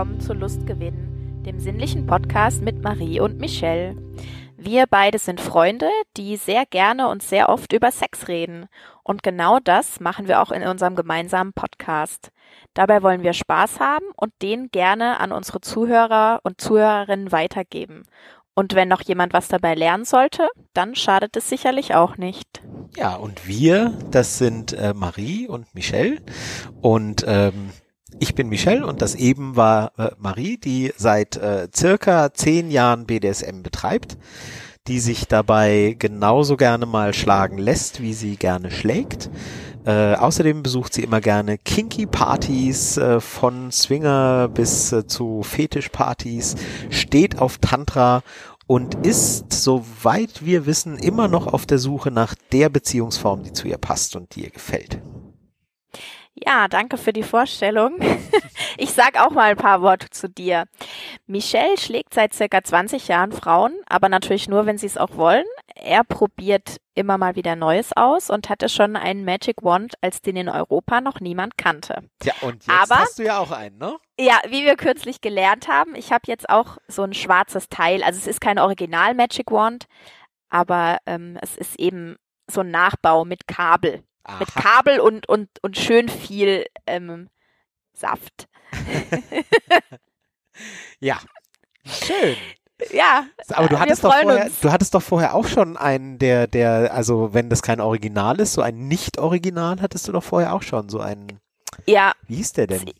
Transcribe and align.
willkommen 0.00 0.20
zu 0.20 0.32
Lustgewinn, 0.32 1.42
dem 1.44 1.60
sinnlichen 1.60 2.06
Podcast 2.06 2.62
mit 2.62 2.82
Marie 2.82 3.20
und 3.20 3.38
Michelle. 3.38 3.94
Wir 4.56 4.86
beide 4.86 5.18
sind 5.18 5.42
Freunde, 5.42 5.90
die 6.16 6.38
sehr 6.38 6.64
gerne 6.64 7.08
und 7.08 7.22
sehr 7.22 7.50
oft 7.50 7.74
über 7.74 7.92
Sex 7.92 8.26
reden. 8.26 8.68
Und 9.02 9.22
genau 9.22 9.58
das 9.62 10.00
machen 10.00 10.26
wir 10.26 10.40
auch 10.40 10.52
in 10.52 10.62
unserem 10.62 10.96
gemeinsamen 10.96 11.52
Podcast. 11.52 12.30
Dabei 12.72 13.02
wollen 13.02 13.22
wir 13.22 13.34
Spaß 13.34 13.78
haben 13.78 14.06
und 14.16 14.32
den 14.40 14.70
gerne 14.70 15.20
an 15.20 15.32
unsere 15.32 15.60
Zuhörer 15.60 16.40
und 16.44 16.62
Zuhörerinnen 16.62 17.30
weitergeben. 17.30 18.04
Und 18.54 18.74
wenn 18.74 18.88
noch 18.88 19.02
jemand 19.02 19.34
was 19.34 19.48
dabei 19.48 19.74
lernen 19.74 20.06
sollte, 20.06 20.48
dann 20.72 20.94
schadet 20.94 21.36
es 21.36 21.50
sicherlich 21.50 21.94
auch 21.94 22.16
nicht. 22.16 22.62
Ja, 22.96 23.16
und 23.16 23.46
wir, 23.46 23.98
das 24.10 24.38
sind 24.38 24.72
äh, 24.72 24.94
Marie 24.94 25.46
und 25.46 25.74
Michelle. 25.74 26.22
Und 26.80 27.22
ähm, 27.28 27.70
ich 28.18 28.34
bin 28.34 28.48
Michelle 28.48 28.86
und 28.86 29.02
das 29.02 29.14
eben 29.14 29.56
war 29.56 29.92
äh, 29.98 30.10
Marie, 30.18 30.58
die 30.58 30.92
seit 30.96 31.36
äh, 31.36 31.68
circa 31.74 32.32
zehn 32.32 32.70
Jahren 32.70 33.06
BDSM 33.06 33.62
betreibt, 33.62 34.16
die 34.86 35.00
sich 35.00 35.28
dabei 35.28 35.96
genauso 35.98 36.56
gerne 36.56 36.86
mal 36.86 37.14
schlagen 37.14 37.58
lässt, 37.58 38.00
wie 38.00 38.14
sie 38.14 38.36
gerne 38.36 38.70
schlägt. 38.70 39.30
Äh, 39.86 40.14
außerdem 40.14 40.62
besucht 40.62 40.92
sie 40.92 41.02
immer 41.02 41.20
gerne 41.20 41.56
Kinky-Partys 41.56 42.98
äh, 42.98 43.20
von 43.20 43.72
Swinger 43.72 44.48
bis 44.48 44.92
äh, 44.92 45.06
zu 45.06 45.42
Fetisch-Partys, 45.42 46.56
steht 46.90 47.38
auf 47.38 47.58
Tantra 47.58 48.22
und 48.66 49.06
ist, 49.06 49.52
soweit 49.52 50.44
wir 50.44 50.66
wissen, 50.66 50.98
immer 50.98 51.28
noch 51.28 51.46
auf 51.46 51.66
der 51.66 51.78
Suche 51.78 52.10
nach 52.10 52.34
der 52.52 52.68
Beziehungsform, 52.68 53.42
die 53.42 53.52
zu 53.52 53.68
ihr 53.68 53.78
passt 53.78 54.16
und 54.16 54.34
die 54.36 54.44
ihr 54.44 54.50
gefällt. 54.50 55.00
Ja, 56.44 56.68
danke 56.68 56.96
für 56.96 57.12
die 57.12 57.22
Vorstellung. 57.22 57.98
Ich 58.76 58.92
sag 58.92 59.20
auch 59.20 59.30
mal 59.30 59.50
ein 59.50 59.56
paar 59.56 59.82
Worte 59.82 60.08
zu 60.10 60.28
dir. 60.28 60.64
Michelle 61.26 61.76
schlägt 61.76 62.14
seit 62.14 62.32
circa 62.32 62.62
20 62.62 63.08
Jahren 63.08 63.32
Frauen, 63.32 63.74
aber 63.88 64.08
natürlich 64.08 64.48
nur, 64.48 64.64
wenn 64.64 64.78
sie 64.78 64.86
es 64.86 64.96
auch 64.96 65.16
wollen. 65.16 65.44
Er 65.74 66.04
probiert 66.04 66.76
immer 66.94 67.18
mal 67.18 67.36
wieder 67.36 67.56
Neues 67.56 67.90
aus 67.94 68.30
und 68.30 68.48
hatte 68.48 68.68
schon 68.68 68.96
einen 68.96 69.24
Magic 69.24 69.62
Wand, 69.62 69.94
als 70.00 70.22
den 70.22 70.36
in 70.36 70.48
Europa 70.48 71.00
noch 71.00 71.20
niemand 71.20 71.58
kannte. 71.58 72.04
Ja, 72.22 72.32
und 72.42 72.66
jetzt 72.66 72.70
Aber- 72.70 73.00
hast 73.02 73.18
du 73.18 73.24
ja 73.24 73.38
auch 73.38 73.50
einen, 73.50 73.76
ne? 73.78 73.96
Ja, 74.18 74.38
wie 74.48 74.64
wir 74.64 74.76
kürzlich 74.76 75.20
gelernt 75.20 75.68
haben, 75.68 75.94
ich 75.94 76.12
habe 76.12 76.22
jetzt 76.26 76.48
auch 76.48 76.78
so 76.88 77.02
ein 77.02 77.12
schwarzes 77.14 77.68
Teil. 77.68 78.02
Also 78.02 78.18
es 78.18 78.26
ist 78.26 78.40
kein 78.40 78.58
Original 78.58 79.14
Magic 79.14 79.50
Wand, 79.50 79.86
aber 80.48 80.98
ähm, 81.06 81.38
es 81.42 81.56
ist 81.56 81.78
eben 81.78 82.16
so 82.50 82.60
ein 82.60 82.70
Nachbau 82.70 83.24
mit 83.24 83.46
Kabel. 83.46 84.02
Mit 84.38 84.48
Aha. 84.56 84.60
Kabel 84.60 85.00
und, 85.00 85.28
und, 85.28 85.48
und 85.62 85.76
schön 85.78 86.08
viel 86.08 86.66
ähm, 86.86 87.28
Saft. 87.92 88.48
Ja. 91.00 91.18
Schön. 91.86 92.36
Ja, 92.92 93.26
Aber 93.50 93.68
du 93.68 93.78
hattest 93.78 94.04
doch 94.04 94.12
vorher, 94.14 94.46
uns. 94.46 94.60
du 94.60 94.70
hattest 94.72 94.94
doch 94.94 95.02
vorher 95.02 95.34
auch 95.34 95.46
schon 95.46 95.76
einen, 95.76 96.18
der, 96.18 96.46
der, 96.46 96.94
also 96.94 97.34
wenn 97.34 97.50
das 97.50 97.60
kein 97.62 97.80
Original 97.80 98.40
ist, 98.40 98.54
so 98.54 98.62
ein 98.62 98.88
Nicht-Original 98.88 99.80
hattest 99.82 100.08
du 100.08 100.12
doch 100.12 100.22
vorher 100.24 100.54
auch 100.54 100.62
schon, 100.62 100.88
so 100.88 100.98
einen, 101.00 101.40
Ja, 101.86 102.12
wie 102.26 102.36
hieß 102.36 102.54
der 102.54 102.66
denn? 102.68 102.90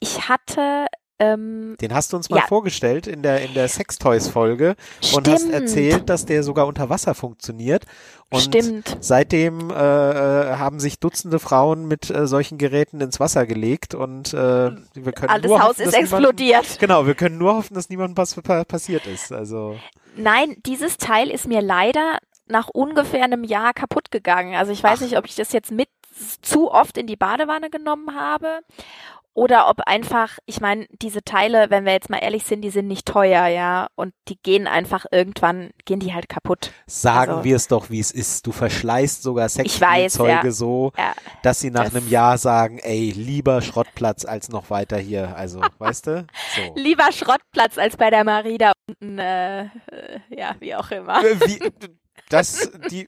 ich 0.00 0.28
hatte 0.28 0.86
ähm, 1.18 1.76
Den 1.80 1.94
hast 1.94 2.12
du 2.12 2.16
uns 2.16 2.28
mal 2.28 2.38
Ja. 2.38 2.46
vorgestellt 2.46 3.06
in 3.06 3.22
der, 3.22 3.42
in 3.42 3.54
der 3.54 3.68
Sextoys-Folge 3.68 4.76
und 5.14 5.28
hast 5.28 5.48
erzählt, 5.50 6.08
dass 6.10 6.26
der 6.26 6.42
sogar 6.42 6.66
unter 6.66 6.90
Wasser 6.90 7.14
funktioniert. 7.14 7.84
Und 8.28 8.40
stimmt. 8.42 8.96
seitdem 9.00 9.70
äh, 9.70 9.74
äh, 9.74 10.56
haben 10.56 10.80
sich 10.80 10.98
Dutzende 10.98 11.38
Frauen 11.38 11.86
mit 11.86 12.10
äh, 12.10 12.26
solchen 12.26 12.58
Geräten 12.58 13.00
ins 13.00 13.20
Wasser 13.20 13.46
gelegt 13.46 13.94
und 13.94 14.34
äh, 14.34 14.36
wir 14.94 15.12
können 15.12 15.30
Alles 15.30 15.46
nur 15.46 15.60
Haus 15.60 15.68
hoffen, 15.70 15.82
ist 15.82 15.94
dass 15.94 16.00
explodiert. 16.00 16.78
Genau, 16.80 17.06
wir 17.06 17.14
können 17.14 17.38
nur 17.38 17.54
hoffen, 17.56 17.74
dass 17.74 17.88
niemandem 17.88 18.16
was 18.16 18.34
pa 18.34 18.64
passiert 18.64 19.06
ist. 19.06 19.32
Also 19.32 19.78
Nein, 20.16 20.56
dieses 20.66 20.96
Teil 20.98 21.30
ist 21.30 21.46
mir 21.46 21.62
leider 21.62 22.18
nach 22.48 22.68
ungefähr 22.68 23.24
einem 23.24 23.44
Jahr 23.44 23.72
kaputt 23.74 24.10
gegangen. 24.10 24.54
Also 24.54 24.72
ich 24.72 24.82
weiß 24.82 24.98
Ach. 24.98 25.02
nicht, 25.02 25.18
ob 25.18 25.24
ich 25.26 25.34
das 25.36 25.52
jetzt 25.52 25.70
mit 25.70 25.88
zu 26.42 26.70
oft 26.70 26.96
in 26.96 27.06
die 27.06 27.16
Badewanne 27.16 27.70
genommen 27.70 28.14
habe 28.18 28.60
oder 29.36 29.68
ob 29.68 29.80
einfach, 29.84 30.38
ich 30.46 30.60
meine, 30.62 30.86
diese 31.02 31.22
Teile, 31.22 31.66
wenn 31.68 31.84
wir 31.84 31.92
jetzt 31.92 32.08
mal 32.08 32.16
ehrlich 32.18 32.44
sind, 32.44 32.62
die 32.62 32.70
sind 32.70 32.88
nicht 32.88 33.06
teuer, 33.06 33.46
ja, 33.48 33.88
und 33.94 34.14
die 34.28 34.38
gehen 34.42 34.66
einfach 34.66 35.04
irgendwann, 35.10 35.70
gehen 35.84 36.00
die 36.00 36.14
halt 36.14 36.30
kaputt. 36.30 36.72
sagen 36.86 37.30
Also- 37.32 37.44
wir 37.44 37.56
es 37.56 37.68
doch, 37.68 37.90
wie 37.90 38.00
es 38.00 38.10
ist. 38.10 38.46
Du 38.46 38.52
verschleißt 38.52 39.22
sogar 39.22 39.48
Sexspielzeuge 39.50 40.30
ja. 40.46 40.50
so, 40.50 40.90
Ja, 40.96 41.12
dass 41.42 41.60
sie 41.60 41.70
nach 41.70 41.84
Das- 41.84 41.94
einem 41.94 42.08
Jahr 42.08 42.38
sagen, 42.38 42.78
ey, 42.78 43.10
lieber 43.10 43.60
Schrottplatz 43.60 44.24
als 44.24 44.48
noch 44.48 44.70
weiter 44.70 44.96
hier. 44.96 45.36
Also, 45.36 45.60
weißt 45.78 46.06
du? 46.06 46.26
So. 46.56 46.74
lieber 46.74 47.12
Schrottplatz 47.12 47.76
als 47.76 47.98
bei 47.98 48.08
der 48.08 48.24
Marie 48.24 48.56
da 48.56 48.72
unten, 48.88 49.18
äh, 49.18 49.64
äh, 49.64 49.68
ja, 50.30 50.56
wie 50.60 50.74
auch 50.74 50.90
immer. 50.90 51.22
Äh, 51.22 51.38
wie, 51.40 51.58
das, 52.30 52.70
die, 52.90 53.06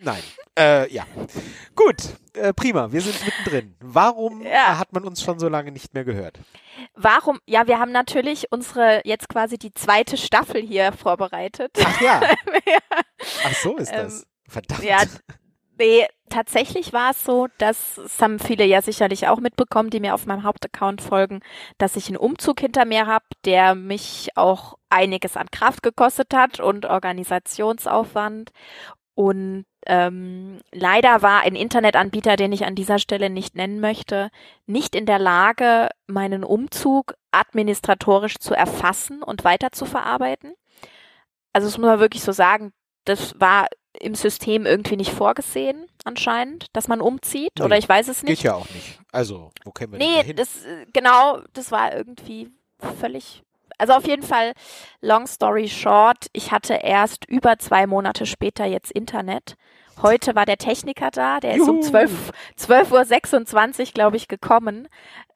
nein. 0.00 0.22
Äh, 0.58 0.92
ja. 0.92 1.04
Gut, 1.74 1.96
äh, 2.34 2.52
prima, 2.52 2.90
wir 2.92 3.00
sind 3.00 3.16
mittendrin. 3.24 3.76
Warum 3.80 4.42
Ja. 4.42 4.78
hat 4.78 4.92
man 4.92 5.04
uns 5.04 5.22
schon 5.22 5.38
so 5.38 5.48
lange 5.48 5.72
nicht 5.72 5.94
mehr 5.94 6.04
gehört? 6.04 6.38
Warum? 6.94 7.40
Ja, 7.46 7.66
wir 7.66 7.78
haben 7.78 7.92
natürlich 7.92 8.46
unsere 8.52 9.00
jetzt 9.04 9.28
quasi 9.28 9.58
die 9.58 9.72
zweite 9.74 10.16
Staffel 10.16 10.60
hier 10.62 10.92
vorbereitet. 10.92 11.72
Ach 11.84 12.00
ja, 12.00 12.20
ja. 12.66 12.78
ach 13.44 13.54
so 13.54 13.76
ist 13.76 13.90
Ähm, 13.92 14.04
das. 14.04 14.26
Verdammt. 14.48 14.84
Ja, 14.84 14.98
nee, 15.78 16.06
tatsächlich 16.30 16.92
war 16.92 17.10
es 17.10 17.24
so, 17.24 17.48
dass 17.58 17.96
das 17.96 18.20
haben 18.20 18.38
viele 18.38 18.64
ja 18.64 18.80
sicherlich 18.80 19.26
auch 19.28 19.40
mitbekommen, 19.40 19.90
die 19.90 20.00
mir 20.00 20.14
auf 20.14 20.24
meinem 20.26 20.44
Hauptaccount 20.44 21.02
folgen, 21.02 21.40
dass 21.78 21.96
ich 21.96 22.08
einen 22.08 22.16
Umzug 22.16 22.60
hinter 22.60 22.84
mir 22.84 23.06
habe, 23.06 23.24
der 23.44 23.74
mich 23.74 24.28
auch 24.36 24.74
einiges 24.88 25.36
an 25.36 25.50
Kraft 25.50 25.82
gekostet 25.82 26.32
hat 26.32 26.60
und 26.60 26.86
Organisationsaufwand. 26.86 28.52
Und 29.14 29.64
ähm, 29.86 30.60
leider 30.72 31.22
war 31.22 31.42
ein 31.42 31.54
Internetanbieter, 31.54 32.36
den 32.36 32.52
ich 32.52 32.64
an 32.64 32.74
dieser 32.74 32.98
Stelle 32.98 33.30
nicht 33.30 33.54
nennen 33.54 33.80
möchte, 33.80 34.30
nicht 34.66 34.94
in 34.94 35.06
der 35.06 35.18
Lage, 35.18 35.88
meinen 36.06 36.44
Umzug 36.44 37.14
administratorisch 37.30 38.38
zu 38.38 38.54
erfassen 38.54 39.22
und 39.22 39.44
weiter 39.44 39.72
zu 39.72 39.84
verarbeiten. 39.84 40.54
Also 41.52 41.68
das 41.68 41.78
muss 41.78 41.86
man 41.86 42.00
wirklich 42.00 42.22
so 42.22 42.32
sagen, 42.32 42.72
das 43.04 43.38
war 43.40 43.68
im 44.00 44.14
System 44.14 44.66
irgendwie 44.66 44.96
nicht 44.96 45.12
vorgesehen, 45.12 45.86
anscheinend, 46.04 46.66
dass 46.72 46.88
man 46.88 47.00
umzieht. 47.00 47.52
Nee, 47.58 47.64
Oder 47.64 47.78
ich 47.78 47.88
weiß 47.88 48.08
es 48.08 48.20
Geht 48.20 48.30
nicht. 48.30 48.42
ja 48.42 48.54
auch 48.54 48.68
nicht. 48.70 49.00
Also, 49.12 49.50
wo 49.64 49.70
können 49.70 49.92
wir 49.92 49.98
Nee, 49.98 50.34
das, 50.34 50.64
äh, 50.64 50.86
genau, 50.92 51.40
das 51.54 51.72
war 51.72 51.94
irgendwie 51.94 52.50
völlig. 53.00 53.42
Also 53.78 53.92
auf 53.92 54.06
jeden 54.06 54.22
Fall, 54.22 54.52
long 55.00 55.26
story 55.26 55.68
short, 55.68 56.26
ich 56.32 56.52
hatte 56.52 56.74
erst 56.82 57.26
über 57.26 57.58
zwei 57.58 57.86
Monate 57.86 58.26
später 58.26 58.64
jetzt 58.64 58.90
Internet. 58.90 59.56
Heute 60.02 60.34
war 60.34 60.44
der 60.44 60.58
Techniker 60.58 61.10
da, 61.10 61.40
der 61.40 61.54
ist 61.54 61.68
um 61.68 61.76
Juhu. 61.76 61.88
12, 61.88 62.32
12.26 62.58 63.80
Uhr, 63.80 63.92
glaube 63.94 64.16
ich, 64.18 64.28
gekommen 64.28 64.88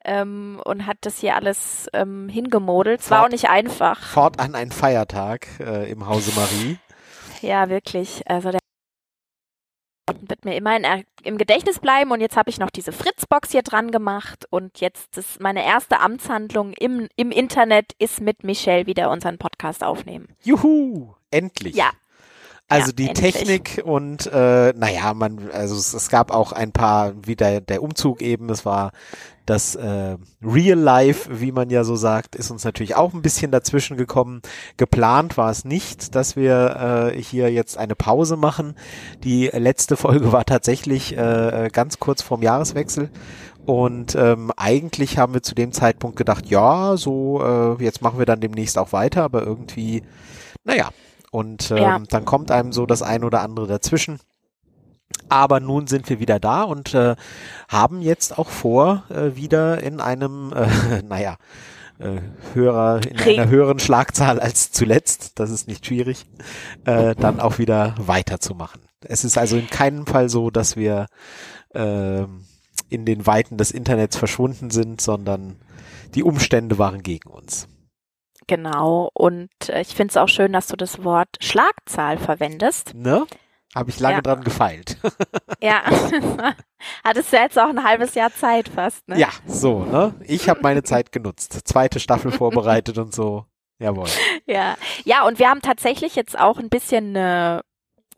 ähm, 0.05 0.61
und 0.63 0.85
hat 0.85 0.97
das 1.01 1.19
hier 1.19 1.35
alles 1.35 1.87
ähm, 1.93 2.29
hingemodelt. 2.29 3.01
Es 3.01 3.09
war 3.09 3.25
auch 3.25 3.29
nicht 3.29 3.49
einfach. 3.49 3.99
Fortan 3.99 4.53
ein 4.53 4.71
Feiertag 4.71 5.47
äh, 5.59 5.89
im 5.89 6.07
Hause 6.07 6.31
Marie. 6.35 6.77
Ja, 7.41 7.69
wirklich. 7.69 8.21
Also 8.27 8.51
der 8.51 8.60
wird 10.31 10.45
mir 10.45 10.55
immer 10.55 10.75
in, 10.75 11.05
im 11.23 11.37
Gedächtnis 11.37 11.77
bleiben 11.79 12.09
und 12.09 12.21
jetzt 12.21 12.35
habe 12.35 12.49
ich 12.49 12.57
noch 12.57 12.71
diese 12.71 12.91
Fritzbox 12.91 13.51
hier 13.51 13.61
dran 13.61 13.91
gemacht 13.91 14.47
und 14.49 14.79
jetzt 14.79 15.17
ist 15.17 15.39
meine 15.39 15.63
erste 15.63 15.99
Amtshandlung 15.99 16.73
im, 16.73 17.07
im 17.15 17.29
Internet 17.29 17.93
ist 17.99 18.21
mit 18.21 18.43
Michelle 18.43 18.87
wieder 18.87 19.11
unseren 19.11 19.37
Podcast 19.37 19.83
aufnehmen. 19.83 20.29
Juhu, 20.41 21.13
endlich. 21.29 21.75
Ja. 21.75 21.91
Also 22.71 22.87
Ja, 22.87 22.93
die 22.93 23.07
endlich. 23.09 23.33
Technik 23.33 23.81
und 23.83 24.27
äh, 24.27 24.73
naja, 24.75 25.13
man, 25.13 25.49
also 25.51 25.75
es, 25.75 25.93
es 25.93 26.09
gab 26.09 26.31
auch 26.31 26.51
ein 26.51 26.71
paar, 26.71 27.13
wie 27.23 27.35
der, 27.35 27.61
der 27.61 27.83
Umzug 27.83 28.21
eben, 28.21 28.49
es 28.49 28.65
war 28.65 28.91
das 29.45 29.75
äh, 29.75 30.17
Real 30.41 30.77
Life, 30.77 31.41
wie 31.41 31.51
man 31.51 31.69
ja 31.69 31.83
so 31.83 31.95
sagt, 31.95 32.35
ist 32.35 32.51
uns 32.51 32.63
natürlich 32.63 32.95
auch 32.95 33.13
ein 33.13 33.21
bisschen 33.21 33.51
dazwischen 33.51 33.97
gekommen. 33.97 34.41
Geplant 34.77 35.35
war 35.35 35.49
es 35.49 35.65
nicht, 35.65 36.15
dass 36.15 36.35
wir 36.35 37.11
äh, 37.13 37.21
hier 37.21 37.51
jetzt 37.51 37.77
eine 37.77 37.95
Pause 37.95 38.37
machen. 38.37 38.75
Die 39.23 39.47
letzte 39.47 39.97
Folge 39.97 40.31
war 40.31 40.45
tatsächlich 40.45 41.17
äh, 41.17 41.69
ganz 41.73 41.99
kurz 41.99 42.21
vorm 42.21 42.43
Jahreswechsel. 42.43 43.09
Und 43.65 44.15
ähm, 44.15 44.51
eigentlich 44.57 45.17
haben 45.17 45.33
wir 45.33 45.43
zu 45.43 45.53
dem 45.55 45.71
Zeitpunkt 45.71 46.17
gedacht, 46.17 46.47
ja, 46.47 46.95
so, 46.97 47.41
äh, 47.43 47.83
jetzt 47.83 48.01
machen 48.01 48.19
wir 48.19 48.25
dann 48.25 48.41
demnächst 48.41 48.77
auch 48.77 48.91
weiter, 48.93 49.23
aber 49.23 49.43
irgendwie, 49.43 50.03
naja, 50.63 50.89
und 51.31 51.71
ähm, 51.71 51.77
Ja. 51.77 51.99
dann 52.09 52.25
kommt 52.25 52.51
einem 52.51 52.71
so 52.71 52.85
das 52.85 53.01
ein 53.01 53.23
oder 53.23 53.41
andere 53.41 53.65
dazwischen. 53.67 54.19
Aber 55.29 55.59
nun 55.59 55.87
sind 55.87 56.09
wir 56.09 56.19
wieder 56.19 56.39
da 56.39 56.63
und 56.63 56.93
äh, 56.93 57.15
haben 57.67 58.01
jetzt 58.01 58.37
auch 58.37 58.49
vor, 58.49 59.03
äh, 59.09 59.35
wieder 59.35 59.81
in 59.81 59.99
einem, 59.99 60.53
äh, 60.55 61.01
naja, 61.01 61.37
äh, 61.99 62.21
höherer, 62.53 63.01
in 63.05 63.19
einer 63.19 63.49
höheren 63.49 63.79
Schlagzahl 63.79 64.39
als 64.39 64.71
zuletzt, 64.71 65.39
das 65.39 65.49
ist 65.51 65.67
nicht 65.67 65.85
schwierig, 65.85 66.25
äh, 66.85 67.15
dann 67.15 67.39
auch 67.39 67.59
wieder 67.59 67.95
weiterzumachen. 67.97 68.81
Es 69.01 69.23
ist 69.23 69.37
also 69.37 69.57
in 69.57 69.69
keinem 69.69 70.05
Fall 70.05 70.29
so, 70.29 70.49
dass 70.49 70.75
wir 70.75 71.07
ähm, 71.73 72.45
in 72.89 73.05
den 73.05 73.25
Weiten 73.25 73.57
des 73.57 73.71
Internets 73.71 74.17
verschwunden 74.17 74.69
sind, 74.69 75.01
sondern 75.01 75.55
die 76.15 76.23
Umstände 76.23 76.77
waren 76.77 77.03
gegen 77.03 77.29
uns. 77.29 77.67
Genau. 78.51 79.09
Und 79.13 79.49
äh, 79.69 79.79
ich 79.79 79.95
finde 79.95 80.11
es 80.11 80.17
auch 80.17 80.27
schön, 80.27 80.51
dass 80.51 80.67
du 80.67 80.75
das 80.75 81.05
Wort 81.05 81.29
Schlagzahl 81.39 82.17
verwendest. 82.17 82.93
Ne? 82.93 83.25
Habe 83.73 83.89
ich 83.89 84.01
lange 84.01 84.15
Ja. 84.15 84.21
dran 84.21 84.43
gefeilt. 84.43 84.97
Ja. 85.63 85.83
Hattest 87.05 87.31
du 87.31 87.37
jetzt 87.37 87.57
auch 87.57 87.69
ein 87.69 87.83
halbes 87.83 88.13
Jahr 88.15 88.33
Zeit 88.33 88.67
fast, 88.67 89.07
ne? 89.07 89.17
Ja, 89.19 89.29
so, 89.45 89.85
ne? 89.85 90.15
Ich 90.25 90.49
habe 90.49 90.59
meine 90.63 90.81
Zeit 90.83 91.11
genutzt. 91.11 91.59
Zweite 91.65 91.99
Staffel 92.01 92.31
vorbereitet 92.31 92.97
und 92.97 93.13
so. 93.13 93.45
Jawohl. 93.79 94.07
Ja. 94.47 94.75
Ja, 95.05 95.25
und 95.25 95.39
wir 95.39 95.49
haben 95.49 95.61
tatsächlich 95.61 96.15
jetzt 96.15 96.37
auch 96.37 96.57
ein 96.57 96.67
bisschen 96.69 97.15
eine 97.15 97.61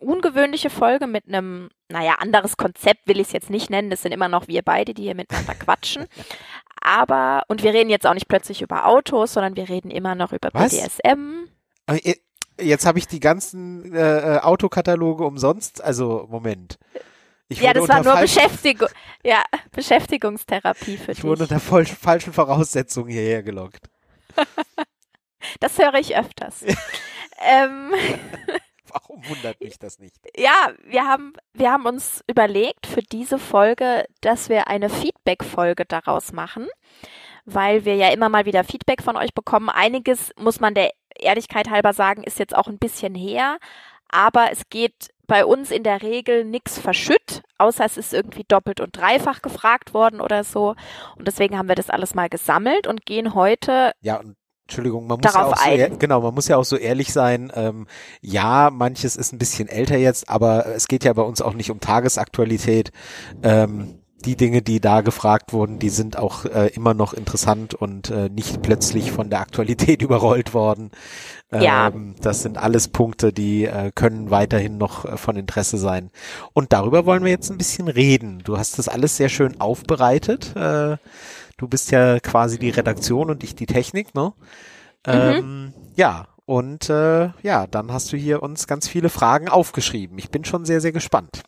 ungewöhnliche 0.03 0.69
Folge 0.69 1.07
mit 1.07 1.27
einem, 1.27 1.69
naja, 1.89 2.15
anderes 2.19 2.57
Konzept 2.57 3.07
will 3.07 3.19
ich 3.19 3.27
es 3.27 3.33
jetzt 3.33 3.49
nicht 3.49 3.69
nennen. 3.69 3.89
Das 3.89 4.01
sind 4.01 4.11
immer 4.11 4.27
noch 4.27 4.47
wir 4.47 4.61
beide, 4.61 4.93
die 4.93 5.03
hier 5.03 5.15
miteinander 5.15 5.55
quatschen. 5.55 6.07
Aber, 6.81 7.43
und 7.47 7.63
wir 7.63 7.73
reden 7.73 7.89
jetzt 7.89 8.05
auch 8.05 8.13
nicht 8.13 8.27
plötzlich 8.27 8.61
über 8.61 8.87
Autos, 8.87 9.33
sondern 9.33 9.55
wir 9.55 9.69
reden 9.69 9.89
immer 9.89 10.15
noch 10.15 10.33
über 10.33 10.49
Was? 10.53 10.71
BDSM. 10.71 11.47
Aber 11.85 11.99
Jetzt 12.59 12.85
habe 12.85 12.99
ich 12.99 13.07
die 13.07 13.19
ganzen 13.19 13.93
äh, 13.93 14.35
äh, 14.35 14.39
Autokataloge 14.39 15.25
umsonst. 15.25 15.83
Also, 15.83 16.27
Moment. 16.29 16.77
Ich 17.47 17.59
Ja, 17.59 17.73
das 17.73 17.89
war 17.89 18.03
nur 18.03 18.15
Beschäftigung, 18.17 18.89
ja, 19.23 19.43
Beschäftigungstherapie 19.71 20.97
für 20.97 21.11
Ich 21.11 21.23
wurde 21.23 21.43
dich. 21.43 21.51
unter 21.51 21.59
voll, 21.59 21.85
falschen 21.85 22.33
Voraussetzungen 22.33 23.09
hierher 23.09 23.43
gelockt. 23.43 23.89
Das 25.59 25.77
höre 25.77 25.95
ich 25.95 26.15
öfters. 26.15 26.61
ähm, 27.41 27.91
Warum 28.93 29.27
wundert 29.27 29.59
mich 29.61 29.79
das 29.79 29.99
nicht? 29.99 30.15
ja, 30.37 30.71
wir 30.85 31.05
haben, 31.05 31.33
wir 31.53 31.71
haben 31.71 31.85
uns 31.85 32.23
überlegt 32.27 32.85
für 32.85 33.01
diese 33.01 33.39
Folge, 33.39 34.05
dass 34.21 34.49
wir 34.49 34.67
eine 34.67 34.89
Feedback-Folge 34.89 35.85
daraus 35.85 36.31
machen, 36.31 36.67
weil 37.45 37.85
wir 37.85 37.95
ja 37.95 38.09
immer 38.09 38.29
mal 38.29 38.45
wieder 38.45 38.63
Feedback 38.63 39.01
von 39.01 39.17
euch 39.17 39.33
bekommen. 39.33 39.69
Einiges, 39.69 40.31
muss 40.37 40.59
man 40.59 40.73
der 40.75 40.91
Ehrlichkeit 41.15 41.69
halber 41.69 41.93
sagen, 41.93 42.23
ist 42.23 42.39
jetzt 42.39 42.55
auch 42.55 42.67
ein 42.67 42.77
bisschen 42.77 43.15
her, 43.15 43.57
aber 44.09 44.51
es 44.51 44.69
geht 44.69 45.09
bei 45.25 45.45
uns 45.45 45.71
in 45.71 45.83
der 45.83 46.01
Regel 46.03 46.43
nichts 46.45 46.77
verschütt, 46.77 47.41
außer 47.57 47.85
es 47.85 47.97
ist 47.97 48.13
irgendwie 48.13 48.43
doppelt 48.47 48.79
und 48.81 48.95
dreifach 48.95 49.41
gefragt 49.41 49.93
worden 49.93 50.21
oder 50.21 50.43
so. 50.43 50.75
Und 51.17 51.27
deswegen 51.27 51.57
haben 51.57 51.69
wir 51.69 51.75
das 51.75 51.89
alles 51.89 52.13
mal 52.13 52.29
gesammelt 52.29 52.87
und 52.87 53.05
gehen 53.05 53.33
heute 53.33 53.93
Ja, 54.01 54.19
und 54.19 54.35
Entschuldigung, 54.67 55.07
man 55.07 55.19
muss 55.19 55.33
ja 55.33 55.43
auch 55.45 55.57
so, 55.57 55.69
ehr- 55.69 55.89
genau, 55.97 56.21
man 56.21 56.33
muss 56.33 56.47
ja 56.47 56.57
auch 56.57 56.63
so 56.65 56.77
ehrlich 56.77 57.11
sein. 57.11 57.51
Ähm, 57.55 57.85
ja, 58.21 58.69
manches 58.71 59.15
ist 59.17 59.33
ein 59.33 59.37
bisschen 59.37 59.67
älter 59.67 59.97
jetzt, 59.97 60.29
aber 60.29 60.67
es 60.67 60.87
geht 60.87 61.03
ja 61.03 61.13
bei 61.13 61.21
uns 61.21 61.41
auch 61.41 61.53
nicht 61.53 61.69
um 61.69 61.79
Tagesaktualität. 61.81 62.91
Ähm, 63.43 63.99
die 64.25 64.37
Dinge, 64.37 64.61
die 64.61 64.79
da 64.79 65.01
gefragt 65.01 65.51
wurden, 65.51 65.79
die 65.79 65.89
sind 65.89 66.17
auch 66.17 66.45
äh, 66.45 66.67
immer 66.67 66.93
noch 66.93 67.13
interessant 67.13 67.73
und 67.73 68.09
äh, 68.09 68.29
nicht 68.29 68.61
plötzlich 68.61 69.11
von 69.11 69.29
der 69.29 69.41
Aktualität 69.41 70.01
überrollt 70.01 70.53
worden. 70.53 70.91
Ja. 71.51 71.89
Ähm, 71.89 72.15
das 72.21 72.41
sind 72.41 72.57
alles 72.57 72.87
Punkte, 72.87 73.33
die 73.33 73.65
äh, 73.65 73.91
können 73.93 74.31
weiterhin 74.31 74.77
noch 74.77 75.03
äh, 75.05 75.17
von 75.17 75.35
Interesse 75.35 75.77
sein. 75.77 76.09
Und 76.53 76.71
darüber 76.71 77.05
wollen 77.05 77.25
wir 77.25 77.31
jetzt 77.31 77.51
ein 77.51 77.57
bisschen 77.57 77.89
reden. 77.89 78.39
Du 78.45 78.57
hast 78.57 78.79
das 78.79 78.87
alles 78.87 79.17
sehr 79.17 79.27
schön 79.29 79.59
aufbereitet. 79.59 80.55
Äh, 80.55 80.95
du 81.57 81.67
bist 81.67 81.91
ja 81.91 82.19
quasi 82.19 82.59
die 82.59 82.69
Redaktion 82.69 83.29
und 83.29 83.43
ich 83.43 83.55
die 83.55 83.65
Technik, 83.65 84.15
ne? 84.15 84.33
Ähm, 85.05 85.73
ja, 85.95 86.27
und 86.45 86.89
äh, 86.89 87.29
ja, 87.41 87.67
dann 87.67 87.91
hast 87.91 88.11
du 88.13 88.17
hier 88.17 88.43
uns 88.43 88.67
ganz 88.67 88.87
viele 88.87 89.09
Fragen 89.09 89.49
aufgeschrieben. 89.49 90.17
Ich 90.17 90.29
bin 90.29 90.45
schon 90.45 90.65
sehr, 90.65 90.81
sehr 90.81 90.91
gespannt. 90.91 91.43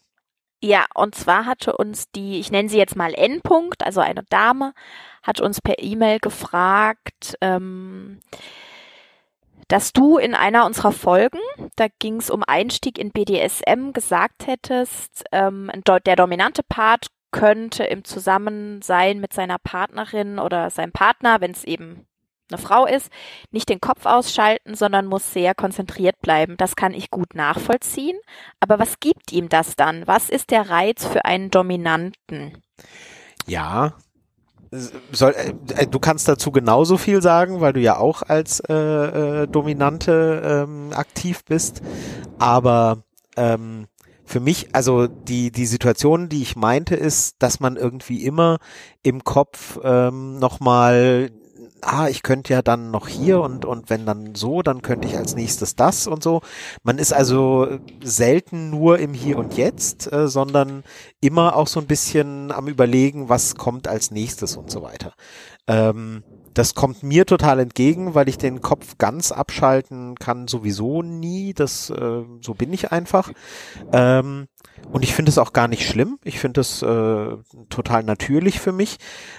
Ja, 0.62 0.86
und 0.96 1.16
zwar 1.16 1.46
hatte 1.46 1.76
uns 1.76 2.12
die, 2.12 2.40
ich 2.40 2.50
nenne 2.52 2.70
sie 2.70 2.78
jetzt 2.78 2.96
mal 2.96 3.14
N. 3.14 3.42
-Punkt, 3.42 3.84
also 3.84 4.02
eine 4.02 4.24
Dame, 4.30 4.74
hat 5.22 5.42
uns 5.42 5.62
per 5.62 5.80
E-Mail 5.80 6.20
gefragt, 6.20 7.36
ähm, 7.42 8.20
dass 9.68 9.94
du 9.94 10.18
in 10.18 10.34
einer 10.34 10.66
unserer 10.66 10.92
Folgen, 10.92 11.40
da 11.76 11.88
ging 12.00 12.18
es 12.18 12.30
um 12.30 12.44
Einstieg 12.44 12.98
in 12.98 13.12
BDSM, 13.12 13.92
gesagt 13.94 14.48
hättest, 14.48 15.24
ähm, 15.32 15.72
der 16.06 16.16
dominante 16.16 16.62
Part 16.64 17.08
könnte 17.36 17.84
im 17.84 18.06
Zusammensein 18.06 19.20
mit 19.20 19.34
seiner 19.34 19.58
Partnerin 19.58 20.40
oder 20.40 20.70
seinem 20.70 20.94
Partner, 20.94 21.42
wenn 21.42 21.52
es 21.52 21.66
eben 21.66 22.08
eine 22.50 22.62
Frau 22.62 22.86
ist, 22.86 23.10
nicht 23.52 23.68
den 23.68 23.82
Kopf 23.82 24.06
ausschalten, 24.06 24.74
sondern 24.74 25.06
muss 25.06 25.34
sehr 25.34 25.54
konzentriert 25.54 26.22
bleiben. 26.22 26.56
Das 26.56 26.78
kann 26.78 26.94
ich 26.94 27.12
gut 27.12 27.36
nachvollziehen. 27.36 28.18
Aber 28.62 28.80
was 28.80 29.02
gibt 29.02 29.34
ihm 29.34 29.50
das 29.50 29.76
dann? 29.76 30.08
Was 30.08 30.30
ist 30.30 30.50
der 30.52 30.70
Reiz 30.70 31.06
für 31.06 31.26
einen 31.26 31.52
Dominanten? 31.52 32.62
Ja. 33.48 33.96
Soll, 35.12 35.36
äh, 35.76 35.88
du 35.88 36.00
kannst 36.00 36.30
dazu 36.30 36.52
genauso 36.52 36.98
viel 36.98 37.22
sagen, 37.22 37.60
weil 37.60 37.74
du 37.74 37.82
ja 37.82 37.98
auch 37.98 38.22
als 38.22 38.62
äh, 38.62 38.74
äh, 38.74 39.48
Dominante 39.48 40.66
ähm, 40.66 40.94
aktiv 40.94 41.44
bist. 41.44 41.82
Aber 42.40 43.04
ähm, 43.36 43.88
für 44.26 44.40
mich, 44.40 44.70
also 44.74 45.08
die, 45.08 45.52
die 45.52 45.66
Situation, 45.66 46.30
die 46.30 46.42
ich 46.42 46.56
meinte, 46.56 46.96
ist, 46.96 47.36
dass 47.40 47.60
man 47.60 47.78
irgendwie 47.78 48.26
immer 48.26 48.58
im 49.04 49.24
Kopf 49.24 49.80
ähm, 49.84 50.40
nochmal, 50.40 51.30
ah, 51.82 52.08
ich 52.08 52.24
könnte 52.24 52.54
ja 52.54 52.62
dann 52.64 52.90
noch 52.90 53.08
hier 53.08 53.40
und, 53.42 53.66
und 53.66 53.90
wenn 53.90 54.06
dann 54.06 54.34
so, 54.34 54.64
dann 54.64 54.82
könnte 54.82 55.08
ich 55.08 55.16
als 55.16 55.36
nächstes 55.36 55.76
das 55.76 56.08
und 56.08 56.24
so. 56.24 56.42
Man 56.84 56.98
ist 56.98 57.14
also 57.14 57.78
selten 58.04 58.72
nur 58.72 58.98
im 58.98 59.14
Hier 59.14 59.38
und 59.38 59.56
Jetzt, 59.56 60.12
äh, 60.12 60.28
sondern 60.28 60.84
immer 61.22 61.56
auch 61.56 61.68
so 61.68 61.80
ein 61.80 61.88
bisschen 61.88 62.52
am 62.52 62.68
Überlegen, 62.68 63.30
was 63.30 63.56
kommt 63.56 63.88
als 63.88 64.10
nächstes 64.10 64.58
und 64.58 64.72
so 64.72 64.82
weiter. 64.82 65.14
Ähm, 65.68 66.24
das 66.56 66.74
kommt 66.74 67.04
mir 67.04 67.26
total 67.26 67.60
entgegen, 67.60 68.16
weil 68.16 68.30
ich 68.30 68.38
den 68.38 68.62
Kopf 68.62 68.98
ganz 68.98 69.32
abschalten 69.32 70.16
kann 70.16 70.48
sowieso 70.48 71.02
nie. 71.02 71.54
Das 71.54 71.90
äh, 71.90 72.24
so 72.42 72.54
bin 72.54 72.74
ich 72.74 72.92
einfach. 72.92 73.32
Ähm, 73.92 74.48
und 74.92 75.04
ich 75.04 75.14
finde 75.14 75.30
es 75.30 75.38
auch 75.38 75.54
gar 75.54 75.68
nicht 75.68 75.88
schlimm. 75.88 76.18
Ich 76.24 76.40
finde 76.40 76.62
es 76.62 76.82
äh, 76.82 77.38
total 77.70 78.04
natürlich 78.04 78.60
für 78.60 78.72
mich. 78.72 78.98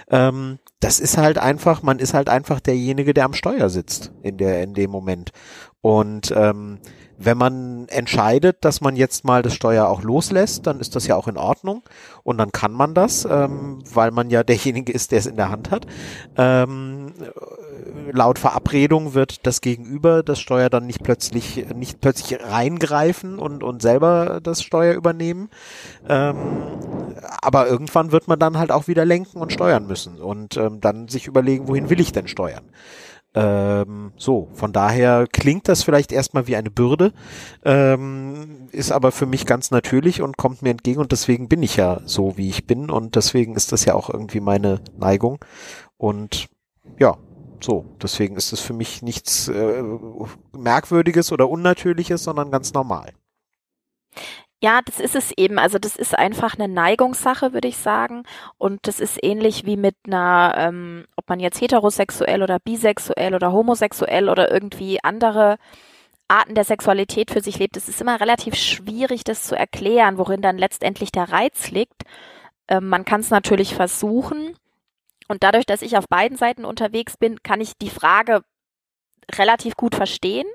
Ähm, 0.09 0.59
das 0.79 0.99
ist 0.99 1.17
halt 1.17 1.39
einfach, 1.39 1.81
man 1.81 1.97
ist 1.99 2.13
halt 2.13 2.29
einfach 2.29 2.59
derjenige, 2.59 3.13
der 3.13 3.25
am 3.25 3.33
Steuer 3.33 3.69
sitzt 3.69 4.11
in 4.21 4.37
der 4.37 4.61
in 4.61 4.75
dem 4.75 4.91
Moment. 4.91 5.31
Und 5.81 6.31
ähm, 6.35 6.79
wenn 7.17 7.37
man 7.37 7.87
entscheidet, 7.87 8.57
dass 8.61 8.79
man 8.79 8.95
jetzt 8.95 9.25
mal 9.25 9.41
das 9.41 9.55
Steuer 9.55 9.87
auch 9.87 10.03
loslässt, 10.03 10.67
dann 10.67 10.79
ist 10.79 10.95
das 10.95 11.07
ja 11.07 11.15
auch 11.15 11.27
in 11.27 11.37
Ordnung 11.37 11.81
und 12.23 12.37
dann 12.37 12.51
kann 12.51 12.71
man 12.71 12.93
das, 12.93 13.25
ähm, 13.25 13.79
weil 13.91 14.11
man 14.11 14.29
ja 14.29 14.43
derjenige 14.43 14.91
ist, 14.91 15.11
der 15.11 15.19
es 15.19 15.25
in 15.25 15.35
der 15.35 15.49
Hand 15.49 15.71
hat. 15.71 15.87
Ähm, 16.37 17.13
äh, 17.19 18.11
laut 18.11 18.37
Verabredung 18.37 19.15
wird 19.15 19.47
das 19.47 19.61
Gegenüber 19.61 20.21
das 20.21 20.39
Steuer 20.39 20.69
dann 20.69 20.85
nicht 20.85 21.03
plötzlich 21.03 21.65
nicht 21.75 22.01
plötzlich 22.01 22.39
reingreifen 22.39 23.39
und 23.39 23.63
und 23.63 23.81
selber 23.81 24.39
das 24.41 24.61
Steuer 24.61 24.93
übernehmen. 24.93 25.49
Ähm, 26.07 26.35
aber 27.41 27.67
irgendwann 27.67 28.11
wird 28.11 28.27
man 28.27 28.37
dann 28.37 28.57
halt 28.57 28.71
auch 28.71 28.87
wieder 28.87 29.05
lenken 29.05 29.41
und 29.41 29.51
steuern 29.51 29.87
müssen 29.87 30.21
und 30.21 30.55
ähm, 30.57 30.81
dann 30.81 31.07
sich 31.07 31.25
überlegen, 31.27 31.67
wohin 31.67 31.89
will 31.89 31.99
ich 31.99 32.11
denn 32.11 32.27
steuern? 32.27 32.63
Ähm, 33.39 34.13
so, 34.17 34.47
von 34.53 34.73
daher 34.73 35.27
klingt 35.31 35.67
das 35.67 35.83
vielleicht 35.83 36.11
erstmal 36.11 36.47
wie 36.47 36.55
eine 36.55 36.71
Bürde, 36.71 37.13
ähm, 37.63 38.67
ist 38.71 38.91
aber 38.91 39.11
für 39.11 39.27
mich 39.27 39.45
ganz 39.45 39.69
natürlich 39.69 40.23
und 40.23 40.37
kommt 40.37 40.63
mir 40.63 40.71
entgegen 40.71 40.99
und 40.99 41.11
deswegen 41.11 41.47
bin 41.47 41.61
ich 41.61 41.75
ja 41.75 42.01
so, 42.05 42.35
wie 42.35 42.49
ich 42.49 42.65
bin 42.65 42.89
und 42.89 43.15
deswegen 43.15 43.55
ist 43.55 43.71
das 43.71 43.85
ja 43.85 43.93
auch 43.93 44.09
irgendwie 44.09 44.39
meine 44.39 44.81
Neigung 44.97 45.37
und 45.97 46.47
ja, 46.97 47.15
so, 47.61 47.85
deswegen 48.01 48.37
ist 48.37 48.53
es 48.53 48.59
für 48.59 48.73
mich 48.73 49.03
nichts 49.03 49.49
äh, 49.49 49.83
Merkwürdiges 50.57 51.31
oder 51.31 51.47
Unnatürliches, 51.47 52.23
sondern 52.23 52.49
ganz 52.49 52.73
normal. 52.73 53.11
Ja, 54.59 54.81
das 54.83 54.99
ist 54.99 55.15
es 55.15 55.31
eben. 55.37 55.59
Also 55.59 55.77
das 55.77 55.95
ist 55.95 56.17
einfach 56.17 56.55
eine 56.55 56.67
Neigungssache, 56.67 57.53
würde 57.53 57.67
ich 57.67 57.77
sagen. 57.77 58.23
Und 58.57 58.87
das 58.87 58.99
ist 58.99 59.19
ähnlich 59.23 59.65
wie 59.65 59.77
mit 59.77 59.95
einer, 60.07 60.55
ähm, 60.57 61.05
ob 61.15 61.29
man 61.29 61.39
jetzt 61.39 61.61
heterosexuell 61.61 62.41
oder 62.41 62.57
bisexuell 62.59 63.35
oder 63.35 63.51
homosexuell 63.51 64.29
oder 64.29 64.51
irgendwie 64.51 64.99
andere 65.03 65.57
Arten 66.27 66.55
der 66.55 66.63
Sexualität 66.63 67.31
für 67.31 67.41
sich 67.41 67.59
lebt. 67.59 67.77
Es 67.77 67.87
ist 67.87 68.01
immer 68.01 68.19
relativ 68.19 68.55
schwierig, 68.55 69.23
das 69.23 69.43
zu 69.43 69.55
erklären, 69.55 70.17
worin 70.17 70.41
dann 70.41 70.57
letztendlich 70.57 71.11
der 71.11 71.31
Reiz 71.31 71.69
liegt. 71.71 72.03
Ähm, 72.67 72.89
man 72.89 73.05
kann 73.05 73.21
es 73.21 73.29
natürlich 73.29 73.75
versuchen. 73.75 74.55
Und 75.27 75.43
dadurch, 75.43 75.65
dass 75.65 75.83
ich 75.83 75.97
auf 75.97 76.07
beiden 76.09 76.37
Seiten 76.37 76.65
unterwegs 76.65 77.17
bin, 77.17 77.43
kann 77.43 77.61
ich 77.61 77.73
die 77.77 77.89
Frage 77.89 78.41
relativ 79.35 79.75
gut 79.75 79.93
verstehen. 79.95 80.47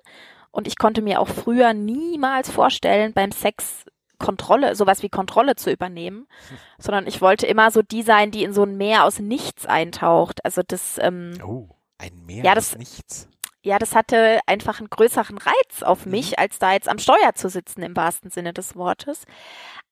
Und 0.52 0.68
ich 0.68 0.76
konnte 0.78 1.02
mir 1.02 1.20
auch 1.20 1.28
früher 1.28 1.72
niemals 1.72 2.50
vorstellen, 2.50 3.12
beim 3.12 3.32
Sex 3.32 3.84
Kontrolle, 4.18 4.76
sowas 4.76 5.02
wie 5.02 5.08
Kontrolle 5.08 5.56
zu 5.56 5.72
übernehmen, 5.72 6.28
sondern 6.78 7.08
ich 7.08 7.20
wollte 7.20 7.46
immer 7.46 7.70
so 7.72 7.82
die 7.82 8.02
sein, 8.02 8.30
die 8.30 8.44
in 8.44 8.52
so 8.52 8.62
ein 8.62 8.76
Meer 8.76 9.04
aus 9.04 9.18
nichts 9.18 9.66
eintaucht. 9.66 10.44
Also 10.44 10.62
das, 10.66 10.98
ähm, 11.02 11.32
Oh, 11.44 11.68
ein 11.98 12.24
Meer 12.24 12.44
Ja, 12.44 12.50
aus 12.52 12.70
das- 12.70 12.78
nichts. 12.78 13.28
ja, 13.62 13.78
das 13.80 13.96
hatte 13.96 14.38
einfach 14.46 14.78
einen 14.78 14.90
größeren 14.90 15.38
Reiz 15.38 15.82
auf 15.82 16.06
mich, 16.06 16.38
als 16.38 16.58
da 16.60 16.72
jetzt 16.72 16.88
am 16.88 16.98
Steuer 16.98 17.34
zu 17.34 17.48
sitzen 17.48 17.82
im 17.82 17.96
wahrsten 17.96 18.30
Sinne 18.30 18.52
des 18.52 18.76
Wortes. 18.76 19.24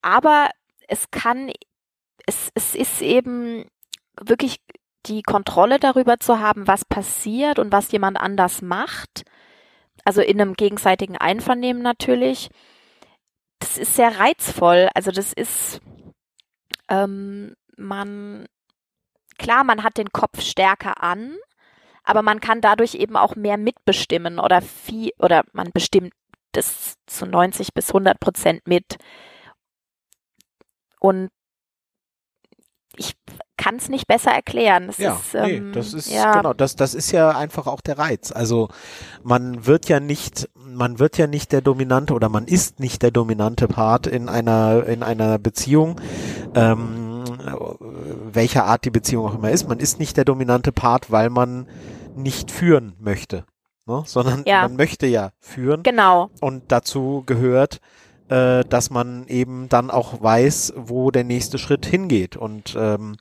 Aber 0.02 0.50
es 0.86 1.10
kann, 1.10 1.50
es, 2.26 2.50
es 2.54 2.74
ist 2.76 3.00
eben 3.02 3.64
wirklich 4.20 4.60
die 5.06 5.22
Kontrolle 5.22 5.78
darüber 5.80 6.20
zu 6.20 6.38
haben, 6.40 6.68
was 6.68 6.84
passiert 6.84 7.58
und 7.58 7.72
was 7.72 7.90
jemand 7.90 8.20
anders 8.20 8.60
macht, 8.62 9.22
also 10.04 10.22
in 10.22 10.40
einem 10.40 10.54
gegenseitigen 10.54 11.16
Einvernehmen 11.16 11.82
natürlich, 11.82 12.48
das 13.58 13.78
ist 13.78 13.94
sehr 13.94 14.18
reizvoll. 14.18 14.88
Also 14.94 15.10
das 15.10 15.32
ist, 15.32 15.80
ähm, 16.88 17.54
man, 17.76 18.46
klar, 19.38 19.64
man 19.64 19.82
hat 19.82 19.98
den 19.98 20.12
Kopf 20.12 20.40
stärker 20.40 21.02
an, 21.02 21.36
aber 22.02 22.22
man 22.22 22.40
kann 22.40 22.60
dadurch 22.60 22.94
eben 22.94 23.16
auch 23.16 23.36
mehr 23.36 23.56
mitbestimmen 23.58 24.38
oder 24.38 24.62
viel, 24.62 25.12
oder 25.18 25.44
man 25.52 25.70
bestimmt 25.72 26.12
das 26.52 26.94
zu 27.06 27.26
90 27.26 27.74
bis 27.74 27.88
100 27.88 28.18
Prozent 28.18 28.66
mit. 28.66 28.96
Und 30.98 31.30
ich 32.96 33.14
kann 33.60 33.76
es 33.76 33.90
nicht 33.90 34.06
besser 34.06 34.30
erklären. 34.30 34.86
Das 34.86 34.96
ja, 34.96 35.12
ist, 35.12 35.34
nee, 35.34 35.56
ähm, 35.56 35.72
das 35.74 35.92
ist 35.92 36.10
ja. 36.10 36.32
genau, 36.32 36.54
das 36.54 36.76
das 36.76 36.94
ist 36.94 37.12
ja 37.12 37.30
einfach 37.30 37.66
auch 37.66 37.82
der 37.82 37.98
Reiz. 37.98 38.32
Also 38.32 38.68
man 39.22 39.66
wird 39.66 39.86
ja 39.88 40.00
nicht, 40.00 40.48
man 40.54 40.98
wird 40.98 41.18
ja 41.18 41.26
nicht 41.26 41.52
der 41.52 41.60
dominante 41.60 42.14
oder 42.14 42.30
man 42.30 42.46
ist 42.46 42.80
nicht 42.80 43.02
der 43.02 43.10
dominante 43.10 43.68
Part 43.68 44.06
in 44.06 44.30
einer 44.30 44.86
in 44.86 45.02
einer 45.02 45.38
Beziehung. 45.38 46.00
Ähm, 46.54 47.24
welcher 48.32 48.64
Art 48.64 48.86
die 48.86 48.90
Beziehung 48.90 49.26
auch 49.26 49.34
immer 49.34 49.50
ist, 49.50 49.68
man 49.68 49.78
ist 49.78 49.98
nicht 49.98 50.16
der 50.16 50.24
dominante 50.24 50.72
Part, 50.72 51.10
weil 51.10 51.28
man 51.28 51.68
nicht 52.16 52.50
führen 52.50 52.94
möchte, 52.98 53.44
ne? 53.86 54.02
sondern 54.06 54.42
Ja. 54.46 54.62
man 54.62 54.76
möchte 54.76 55.06
ja 55.06 55.32
führen 55.38 55.82
Genau, 55.82 56.30
und 56.40 56.72
dazu 56.72 57.22
gehört, 57.26 57.80
äh, 58.30 58.64
dass 58.64 58.90
man 58.90 59.26
eben 59.26 59.68
dann 59.68 59.90
auch 59.90 60.22
weiß, 60.22 60.74
wo 60.76 61.10
der 61.10 61.24
nächste 61.24 61.58
Schritt 61.58 61.84
hingeht 61.84 62.36
und 62.36 62.76
ähm, 62.78 63.16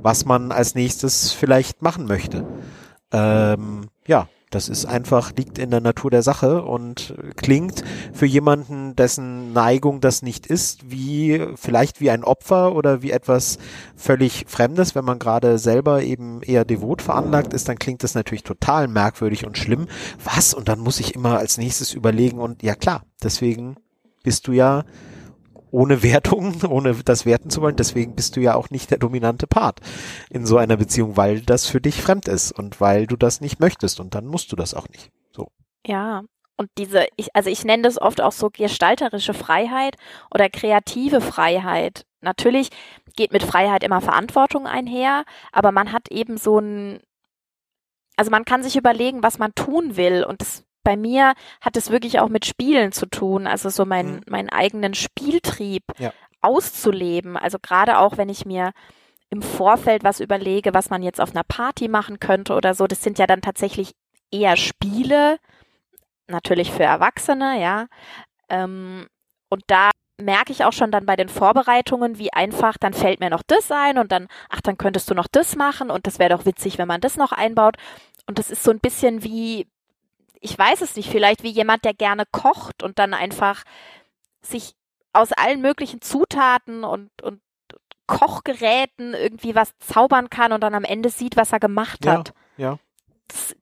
was 0.00 0.24
man 0.24 0.52
als 0.52 0.74
nächstes 0.74 1.32
vielleicht 1.32 1.82
machen 1.82 2.06
möchte. 2.06 2.46
Ähm, 3.12 3.88
ja, 4.06 4.28
das 4.50 4.68
ist 4.68 4.86
einfach, 4.86 5.32
liegt 5.36 5.58
in 5.58 5.70
der 5.70 5.80
Natur 5.80 6.12
der 6.12 6.22
Sache 6.22 6.62
und 6.62 7.16
klingt 7.34 7.82
für 8.12 8.26
jemanden, 8.26 8.94
dessen 8.94 9.52
Neigung 9.52 10.00
das 10.00 10.22
nicht 10.22 10.46
ist, 10.46 10.88
wie 10.88 11.44
vielleicht 11.56 12.00
wie 12.00 12.10
ein 12.10 12.22
Opfer 12.22 12.76
oder 12.76 13.02
wie 13.02 13.10
etwas 13.10 13.58
völlig 13.96 14.44
Fremdes. 14.46 14.94
Wenn 14.94 15.04
man 15.04 15.18
gerade 15.18 15.58
selber 15.58 16.04
eben 16.04 16.40
eher 16.42 16.64
devot 16.64 17.02
veranlagt 17.02 17.52
ist, 17.52 17.68
dann 17.68 17.80
klingt 17.80 18.04
das 18.04 18.14
natürlich 18.14 18.44
total 18.44 18.86
merkwürdig 18.86 19.44
und 19.44 19.58
schlimm. 19.58 19.88
Was? 20.22 20.54
Und 20.54 20.68
dann 20.68 20.78
muss 20.78 21.00
ich 21.00 21.16
immer 21.16 21.38
als 21.38 21.58
nächstes 21.58 21.92
überlegen 21.92 22.38
und 22.38 22.62
ja 22.62 22.76
klar, 22.76 23.02
deswegen 23.24 23.74
bist 24.24 24.48
du 24.48 24.52
ja 24.52 24.84
ohne 25.70 26.02
Wertung, 26.02 26.62
ohne 26.68 26.94
das 26.94 27.26
werten 27.26 27.50
zu 27.50 27.60
wollen, 27.60 27.76
deswegen 27.76 28.14
bist 28.14 28.36
du 28.36 28.40
ja 28.40 28.54
auch 28.54 28.70
nicht 28.70 28.90
der 28.90 28.98
dominante 28.98 29.46
Part 29.46 29.80
in 30.30 30.46
so 30.46 30.56
einer 30.56 30.76
Beziehung, 30.76 31.16
weil 31.16 31.40
das 31.40 31.66
für 31.66 31.80
dich 31.80 32.02
fremd 32.02 32.26
ist 32.26 32.52
und 32.52 32.80
weil 32.80 33.06
du 33.06 33.16
das 33.16 33.40
nicht 33.40 33.60
möchtest 33.60 34.00
und 34.00 34.14
dann 34.14 34.26
musst 34.26 34.50
du 34.50 34.56
das 34.56 34.74
auch 34.74 34.88
nicht. 34.88 35.10
So. 35.32 35.50
ja. 35.86 36.22
Und 36.56 36.70
diese, 36.78 37.06
ich, 37.16 37.34
also 37.34 37.50
ich 37.50 37.64
nenne 37.64 37.82
das 37.82 38.00
oft 38.00 38.20
auch 38.20 38.30
so 38.30 38.48
gestalterische 38.48 39.34
Freiheit 39.34 39.96
oder 40.32 40.48
kreative 40.48 41.20
Freiheit. 41.20 42.06
Natürlich 42.20 42.70
geht 43.16 43.32
mit 43.32 43.42
Freiheit 43.42 43.82
immer 43.82 44.00
Verantwortung 44.00 44.68
einher, 44.68 45.24
aber 45.50 45.72
man 45.72 45.90
hat 45.90 46.12
eben 46.12 46.36
so 46.36 46.60
ein, 46.60 47.00
also 48.16 48.30
man 48.30 48.44
kann 48.44 48.62
sich 48.62 48.76
überlegen, 48.76 49.24
was 49.24 49.38
man 49.38 49.52
tun 49.56 49.96
will. 49.96 50.24
Und 50.24 50.42
das, 50.42 50.64
bei 50.84 50.96
mir 50.96 51.34
hat 51.60 51.76
es 51.76 51.90
wirklich 51.90 52.20
auch 52.20 52.28
mit 52.28 52.46
Spielen 52.46 52.92
zu 52.92 53.06
tun, 53.06 53.46
also 53.46 53.68
so 53.70 53.84
mein, 53.84 54.16
Mhm. 54.16 54.20
meinen 54.28 54.50
eigenen 54.50 54.94
Spieltrieb 54.94 55.82
Ja. 55.98 56.12
auszuleben. 56.42 57.36
Also 57.36 57.58
gerade 57.60 57.98
auch, 57.98 58.16
wenn 58.18 58.28
ich 58.28 58.44
mir 58.46 58.72
im 59.30 59.42
Vorfeld 59.42 60.04
was 60.04 60.20
überlege, 60.20 60.74
was 60.74 60.90
man 60.90 61.02
jetzt 61.02 61.20
auf 61.20 61.30
einer 61.32 61.42
Party 61.42 61.88
machen 61.88 62.20
könnte 62.20 62.54
oder 62.54 62.74
so, 62.74 62.86
das 62.86 63.02
sind 63.02 63.18
ja 63.18 63.26
dann 63.26 63.40
tatsächlich 63.42 63.92
eher 64.30 64.56
Spiele, 64.56 65.38
natürlich 66.28 66.70
für 66.70 66.84
Erwachsene, 66.84 67.60
ja. 67.60 67.86
Ähm, 68.48 69.06
und 69.50 69.62
da 69.66 69.90
merke 70.20 70.52
ich 70.52 70.64
auch 70.64 70.72
schon 70.72 70.90
dann 70.92 71.06
bei 71.06 71.16
den 71.16 71.28
Vorbereitungen, 71.28 72.18
wie 72.18 72.32
einfach, 72.32 72.76
dann 72.78 72.94
fällt 72.94 73.20
mir 73.20 73.30
noch 73.30 73.42
das 73.46 73.70
ein 73.72 73.98
und 73.98 74.12
dann, 74.12 74.28
ach, 74.48 74.60
dann 74.60 74.78
könntest 74.78 75.10
du 75.10 75.14
noch 75.14 75.26
das 75.30 75.56
machen 75.56 75.90
und 75.90 76.06
das 76.06 76.18
wäre 76.18 76.30
doch 76.36 76.46
witzig, 76.46 76.78
wenn 76.78 76.88
man 76.88 77.00
das 77.00 77.16
noch 77.16 77.32
einbaut. 77.32 77.76
Und 78.26 78.38
das 78.38 78.50
ist 78.50 78.62
so 78.62 78.70
ein 78.70 78.78
bisschen 78.80 79.24
wie, 79.24 79.66
ich 80.44 80.58
weiß 80.58 80.82
es 80.82 80.94
nicht, 80.94 81.10
vielleicht 81.10 81.42
wie 81.42 81.48
jemand, 81.50 81.84
der 81.84 81.94
gerne 81.94 82.24
kocht 82.30 82.82
und 82.82 82.98
dann 82.98 83.14
einfach 83.14 83.64
sich 84.42 84.74
aus 85.14 85.32
allen 85.32 85.62
möglichen 85.62 86.02
Zutaten 86.02 86.84
und, 86.84 87.10
und 87.22 87.40
Kochgeräten 88.06 89.14
irgendwie 89.14 89.54
was 89.54 89.72
zaubern 89.78 90.28
kann 90.28 90.52
und 90.52 90.60
dann 90.60 90.74
am 90.74 90.84
Ende 90.84 91.08
sieht, 91.08 91.36
was 91.36 91.52
er 91.52 91.60
gemacht 91.60 92.04
Ja, 92.04 92.18
hat. 92.18 92.34
ja. 92.58 92.78
Das, 93.28 93.56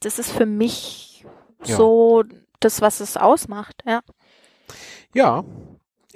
das 0.00 0.18
ist 0.18 0.30
für 0.32 0.46
mich 0.46 1.26
Ja. 1.64 1.76
so 1.76 2.24
das, 2.60 2.80
was 2.80 3.00
es 3.00 3.16
ausmacht, 3.18 3.82
ja. 3.86 4.00
Ja. 5.14 5.44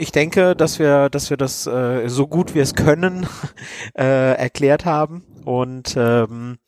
Ich 0.01 0.13
denke, 0.13 0.55
dass 0.55 0.79
wir, 0.79 1.11
dass 1.11 1.29
wir 1.29 1.37
das 1.37 1.67
äh, 1.67 2.09
so 2.09 2.29
gut 2.29 2.55
wir 2.55 2.63
es 2.63 2.75
können 2.75 3.27
äh, 3.99 4.35
erklärt 4.35 4.85
haben. 4.85 5.25
Und 5.45 5.97
ähm, 5.99 6.59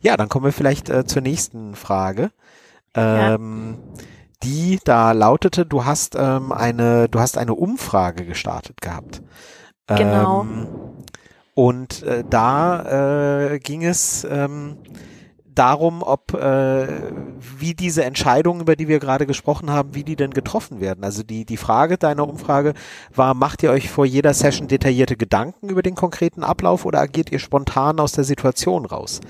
ja, 0.00 0.16
dann 0.16 0.28
kommen 0.30 0.46
wir 0.46 0.52
vielleicht 0.52 0.88
äh, 0.88 1.04
zur 1.04 1.20
nächsten 1.22 1.76
Frage. 1.76 2.32
Ja. 2.96 3.34
Ähm, 3.34 3.78
Die 4.44 4.78
da 4.84 5.12
lautete, 5.12 5.66
du 5.66 5.84
hast 5.84 6.14
ähm, 6.16 6.52
eine, 6.52 7.08
du 7.08 7.18
hast 7.18 7.36
eine 7.38 7.54
Umfrage 7.54 8.24
gestartet 8.24 8.80
gehabt. 8.80 9.20
Genau. 9.88 10.42
Ähm, 10.42 10.68
und 11.54 12.04
äh, 12.04 12.22
da 12.28 13.48
äh, 13.54 13.58
ging 13.58 13.84
es 13.84 14.24
ähm, 14.30 14.76
darum, 15.44 16.04
ob 16.04 16.34
äh, 16.34 16.86
wie 17.58 17.74
diese 17.74 18.04
Entscheidungen, 18.04 18.60
über 18.60 18.76
die 18.76 18.86
wir 18.86 19.00
gerade 19.00 19.26
gesprochen 19.26 19.70
haben, 19.70 19.92
wie 19.92 20.04
die 20.04 20.14
denn 20.14 20.30
getroffen 20.30 20.78
werden. 20.80 21.02
Also 21.02 21.24
die 21.24 21.44
die 21.44 21.56
Frage 21.56 21.98
deiner 21.98 22.28
Umfrage 22.28 22.74
war: 23.12 23.34
Macht 23.34 23.64
ihr 23.64 23.72
euch 23.72 23.90
vor 23.90 24.06
jeder 24.06 24.34
Session 24.34 24.68
detaillierte 24.68 25.16
Gedanken 25.16 25.68
über 25.68 25.82
den 25.82 25.96
konkreten 25.96 26.44
Ablauf 26.44 26.84
oder 26.84 27.00
agiert 27.00 27.32
ihr 27.32 27.40
spontan 27.40 27.98
aus 27.98 28.12
der 28.12 28.22
Situation 28.22 28.86
raus? 28.86 29.20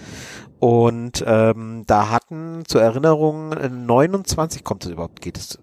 Und 0.60 1.24
ähm, 1.26 1.84
da 1.86 2.10
hatten 2.10 2.64
zur 2.66 2.82
Erinnerung 2.82 3.52
äh, 3.52 3.68
29, 3.68 4.64
kommt 4.64 4.84
es 4.84 4.90
überhaupt, 4.90 5.20
geht 5.20 5.36
es? 5.36 5.58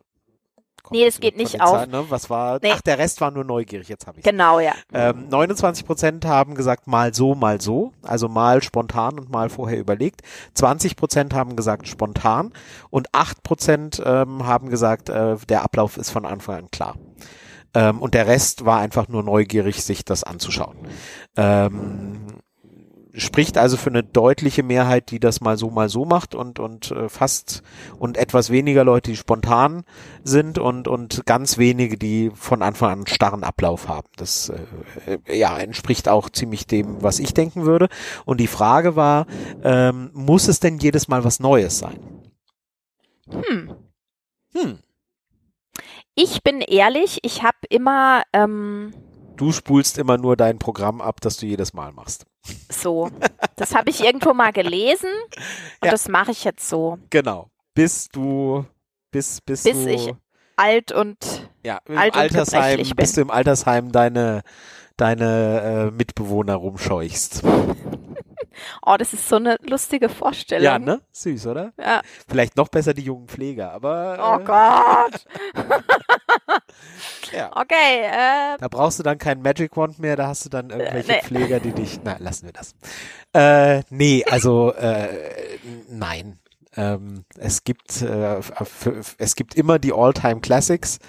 kommt 0.86 0.98
Nee, 1.00 1.06
es 1.06 1.20
geht 1.20 1.36
nicht 1.36 1.60
auf. 1.62 1.72
Zahlen, 1.72 1.92
ne? 1.92 2.06
Was 2.10 2.30
war? 2.30 2.60
Nee. 2.62 2.72
Ach, 2.74 2.82
der 2.82 2.98
Rest 2.98 3.20
war 3.20 3.32
nur 3.32 3.44
neugierig. 3.44 3.90
Jetzt 3.90 4.08
habe 4.08 4.20
ich. 4.20 4.24
Genau, 4.24 4.60
ja. 4.60 4.74
Ähm, 4.94 5.28
29 5.30 5.86
Prozent 5.86 6.26
haben 6.26 6.56
gesagt 6.56 6.88
mal 6.88 7.14
so, 7.14 7.36
mal 7.36 7.60
so, 7.60 7.92
also 8.04 8.30
mal 8.30 8.64
spontan 8.64 9.20
und 9.20 9.30
mal 9.30 9.50
vorher 9.50 9.80
überlegt. 9.80 10.22
20 10.54 10.96
Prozent 10.96 11.34
haben 11.34 11.56
gesagt 11.56 11.88
spontan 11.88 12.54
und 12.90 13.08
8 13.14 13.44
Prozent 13.44 14.02
ähm, 14.06 14.46
haben 14.46 14.70
gesagt, 14.70 15.10
äh, 15.10 15.36
der 15.50 15.64
Ablauf 15.64 15.98
ist 15.98 16.12
von 16.12 16.26
Anfang 16.26 16.56
an 16.56 16.72
klar. 16.72 16.96
Ähm, 17.74 18.02
und 18.02 18.14
der 18.14 18.28
Rest 18.28 18.66
war 18.66 18.80
einfach 18.80 19.10
nur 19.10 19.24
neugierig, 19.24 19.84
sich 19.84 20.06
das 20.06 20.24
anzuschauen. 20.24 20.78
Ähm, 21.36 22.26
spricht 23.18 23.58
also 23.58 23.78
für 23.78 23.90
eine 23.90 24.04
deutliche 24.04 24.64
Mehrheit, 24.64 25.12
die 25.12 25.20
das 25.20 25.42
mal 25.42 25.58
so, 25.58 25.70
mal 25.70 25.90
so 25.90 26.06
macht 26.06 26.36
und, 26.36 26.60
und 26.60 26.92
äh, 26.92 27.10
fast 27.10 27.64
und 27.98 28.18
etwas 28.18 28.50
weniger 28.50 28.84
Leute, 28.84 29.12
die 29.12 29.18
spontan 29.18 29.84
sind 30.24 30.58
und, 30.60 30.88
und 30.88 31.26
ganz 31.26 31.58
wenige, 31.58 31.98
die 31.98 32.32
von 32.36 32.62
Anfang 32.62 32.90
an 32.90 33.00
einen 33.00 33.08
starren 33.08 33.44
Ablauf 33.44 33.88
haben. 33.88 34.08
Das 34.18 34.52
äh, 35.06 35.18
ja, 35.36 35.58
entspricht 35.58 36.10
auch 36.10 36.30
ziemlich 36.30 36.68
dem, 36.68 37.02
was 37.02 37.20
ich 37.20 37.34
denken 37.34 37.66
würde. 37.66 37.88
Und 38.26 38.40
die 38.40 38.48
Frage 38.48 38.96
war, 38.96 39.28
ähm, 39.64 40.10
muss 40.14 40.48
es 40.48 40.60
denn 40.60 40.78
jedes 40.80 41.08
Mal 41.08 41.24
was 41.24 41.40
Neues 41.40 41.80
sein? 41.80 42.00
Hm. 43.30 43.76
Hm, 44.54 44.80
Ich 46.16 46.44
bin 46.44 46.62
ehrlich, 46.62 47.20
ich 47.24 47.44
habe 47.44 47.58
immer 47.70 48.24
ähm, 48.32 48.94
du 49.38 49.52
spulst 49.52 49.98
immer 49.98 50.18
nur 50.18 50.36
dein 50.38 50.60
Programm 50.60 51.02
ab, 51.02 51.22
das 51.22 51.38
du 51.38 51.46
jedes 51.46 51.74
Mal 51.74 51.92
machst. 51.92 52.26
so. 52.70 53.10
Das 53.56 53.74
habe 53.76 53.90
ich 53.90 54.04
irgendwo 54.04 54.34
mal 54.34 54.52
gelesen 54.52 55.10
und 55.82 55.86
Ja. 55.86 55.92
das 55.92 56.08
mache 56.08 56.32
ich 56.32 56.44
jetzt 56.44 56.68
so. 56.68 56.98
Genau. 57.10 57.50
Bis 57.74 58.08
du, 58.10 58.66
bis, 59.12 59.42
bis, 59.42 59.64
Bis 59.64 59.84
du, 59.84 59.90
ich 59.90 60.14
alt 60.58 60.92
und 60.94 61.18
ja, 61.64 61.80
im 61.86 61.98
alt 61.98 62.16
und 62.16 62.22
Altersheim, 62.22 62.62
gebrechlich 62.78 62.96
bis 62.96 63.14
du 63.14 63.22
im 63.22 63.32
Altersheim 63.32 63.92
deine, 63.92 64.42
deine 64.96 65.90
äh, 65.90 65.92
Mitbewohner 65.92 66.56
rumscheuchst. 66.56 67.44
oh, 68.86 68.96
das 68.98 69.12
ist 69.14 69.28
so 69.28 69.36
eine 69.36 69.58
lustige 69.68 70.08
Vorstellung. 70.08 70.64
Ja, 70.64 70.80
ne? 70.80 71.02
Süß, 71.12 71.48
oder? 71.48 71.74
Ja. 71.78 72.02
Vielleicht 72.28 72.56
noch 72.56 72.70
besser 72.70 72.94
die 72.94 73.02
jungen 73.04 73.28
Pfleger, 73.28 73.72
aber 73.74 74.18
Oh 74.22 74.42
äh, 74.42 74.46
Gott. 74.46 75.26
ja. 77.32 77.52
Okay, 77.56 78.04
äh, 78.04 78.58
Da 78.60 78.68
brauchst 78.70 79.00
du 79.00 79.04
dann 79.04 79.18
keinen 79.18 79.42
Magic 79.42 79.76
Wand 79.78 80.00
mehr, 80.00 80.16
da 80.16 80.28
hast 80.28 80.46
du 80.46 80.50
dann 80.50 80.70
irgendwelche 80.70 81.12
nee. 81.12 81.22
Pfleger, 81.24 81.60
die 81.60 81.72
dich. 81.72 82.00
Na, 82.04 82.18
lassen 82.20 82.46
wir 82.46 82.54
das. 82.54 82.76
Äh, 83.34 83.84
nee, 83.90 84.24
also 84.30 84.74
äh, 84.74 85.08
nein. 85.90 86.40
ähm, 86.78 87.24
es 87.38 87.64
gibt 87.64 88.02
äh, 88.02 88.40
es 89.18 89.36
gibt 89.36 89.56
immer 89.56 89.80
die 89.80 89.94
All-Time 89.94 90.42
Classics 90.42 91.00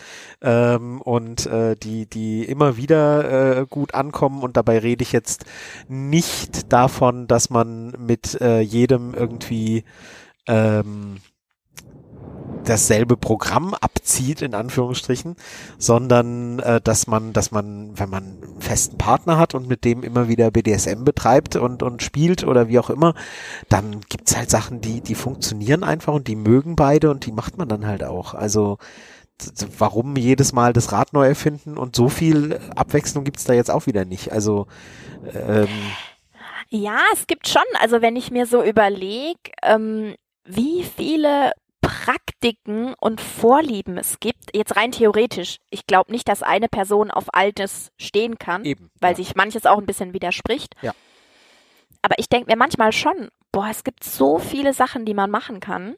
ähm, 0.41 1.01
und 1.03 1.47
äh, 1.47 1.75
die 1.77 2.07
die 2.07 2.45
immer 2.45 2.77
wieder 2.77 3.59
äh, 3.61 3.67
gut 3.67 3.95
ankommen 3.95 4.43
und 4.43 4.57
dabei 4.57 4.79
rede 4.79 5.03
ich 5.03 5.13
jetzt 5.13 5.45
nicht 5.89 6.73
davon, 6.73 7.27
dass 7.27 7.51
man 7.51 7.91
mit 7.99 8.41
äh, 8.41 8.61
jedem 8.61 9.15
irgendwie 9.15 9.85
ähm, 10.47 11.17
dasselbe 12.69 13.17
Programm 13.17 13.75
abzieht, 13.75 14.43
in 14.43 14.55
Anführungsstrichen, 14.55 15.37
sondern 15.79 16.59
äh, 16.59 16.81
dass 16.81 17.07
man, 17.07 17.33
dass 17.33 17.51
man, 17.51 17.99
wenn 17.99 18.11
man 18.11 18.25
einen 18.25 18.61
festen 18.61 18.99
Partner 18.99 19.39
hat 19.39 19.55
und 19.55 19.69
mit 19.69 19.85
dem 19.85 20.03
immer 20.03 20.29
wieder 20.29 20.51
BDSM 20.51 21.05
betreibt 21.05 21.57
und, 21.57 21.83
und 21.83 22.03
spielt 22.03 22.45
oder 22.45 22.69
wie 22.69 22.79
auch 22.79 22.91
immer, 22.91 23.15
dann 23.69 24.01
gibt's 24.09 24.37
halt 24.37 24.51
Sachen, 24.51 24.81
die, 24.81 25.01
die 25.01 25.15
funktionieren 25.15 25.85
einfach 25.85 26.13
und 26.13 26.29
die 26.29 26.37
mögen 26.37 26.77
beide 26.77 27.11
und 27.11 27.27
die 27.27 27.33
macht 27.33 27.57
man 27.59 27.69
dann 27.69 27.87
halt 27.87 28.05
auch. 28.05 28.35
Also 28.35 28.79
warum 29.79 30.17
jedes 30.17 30.53
Mal 30.53 30.73
das 30.73 30.93
Rad 30.93 31.13
neu 31.13 31.27
erfinden 31.27 31.77
und 31.77 31.95
so 31.95 32.09
viel 32.09 32.59
Abwechslung 32.75 33.25
gibt's 33.25 33.45
da 33.45 33.53
jetzt 33.53 33.71
auch 33.71 33.87
wieder 33.87 34.05
nicht. 34.05 34.33
Also 34.33 34.67
ähm, 35.35 35.69
ja, 36.69 36.99
es 37.13 37.27
gibt 37.27 37.49
schon, 37.49 37.63
also 37.81 38.03
wenn 38.03 38.17
ich 38.17 38.31
mir 38.31 38.47
so 38.47 38.63
überlege, 38.63 39.39
ähm, 39.63 40.15
wie 40.45 40.85
viele 40.85 41.53
Praktiken 42.07 42.95
und 43.01 43.21
Vorlieben 43.21 43.99
es 43.99 44.21
gibt, 44.21 44.55
jetzt 44.55 44.77
rein 44.77 44.93
theoretisch. 44.93 45.57
Ich 45.71 45.89
glaube 45.89 46.13
nicht, 46.13 46.29
dass 46.29 46.45
eine 46.45 46.69
Person 46.69 47.11
auf 47.11 47.35
Altes 47.35 47.91
stehen 47.99 48.39
kann, 48.39 48.65
Eben, 48.65 48.91
weil 49.01 49.13
ja. 49.13 49.17
sich 49.17 49.35
manches 49.35 49.67
auch 49.67 49.79
ein 49.79 49.87
bisschen 49.87 50.13
widerspricht. 50.13 50.77
Ja. 50.83 50.95
Aber 52.03 52.15
ich 52.19 52.29
denke 52.29 52.49
mir 52.49 52.57
manchmal 52.57 52.93
schon, 52.93 53.29
boah, 53.51 53.67
es 53.69 53.83
gibt 53.83 54.05
so 54.05 54.39
viele 54.39 54.73
Sachen, 54.73 55.05
die 55.05 55.15
man 55.15 55.33
machen 55.33 55.59
kann. 55.59 55.97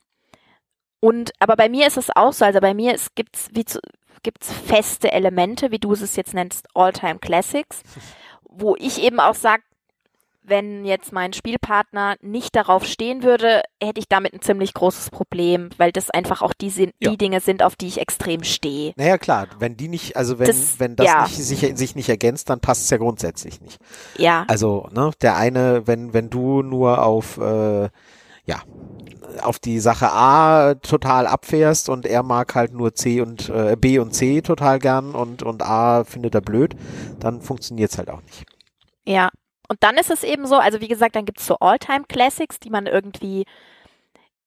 Und 1.01 1.33
aber 1.41 1.57
bei 1.57 1.69
mir 1.69 1.87
ist 1.87 1.99
es 1.99 2.09
auch 2.17 2.33
so, 2.33 2.47
also 2.47 2.61
bei 2.61 2.73
mir 2.73 2.95
ist, 2.95 3.15
gibt's 3.15 3.51
wie 3.53 3.67
zu, 3.67 3.79
gibt's 4.23 4.51
feste 4.51 5.13
Elemente, 5.13 5.71
wie 5.71 5.79
du 5.79 5.93
es 5.93 6.17
jetzt 6.17 6.33
nennst, 6.33 6.69
All-Time 6.75 7.19
Classics, 7.19 7.83
wo 8.49 8.77
ich 8.77 9.03
eben 9.03 9.21
auch 9.21 9.35
sage, 9.35 9.63
wenn 10.49 10.85
jetzt 10.85 11.13
mein 11.13 11.33
Spielpartner 11.33 12.17
nicht 12.21 12.57
darauf 12.57 12.85
stehen 12.85 13.23
würde, 13.23 13.63
hätte 13.83 13.99
ich 14.01 14.09
damit 14.09 14.33
ein 14.35 14.41
ziemlich 14.41 14.75
großes 14.75 15.11
Problem, 15.11 15.71
weil 15.79 15.93
das 15.93 16.11
einfach 16.11 16.43
auch 16.43 16.53
die, 16.55 16.71
sind, 16.71 16.93
Ja. 17.01 17.11
die 17.11 17.17
Dinge 17.19 17.41
sind, 17.41 17.63
auf 17.63 17.77
die 17.77 17.87
ich 17.87 18.01
extrem 18.01 18.43
stehe. 18.45 18.93
Naja, 18.97 19.19
klar, 19.19 19.47
wenn 19.59 19.77
die 19.77 19.89
nicht, 19.89 20.17
also 20.17 20.39
wenn, 20.39 20.47
Das- 20.47 20.79
wenn 20.81 20.97
das 20.97 21.07
ja. 21.07 21.23
nicht, 21.25 21.37
sich, 21.37 21.77
sich 21.79 21.95
nicht 21.95 22.09
ergänzt, 22.09 22.51
dann 22.51 22.61
passt 22.61 22.83
es 22.85 22.91
ja 22.91 22.97
grundsätzlich 22.97 23.61
nicht. 23.61 23.79
Ja, 24.17 24.45
Also, 24.49 24.89
ne, 24.93 25.11
der 25.23 25.37
eine, 25.37 25.87
wenn, 25.87 26.13
wenn 26.13 26.31
du 26.31 26.63
nur 26.63 27.05
auf, 27.05 27.39
äh, 27.39 27.89
ja, 28.45 28.63
auf 29.43 29.59
die 29.59 29.79
Sache 29.79 30.11
A 30.11 30.75
total 30.75 31.27
abfährst 31.27 31.91
und 31.91 32.07
er 32.07 32.23
mag 32.23 32.55
halt 32.55 32.73
nur 32.73 32.95
C 32.95 33.21
und 33.21 33.51
äh, 33.51 33.77
B 33.79 33.99
und 33.99 34.15
C 34.15 34.41
total 34.41 34.79
gern 34.79 35.15
und, 35.15 35.43
und 35.43 35.63
A 35.63 36.05
findet 36.05 36.35
er 36.35 36.41
blöd, 36.41 36.75
dann 37.21 37.43
funktioniert's 37.43 37.99
halt 37.99 38.09
auch 38.11 38.23
nicht. 38.23 38.45
ja. 39.07 39.29
Und 39.69 39.83
dann 39.83 39.97
ist 39.97 40.11
es 40.11 40.25
eben 40.25 40.47
so, 40.47 40.57
also 40.57 40.81
wie 40.81 40.89
gesagt, 40.89 41.15
dann 41.17 41.27
gibt's 41.27 41.47
so 41.47 41.57
All-Time-Classics, 41.61 42.59
die 42.61 42.71
man 42.71 42.87
irgendwie 42.87 43.45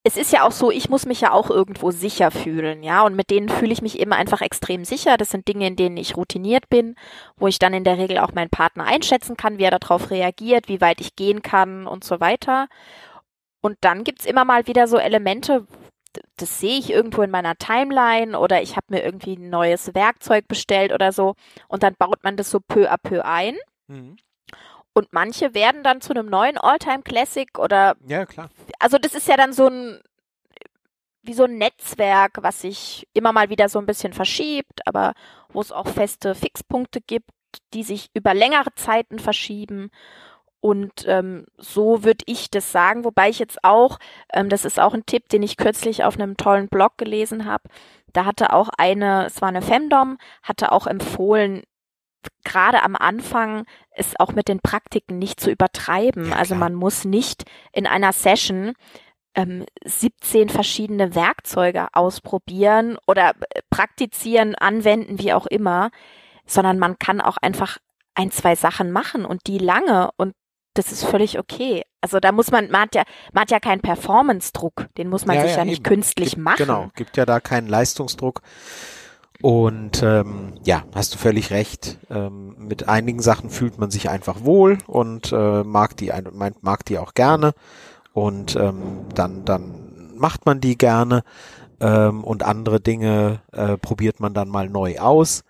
es 0.04 0.18
ist 0.18 0.34
ja 0.34 0.44
auch 0.48 0.52
so, 0.52 0.72
ich 0.72 0.90
muss 0.90 1.06
mich 1.06 1.22
ja 1.22 1.32
auch 1.32 1.52
irgendwo 1.52 1.92
sicher 1.92 2.32
fühlen, 2.32 2.82
ja, 2.82 3.04
und 3.04 3.16
mit 3.16 3.30
denen 3.30 3.50
fühle 3.50 3.72
ich 3.72 3.84
mich 3.84 4.00
immer 4.00 4.16
einfach 4.16 4.42
extrem 4.42 4.84
sicher. 4.84 5.16
Das 5.18 5.30
sind 5.30 5.48
Dinge, 5.48 5.68
in 5.68 5.76
denen 5.76 5.98
ich 5.98 6.18
routiniert 6.18 6.70
bin, 6.70 6.96
wo 7.38 7.48
ich 7.48 7.60
dann 7.60 7.74
in 7.74 7.84
der 7.84 8.00
Regel 8.00 8.18
auch 8.18 8.34
meinen 8.34 8.50
Partner 8.50 8.86
einschätzen 8.86 9.38
kann, 9.38 9.60
wie 9.60 9.64
er 9.64 9.78
darauf 9.78 10.10
reagiert, 10.10 10.70
wie 10.70 10.82
weit 10.82 11.02
ich 11.02 11.16
gehen 11.16 11.44
kann 11.44 11.86
und 11.86 12.04
so 12.04 12.20
weiter. 12.20 12.68
Und 13.62 13.78
dann 13.82 14.04
gibt's 14.04 14.26
immer 14.26 14.44
mal 14.44 14.66
wieder 14.66 14.88
so 14.88 14.98
Elemente, 14.98 15.68
das 16.38 16.60
sehe 16.60 16.80
ich 16.80 16.90
irgendwo 16.92 17.22
in 17.22 17.32
meiner 17.32 17.56
Timeline 17.58 18.38
oder 18.38 18.62
ich 18.64 18.76
habe 18.76 18.88
mir 18.90 19.04
irgendwie 19.04 19.36
ein 19.38 19.50
neues 19.52 19.94
Werkzeug 19.94 20.48
bestellt 20.48 20.94
oder 20.94 21.12
so 21.12 21.36
und 21.68 21.84
dann 21.84 21.96
baut 21.96 22.24
man 22.24 22.38
das 22.38 22.50
so 22.50 22.60
peu 22.60 22.92
à 22.92 22.98
peu 22.98 23.24
ein. 23.24 23.56
Und 24.94 25.14
manche 25.14 25.54
werden 25.54 25.84
dann 25.84 26.02
zu 26.02 26.12
einem 26.14 26.28
neuen 26.28 26.58
Alltime 26.58 27.04
Classic 27.04 27.58
oder 27.58 27.96
Ja, 28.06 28.26
klar. 28.26 28.50
also 28.80 28.98
das 28.98 29.16
ist 29.16 29.28
ja 29.28 29.38
dann 29.38 29.54
so 29.54 29.68
ein 29.68 30.02
wie 31.24 31.34
so 31.34 31.44
ein 31.44 31.58
Netzwerk, 31.58 32.40
was 32.42 32.62
sich 32.62 33.08
immer 33.14 33.32
mal 33.32 33.50
wieder 33.50 33.70
so 33.70 33.80
ein 33.80 33.86
bisschen 33.86 34.14
verschiebt, 34.14 34.86
aber 34.88 35.14
wo 35.50 35.62
es 35.62 35.72
auch 35.72 35.88
feste 35.88 36.34
Fixpunkte 36.34 37.00
gibt, 37.00 37.30
die 37.74 37.84
sich 37.84 38.10
über 38.14 38.34
längere 38.34 38.74
Zeiten 38.76 39.20
verschieben. 39.20 39.92
Und 40.62 41.06
ähm, 41.08 41.46
so 41.58 42.04
würde 42.04 42.24
ich 42.28 42.50
das 42.52 42.72
sagen, 42.72 43.04
wobei 43.04 43.30
ich 43.30 43.40
jetzt 43.40 43.64
auch, 43.64 43.98
ähm, 44.32 44.50
das 44.50 44.64
ist 44.64 44.80
auch 44.80 44.94
ein 44.94 45.06
Tipp, 45.06 45.28
den 45.30 45.44
ich 45.44 45.58
kürzlich 45.58 46.04
auf 46.04 46.16
einem 46.16 46.38
tollen 46.38 46.70
Blog 46.70 46.98
gelesen 46.98 47.46
habe. 47.46 47.64
Da 48.14 48.26
hatte 48.26 48.54
auch 48.54 48.70
eine, 48.78 49.26
es 49.26 49.42
war 49.42 49.50
eine 49.50 49.62
Femdom, 49.62 50.18
hatte 50.44 50.72
auch 50.72 50.86
empfohlen, 50.86 51.64
gerade 52.44 52.84
am 52.84 52.96
Anfang 52.96 53.66
es 53.92 54.14
auch 54.20 54.32
mit 54.34 54.48
den 54.48 54.60
Praktiken 54.60 55.20
nicht 55.20 55.40
zu 55.40 55.52
übertreiben. 55.52 56.30
Ja, 56.30 56.36
also 56.36 56.56
man 56.56 56.74
muss 56.74 57.06
nicht 57.06 57.44
in 57.72 57.88
einer 57.88 58.14
Session 58.14 58.74
ähm, 59.36 59.66
17 59.86 60.50
verschiedene 60.50 61.16
Werkzeuge 61.16 61.88
ausprobieren 61.94 62.98
oder 63.08 63.30
äh, 63.50 63.62
praktizieren, 63.70 64.56
anwenden, 64.56 65.20
wie 65.20 65.34
auch 65.34 65.46
immer, 65.46 65.90
sondern 66.46 66.80
man 66.80 67.00
kann 67.00 67.22
auch 67.22 67.38
einfach 67.38 67.78
ein, 68.14 68.32
zwei 68.32 68.56
Sachen 68.56 68.92
machen 68.92 69.24
und 69.26 69.48
die 69.48 69.58
lange 69.58 70.10
und 70.18 70.34
das 70.74 70.92
ist 70.92 71.04
völlig 71.04 71.38
okay. 71.38 71.84
Also 72.00 72.20
da 72.22 72.32
muss 72.32 72.50
man, 72.52 72.72
man 72.72 72.84
hat 72.84 72.96
ja, 72.96 73.04
man 73.34 73.42
hat 73.42 73.52
ja 73.52 73.60
keinen 73.60 73.82
Performance-Druck, 73.82 74.88
den 74.98 75.10
muss 75.10 75.26
man 75.26 75.36
Ja, 75.36 75.42
sich 75.44 75.52
ja, 75.52 75.58
ja, 75.60 75.66
nicht 75.66 75.80
eben. 75.80 75.84
künstlich 75.84 76.32
Gibt- 76.32 76.44
machen. 76.44 76.58
Genau, 76.60 76.88
gibt 76.96 77.18
ja 77.18 77.26
da 77.26 77.40
keinen 77.42 77.68
Leistungsdruck. 77.68 78.42
Und 79.42 80.04
ähm, 80.04 80.54
ja, 80.64 80.84
hast 80.94 81.14
du 81.14 81.18
völlig 81.18 81.52
recht. 81.52 81.98
Ähm, 82.10 82.56
mit 82.58 82.88
einigen 82.88 83.22
Sachen 83.22 83.50
fühlt 83.50 83.80
man 83.80 83.90
sich 83.90 84.10
einfach 84.10 84.44
wohl 84.44 84.78
und 84.88 85.32
äh, 85.32 85.64
mag 85.64 85.98
die 85.98 86.12
mag 86.62 86.86
die 86.86 86.98
auch 87.00 87.14
gerne. 87.14 87.54
Und 88.14 88.56
ähm, 88.56 89.06
dann 89.16 89.46
dann 89.46 90.14
macht 90.16 90.46
man 90.46 90.62
die 90.62 90.78
gerne 90.78 91.24
ähm, 91.80 92.24
und 92.24 92.44
andere 92.44 92.80
Dinge 92.80 93.42
äh, 93.52 93.78
probiert 93.78 94.20
man 94.20 94.34
dann 94.34 94.50
mal 94.50 94.70
neu 94.70 95.00
aus. 95.00 95.44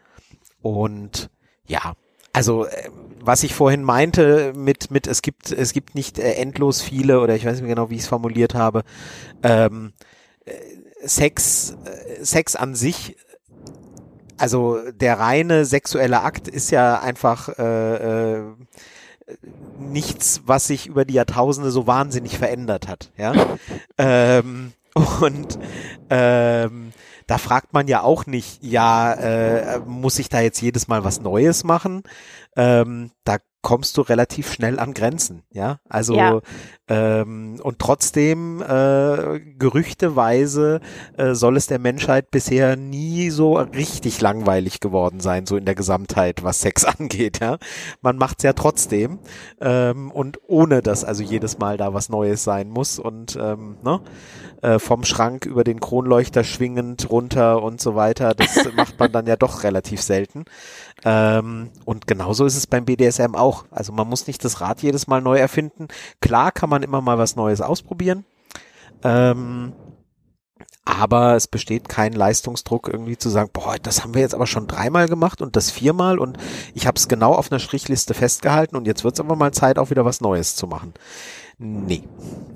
Und 0.61 1.29
ja, 1.65 1.93
also 2.33 2.65
äh, 2.65 2.89
was 3.19 3.43
ich 3.43 3.53
vorhin 3.53 3.83
meinte 3.83 4.53
mit 4.55 4.89
mit 4.89 5.07
es 5.07 5.21
gibt 5.21 5.51
es 5.51 5.73
gibt 5.73 5.95
nicht 5.95 6.17
äh, 6.17 6.33
endlos 6.33 6.81
viele 6.81 7.19
oder 7.19 7.35
ich 7.35 7.45
weiß 7.45 7.59
nicht 7.59 7.69
genau 7.69 7.89
wie 7.89 7.95
ich 7.95 8.01
es 8.01 8.07
formuliert 8.07 8.55
habe. 8.55 8.83
Ähm, 9.43 9.93
äh, 10.45 10.53
Sex 11.03 11.75
äh, 11.83 12.23
Sex 12.23 12.55
an 12.55 12.75
sich 12.75 13.17
also 14.41 14.79
der 14.91 15.19
reine 15.19 15.65
sexuelle 15.65 16.21
Akt 16.21 16.47
ist 16.47 16.71
ja 16.71 16.99
einfach 16.99 17.49
äh, 17.59 18.39
äh, 18.39 18.43
nichts, 19.79 20.41
was 20.45 20.67
sich 20.67 20.87
über 20.87 21.05
die 21.05 21.13
Jahrtausende 21.13 21.71
so 21.71 21.87
wahnsinnig 21.87 22.37
verändert 22.37 22.87
hat, 22.87 23.11
ja. 23.17 23.33
ähm, 23.97 24.73
und 25.21 25.57
ähm, 26.09 26.91
da 27.27 27.37
fragt 27.37 27.71
man 27.73 27.87
ja 27.87 28.01
auch 28.01 28.25
nicht, 28.25 28.61
ja, 28.63 29.13
äh, 29.13 29.79
muss 29.85 30.19
ich 30.19 30.27
da 30.27 30.41
jetzt 30.41 30.61
jedes 30.61 30.87
Mal 30.87 31.03
was 31.03 31.21
Neues 31.21 31.63
machen? 31.63 32.03
Ähm, 32.57 33.11
da 33.23 33.37
kommst 33.61 33.97
du 33.97 34.01
relativ 34.01 34.51
schnell 34.51 34.79
an 34.79 34.93
Grenzen, 34.93 35.43
ja. 35.51 35.79
Also 35.87 36.15
Ja. 36.15 36.41
ähm, 36.87 37.59
und 37.61 37.79
trotzdem 37.79 38.61
äh, 38.61 39.39
gerüchteweise 39.57 40.79
äh, 41.17 41.33
soll 41.33 41.57
es 41.57 41.67
der 41.67 41.79
Menschheit 41.79 42.31
bisher 42.31 42.75
nie 42.75 43.29
so 43.29 43.55
richtig 43.57 44.19
langweilig 44.21 44.79
geworden 44.79 45.19
sein, 45.19 45.45
so 45.45 45.57
in 45.57 45.65
der 45.65 45.75
Gesamtheit, 45.75 46.43
was 46.43 46.61
Sex 46.61 46.85
angeht, 46.99 47.39
ja. 47.39 47.57
Man 48.01 48.17
macht's 48.17 48.43
ja 48.43 48.53
trotzdem 48.53 49.19
ähm, 49.59 50.11
und 50.11 50.39
ohne 50.47 50.81
dass 50.81 51.03
also 51.03 51.23
jedes 51.23 51.57
Mal 51.59 51.77
da 51.77 51.93
was 51.93 52.09
Neues 52.09 52.43
sein 52.43 52.69
muss 52.69 52.99
und 52.99 53.37
ähm, 53.39 53.77
ne, 53.83 54.01
äh, 54.61 54.79
vom 54.79 55.03
Schrank 55.03 55.45
über 55.45 55.63
den 55.63 55.79
Kronleuchter 55.79 56.43
schwingend 56.43 57.09
runter 57.09 57.61
und 57.61 57.81
so 57.81 57.95
weiter, 57.95 58.33
das 58.33 58.55
macht 58.75 58.99
man 58.99 59.11
dann 59.11 59.27
ja 59.27 59.35
doch 59.35 59.63
relativ 59.63 60.01
selten. 60.01 60.45
Ähm, 61.03 61.71
und 61.85 62.07
genauso 62.07 62.45
ist 62.45 62.55
es 62.55 62.67
beim 62.67 62.85
BDSM 62.85 63.35
auch. 63.35 63.65
Also 63.71 63.91
man 63.91 64.07
muss 64.07 64.27
nicht 64.27 64.43
das 64.45 64.61
Rad 64.61 64.81
jedes 64.81 65.07
Mal 65.07 65.21
neu 65.21 65.37
erfinden. 65.37 65.87
Klar 66.19 66.51
kann 66.51 66.69
man 66.69 66.83
immer 66.83 67.01
mal 67.01 67.17
was 67.17 67.35
Neues 67.35 67.61
ausprobieren. 67.61 68.25
Ähm, 69.03 69.73
aber 70.85 71.35
es 71.35 71.47
besteht 71.47 71.89
kein 71.89 72.13
Leistungsdruck, 72.13 72.87
irgendwie 72.91 73.17
zu 73.17 73.29
sagen, 73.29 73.49
boah, 73.53 73.75
das 73.81 74.03
haben 74.03 74.13
wir 74.13 74.21
jetzt 74.21 74.35
aber 74.35 74.47
schon 74.47 74.67
dreimal 74.67 75.07
gemacht 75.07 75.41
und 75.41 75.55
das 75.55 75.71
viermal 75.71 76.19
und 76.19 76.37
ich 76.73 76.87
habe 76.87 76.97
es 76.97 77.07
genau 77.07 77.33
auf 77.33 77.51
einer 77.51 77.59
Strichliste 77.59 78.13
festgehalten 78.13 78.75
und 78.75 78.87
jetzt 78.87 79.03
wird 79.03 79.13
es 79.15 79.19
aber 79.19 79.35
mal 79.35 79.51
Zeit, 79.53 79.77
auch 79.79 79.89
wieder 79.91 80.05
was 80.05 80.21
Neues 80.21 80.55
zu 80.55 80.67
machen. 80.67 80.93
Nee, 81.57 82.03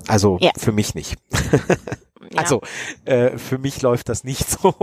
also 0.08 0.38
Ja. 0.40 0.50
für 0.56 0.72
mich 0.72 0.94
nicht. 0.94 1.16
Ja. 2.32 2.40
Also 2.42 2.60
äh, 3.04 3.36
für 3.38 3.58
mich 3.58 3.82
läuft 3.82 4.08
das 4.08 4.24
nicht 4.24 4.48
so. 4.50 4.74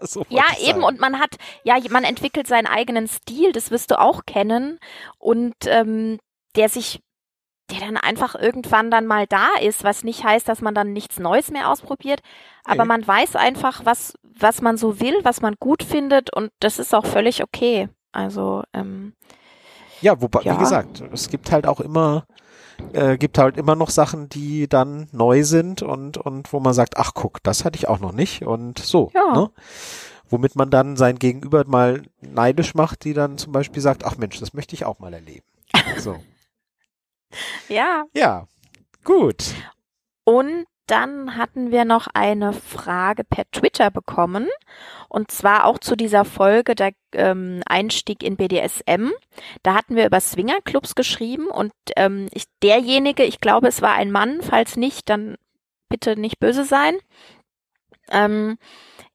so 0.00 0.24
Ja, 0.28 0.44
eben. 0.62 0.82
Und 0.84 1.00
man 1.00 1.18
hat, 1.18 1.36
ja, 1.64 1.76
man 1.90 2.04
entwickelt 2.04 2.46
seinen 2.46 2.66
eigenen 2.66 3.08
Stil, 3.08 3.52
das 3.52 3.70
wirst 3.70 3.90
du 3.90 3.98
auch 4.00 4.22
kennen. 4.26 4.78
Und 5.18 5.54
ähm, 5.66 6.18
der 6.56 6.68
sich, 6.68 7.00
der 7.70 7.80
dann 7.80 7.96
einfach 7.96 8.34
irgendwann 8.34 8.90
dann 8.90 9.06
mal 9.06 9.26
da 9.26 9.48
ist, 9.60 9.84
was 9.84 10.02
nicht 10.02 10.24
heißt, 10.24 10.48
dass 10.48 10.60
man 10.60 10.74
dann 10.74 10.92
nichts 10.92 11.18
Neues 11.20 11.50
mehr 11.50 11.68
ausprobiert, 11.70 12.20
aber 12.64 12.82
Nee. 12.82 12.88
man 12.88 13.06
weiß 13.06 13.36
einfach, 13.36 13.84
was, 13.84 14.14
was 14.22 14.60
man 14.60 14.76
so 14.76 14.98
will, 14.98 15.14
was 15.22 15.40
man 15.40 15.54
gut 15.60 15.84
findet 15.84 16.34
und 16.34 16.50
das 16.58 16.80
ist 16.80 16.92
auch 16.94 17.06
völlig 17.06 17.42
okay. 17.44 17.88
Also, 18.10 18.64
ähm, 18.74 19.14
Ja, 20.00 20.20
wobei, 20.20 20.40
Ja. 20.42 20.54
wie 20.54 20.58
gesagt, 20.58 21.00
es 21.12 21.28
gibt 21.30 21.52
halt 21.52 21.66
auch 21.66 21.78
immer, 21.78 22.24
äh, 22.92 23.16
gibt 23.18 23.38
halt 23.38 23.56
immer 23.56 23.76
noch 23.76 23.90
Sachen, 23.90 24.28
die 24.28 24.68
dann 24.68 25.08
neu 25.12 25.44
sind 25.44 25.82
und, 25.82 26.16
und 26.16 26.52
wo 26.52 26.60
man 26.60 26.74
sagt, 26.74 26.96
ach 26.96 27.12
guck, 27.14 27.42
das 27.42 27.64
hatte 27.64 27.76
ich 27.76 27.88
auch 27.88 28.00
noch 28.00 28.12
nicht 28.12 28.42
und 28.42 28.78
so. 28.78 29.10
Ja. 29.14 29.32
Ne? 29.32 29.50
Womit 30.28 30.56
man 30.56 30.70
dann 30.70 30.96
sein 30.96 31.18
Gegenüber 31.18 31.64
mal 31.66 32.02
neidisch 32.20 32.74
macht, 32.74 33.04
die 33.04 33.14
dann 33.14 33.38
zum 33.38 33.52
Beispiel 33.52 33.82
sagt, 33.82 34.04
ach 34.04 34.16
Mensch, 34.16 34.38
das 34.38 34.54
möchte 34.54 34.74
ich 34.74 34.84
auch 34.84 34.98
mal 34.98 35.12
erleben. 35.12 35.44
So. 35.98 36.16
ja. 37.68 38.04
Ja, 38.14 38.46
gut. 39.04 39.54
Und 40.24 40.66
dann 40.90 41.36
hatten 41.36 41.70
wir 41.70 41.84
noch 41.84 42.08
eine 42.14 42.52
Frage 42.52 43.24
per 43.24 43.50
Twitter 43.50 43.90
bekommen. 43.90 44.48
Und 45.08 45.30
zwar 45.30 45.64
auch 45.64 45.78
zu 45.78 45.96
dieser 45.96 46.24
Folge 46.24 46.74
der 46.74 46.92
ähm, 47.12 47.62
Einstieg 47.66 48.22
in 48.22 48.36
BDSM. 48.36 49.10
Da 49.62 49.74
hatten 49.74 49.96
wir 49.96 50.06
über 50.06 50.20
Swingerclubs 50.20 50.94
geschrieben 50.94 51.46
und 51.46 51.72
ähm, 51.96 52.28
ich, 52.32 52.44
derjenige, 52.62 53.24
ich 53.24 53.40
glaube, 53.40 53.68
es 53.68 53.82
war 53.82 53.94
ein 53.94 54.10
Mann, 54.10 54.42
falls 54.42 54.76
nicht, 54.76 55.08
dann 55.08 55.36
bitte 55.88 56.18
nicht 56.18 56.38
böse 56.38 56.64
sein. 56.64 56.96
Ähm, 58.10 58.58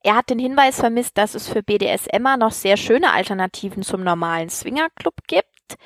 er 0.04 0.16
hat 0.16 0.30
den 0.30 0.40
Hinweis 0.40 0.80
vermisst, 0.80 1.18
dass 1.18 1.36
es 1.36 1.48
für 1.48 1.64
BDSMer 1.64 2.38
noch 2.38 2.52
sehr 2.52 2.78
schöne 2.78 3.12
Alternativen 3.12 3.84
zum 3.84 4.04
normalen 4.04 4.50
Swingerclub 4.50 5.16
gibt, 5.28 5.78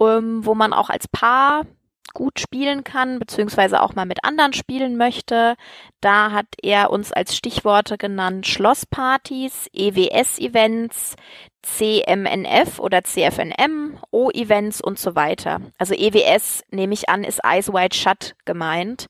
ähm, 0.00 0.44
wo 0.44 0.54
man 0.54 0.72
auch 0.72 0.90
als 0.90 1.08
Paar 1.08 1.64
gut 2.14 2.40
spielen 2.40 2.84
kann, 2.84 3.18
beziehungsweise 3.18 3.82
auch 3.82 3.94
mal 3.94 4.06
mit 4.06 4.24
anderen 4.24 4.52
spielen 4.52 4.96
möchte. 4.96 5.54
Da 6.00 6.32
hat 6.32 6.46
er 6.62 6.90
uns 6.90 7.12
als 7.12 7.36
Stichworte 7.36 7.98
genannt 7.98 8.46
Schlosspartys, 8.46 9.68
EWS-Events, 9.72 11.16
CMNF 11.62 12.78
oder 12.78 13.02
CFNM, 13.04 13.98
O-Events 14.10 14.80
und 14.80 14.98
so 14.98 15.14
weiter. 15.14 15.60
Also 15.78 15.94
EWS, 15.94 16.62
nehme 16.70 16.94
ich 16.94 17.08
an, 17.08 17.24
ist 17.24 17.40
Eyes 17.44 17.68
Wide 17.72 17.94
Shut 17.96 18.34
gemeint. 18.44 19.06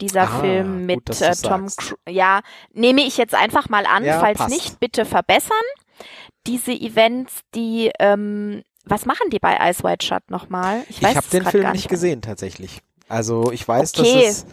Dieser 0.00 0.22
Ah, 0.22 0.40
Film 0.40 0.78
gut, 0.78 0.86
mit 0.86 1.08
dass 1.08 1.20
äh, 1.20 1.32
Tom. 1.48 1.66
Cruise. 1.66 1.94
Ja, 2.08 2.40
nehme 2.72 3.02
ich 3.02 3.16
jetzt 3.18 3.34
einfach 3.34 3.68
mal 3.68 3.86
an, 3.86 4.04
Ja, 4.04 4.18
falls 4.18 4.38
passt. 4.38 4.50
nicht, 4.50 4.80
bitte 4.80 5.04
verbessern. 5.04 5.56
Diese 6.46 6.72
Events, 6.72 7.40
die, 7.54 7.90
ähm, 8.00 8.62
was 8.86 9.04
machen 9.04 9.30
die 9.30 9.38
bei 9.38 9.54
Eyes 9.56 9.82
Wide 9.82 10.04
Shut 10.04 10.30
nochmal? 10.30 10.82
Ich 10.88 11.02
weiß 11.02 11.16
habe 11.16 11.26
den 11.30 11.44
Film 11.44 11.72
nicht 11.72 11.88
gesehen 11.88 12.22
tatsächlich. 12.22 12.80
Also 13.08 13.52
ich 13.52 13.66
weiß, 13.66 13.92
Okay. 13.98 14.24
dass 14.24 14.38
es 14.38 14.46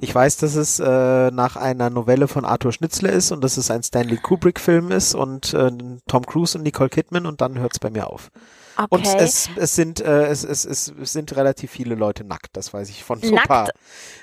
ich 0.00 0.14
weiß, 0.14 0.36
dass 0.36 0.54
es 0.54 0.78
äh, 0.78 1.30
nach 1.32 1.56
einer 1.56 1.90
Novelle 1.90 2.28
von 2.28 2.44
Arthur 2.44 2.72
Schnitzler 2.72 3.10
ist 3.10 3.32
und 3.32 3.42
dass 3.42 3.56
es 3.56 3.70
ein 3.70 3.82
Stanley 3.82 4.16
Kubrick 4.16 4.60
Film 4.60 4.92
ist 4.92 5.14
und 5.14 5.52
äh, 5.54 5.72
Tom 6.06 6.24
Cruise 6.24 6.56
und 6.56 6.62
Nicole 6.62 6.88
Kidman 6.88 7.26
und 7.26 7.40
dann 7.40 7.58
hört 7.58 7.72
es 7.72 7.78
bei 7.80 7.90
mir 7.90 8.08
auf. 8.08 8.30
Okay. 8.76 8.86
Und 8.90 9.06
es, 9.06 9.50
es 9.56 9.74
sind 9.74 10.00
äh, 10.00 10.26
es, 10.26 10.44
es, 10.44 10.64
es, 10.64 10.92
sind 11.02 11.34
relativ 11.34 11.72
viele 11.72 11.96
Leute 11.96 12.22
nackt, 12.22 12.50
das 12.52 12.72
weiß 12.72 12.88
ich 12.90 13.02
von 13.02 13.20
so 13.20 13.34
ein 13.34 13.42
paar 13.42 13.70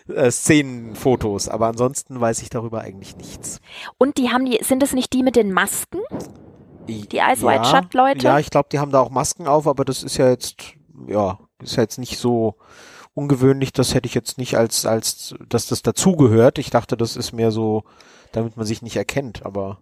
äh, 0.07 0.31
Szenenfotos, 0.31 1.49
aber 1.49 1.67
ansonsten 1.67 2.21
weiß 2.21 2.41
ich 2.41 2.49
darüber 2.49 2.79
eigentlich 2.79 3.17
nichts. 3.17 3.59
Und 3.97 4.17
die 4.17 4.29
haben 4.29 4.45
die, 4.45 4.63
sind 4.63 4.81
es 4.81 4.93
nicht 4.93 5.11
die 5.11 5.23
mit 5.23 5.35
den 5.35 5.51
Masken? 5.51 5.99
Die 6.87 7.17
Eyes 7.17 7.41
Wide 7.41 7.65
Shut 7.65 7.93
Leute? 7.93 8.25
Ja, 8.25 8.39
ich 8.39 8.49
glaube, 8.49 8.69
die 8.71 8.79
haben 8.79 8.91
da 8.91 8.99
auch 8.99 9.09
Masken 9.09 9.47
auf, 9.47 9.67
aber 9.67 9.85
das 9.85 10.03
ist 10.03 10.17
ja 10.17 10.29
jetzt 10.29 10.55
ja, 11.07 11.39
ist 11.61 11.75
ja 11.75 11.83
jetzt 11.83 11.97
nicht 11.97 12.17
so 12.17 12.55
ungewöhnlich, 13.13 13.71
das 13.73 13.93
hätte 13.93 14.07
ich 14.07 14.13
jetzt 14.13 14.37
nicht 14.37 14.55
als 14.57 14.85
als 14.85 15.35
dass 15.49 15.67
das 15.67 15.81
dazugehört. 15.81 16.57
Ich 16.57 16.69
dachte, 16.69 16.97
das 16.97 17.15
ist 17.15 17.31
mehr 17.33 17.51
so, 17.51 17.83
damit 18.31 18.57
man 18.57 18.65
sich 18.65 18.81
nicht 18.81 18.95
erkennt, 18.97 19.45
aber 19.45 19.79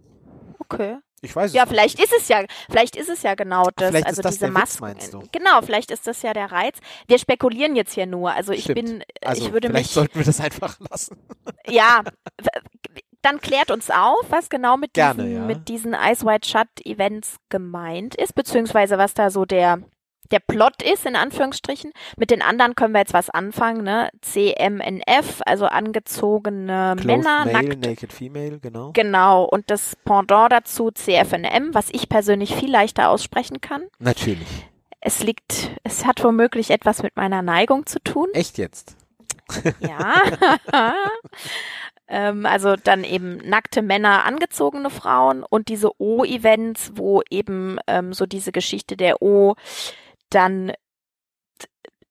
Okay. 0.60 0.98
ich 1.22 1.36
weiß 1.36 1.50
es 1.52 1.56
Ja, 1.56 1.64
nicht. 1.64 1.72
vielleicht 1.72 2.00
ist 2.00 2.14
es 2.18 2.28
ja, 2.30 2.44
vielleicht 2.70 2.96
ist 2.96 3.10
es 3.10 3.22
ja 3.22 3.36
genau 3.36 3.68
das. 3.76 3.90
vielleicht 3.90 4.08
also 4.08 4.22
das 4.22 4.36
diese 4.36 4.48
Witz, 4.48 4.80
Masken. 4.80 5.12
du? 5.12 5.24
Genau, 5.32 5.62
vielleicht 5.62 5.92
ist 5.92 6.08
das 6.08 6.22
ja 6.22 6.34
der 6.34 6.52
Reiz. 6.52 6.78
Wir 7.08 7.18
spekulieren 7.20 7.76
jetzt 7.76 7.94
hier 7.94 8.06
nur. 8.06 8.32
Also 8.32 8.54
ich 8.54 8.64
Stimmt. 8.64 8.76
bin, 8.86 9.04
Also 9.24 9.44
ich 9.46 9.52
würde 9.52 9.68
vielleicht 9.68 9.88
mich, 9.90 9.94
sollten 9.94 10.16
wir 10.20 10.26
das 10.26 10.40
einfach 10.40 10.80
lassen. 10.90 11.18
ja, 11.68 12.02
dann 13.24 13.40
klärt 13.40 13.72
uns 13.72 13.90
auf, 13.90 14.26
was 14.30 14.50
genau 14.50 14.78
mit 14.78 14.94
Gerne, 14.94 15.24
diesen, 15.24 15.36
ja. 15.36 15.46
mit 15.46 15.68
diesen 15.68 15.94
Eyes 15.94 16.24
Wide 16.24 16.48
Shut 16.48 16.68
Events 16.86 17.38
gemeint 17.50 18.16
ist, 18.16 18.36
beziehungsweise 18.36 18.98
was 18.98 19.14
da 19.14 19.30
so 19.30 19.46
der 19.46 19.80
der 20.32 20.40
Plot 20.40 20.82
ist, 20.82 21.06
in 21.06 21.16
Anführungsstrichen. 21.16 21.92
Mit 22.18 22.32
den 22.32 22.42
anderen 22.42 22.76
können 22.76 22.94
wir 22.94 23.00
jetzt 23.00 23.14
was 23.14 23.30
anfangen, 23.30 23.84
ne? 23.84 24.10
CMNF, 24.22 25.42
also 25.46 25.66
angezogene 25.66 26.96
Clothed 26.98 27.06
Männer, 27.06 27.46
Male, 27.46 27.52
nackt 27.52 27.86
Naked 27.86 28.14
Female, 28.14 28.60
genau. 28.60 28.92
Genau, 28.94 29.44
und 29.44 29.70
das 29.70 29.96
Pendant 30.04 30.52
dazu 30.52 30.90
CFNM, 30.92 31.74
was 31.74 31.90
ich 31.92 32.10
persönlich 32.10 32.56
viel 32.56 32.72
leichter 32.72 33.10
aussprechen 33.10 33.62
kann. 33.62 33.84
Natürlich. 34.00 34.68
Es 35.02 35.22
liegt, 35.22 35.72
es 35.84 36.06
hat 36.06 36.24
womöglich 36.24 36.72
etwas 36.72 37.04
mit 37.04 37.16
meiner 37.16 37.42
Neigung 37.42 37.86
zu 37.86 38.00
tun. 38.00 38.30
Echt 38.34 38.58
jetzt? 38.58 38.96
Ja. 39.80 40.16
ähm, 42.08 42.46
also 42.46 42.76
dann 42.76 43.04
eben 43.04 43.38
nackte 43.38 43.82
Männer, 43.82 44.26
angezogene 44.26 44.90
Frauen 44.90 45.44
und 45.44 45.68
diese 45.68 45.92
O-Events, 46.00 46.92
wo 46.96 47.22
eben 47.30 47.80
ähm, 47.88 48.14
so 48.14 48.26
diese 48.26 48.52
Geschichte 48.52 48.98
der 48.98 49.22
O 49.22 49.56
dann 50.30 50.74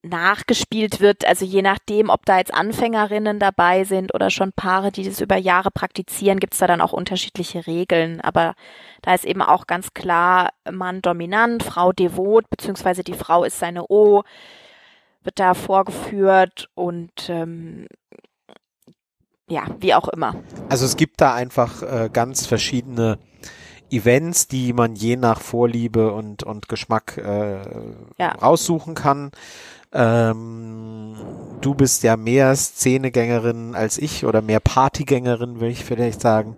nachgespielt 0.02 1.00
wird, 1.00 1.24
also 1.24 1.44
je 1.44 1.62
nachdem, 1.62 2.10
ob 2.10 2.26
da 2.26 2.38
jetzt 2.38 2.52
Anfängerinnen 2.52 3.38
dabei 3.38 3.84
sind 3.84 4.12
oder 4.14 4.30
schon 4.30 4.52
Paare, 4.52 4.90
die 4.90 5.04
das 5.04 5.20
über 5.20 5.36
Jahre 5.36 5.70
praktizieren, 5.70 6.40
gibt's 6.40 6.58
da 6.58 6.66
dann 6.66 6.80
auch 6.80 6.92
unterschiedliche 6.92 7.66
Regeln. 7.68 8.20
Aber 8.20 8.54
da 9.02 9.14
ist 9.14 9.24
eben 9.24 9.42
auch 9.42 9.66
ganz 9.68 9.94
klar 9.94 10.50
Mann 10.70 11.02
dominant, 11.02 11.62
Frau 11.62 11.92
devot, 11.92 12.50
beziehungsweise 12.50 13.04
die 13.04 13.14
Frau 13.14 13.44
ist 13.44 13.60
seine 13.60 13.86
O, 13.88 14.24
wird 15.24 15.38
da 15.38 15.54
vorgeführt 15.54 16.68
und 16.74 17.28
ähm, 17.28 17.86
ja, 19.48 19.64
wie 19.80 19.94
auch 19.94 20.08
immer. 20.08 20.34
Also 20.68 20.84
es 20.84 20.96
gibt 20.96 21.20
da 21.20 21.34
einfach 21.34 21.82
äh, 21.82 22.10
ganz 22.12 22.46
verschiedene 22.46 23.18
Events, 23.90 24.48
die 24.48 24.72
man 24.72 24.94
je 24.94 25.16
nach 25.16 25.40
Vorliebe 25.40 26.12
und, 26.12 26.42
und 26.42 26.68
Geschmack 26.68 27.18
äh, 27.18 27.60
Ja. 28.18 28.30
raussuchen 28.40 28.94
kann. 28.94 29.30
Ähm, 29.92 31.14
du 31.60 31.74
bist 31.74 32.02
ja 32.02 32.16
mehr 32.16 32.56
Szenegängerin 32.56 33.74
als 33.74 33.98
ich 33.98 34.24
oder 34.24 34.40
mehr 34.40 34.60
Partygängerin, 34.60 35.60
will 35.60 35.68
ich 35.68 35.84
vielleicht 35.84 36.22
sagen. 36.22 36.56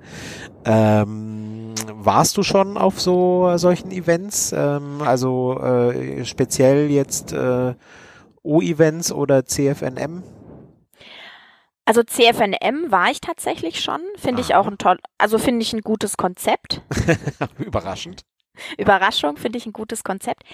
Ähm, 0.64 1.74
warst 1.92 2.36
du 2.36 2.44
schon 2.44 2.76
auf 2.78 3.00
so 3.00 3.56
solchen 3.56 3.90
Events? 3.90 4.54
Ähm, 4.56 5.02
also 5.04 5.58
äh, 5.60 6.24
speziell 6.24 6.88
jetzt 6.90 7.32
äh, 7.32 7.74
O-Events 8.44 9.10
oder 9.10 9.44
CFNM? 9.44 10.22
Also 11.86 12.02
CFNM 12.02 12.90
war 12.90 13.10
ich 13.10 13.20
tatsächlich 13.20 13.80
schon, 13.80 14.00
finde 14.16 14.40
ich 14.40 14.54
Aha. 14.54 14.60
auch 14.60 14.66
ein 14.66 14.78
toll, 14.78 14.98
also 15.18 15.38
finde 15.38 15.62
ich 15.62 15.72
ein 15.72 15.82
gutes 15.82 16.16
Konzept. 16.16 16.80
Überraschend. 17.58 18.22
Überraschung, 18.78 19.36
finde 19.36 19.58
ich 19.58 19.66
ein 19.66 19.72
gutes 19.72 20.04
Konzept. 20.04 20.44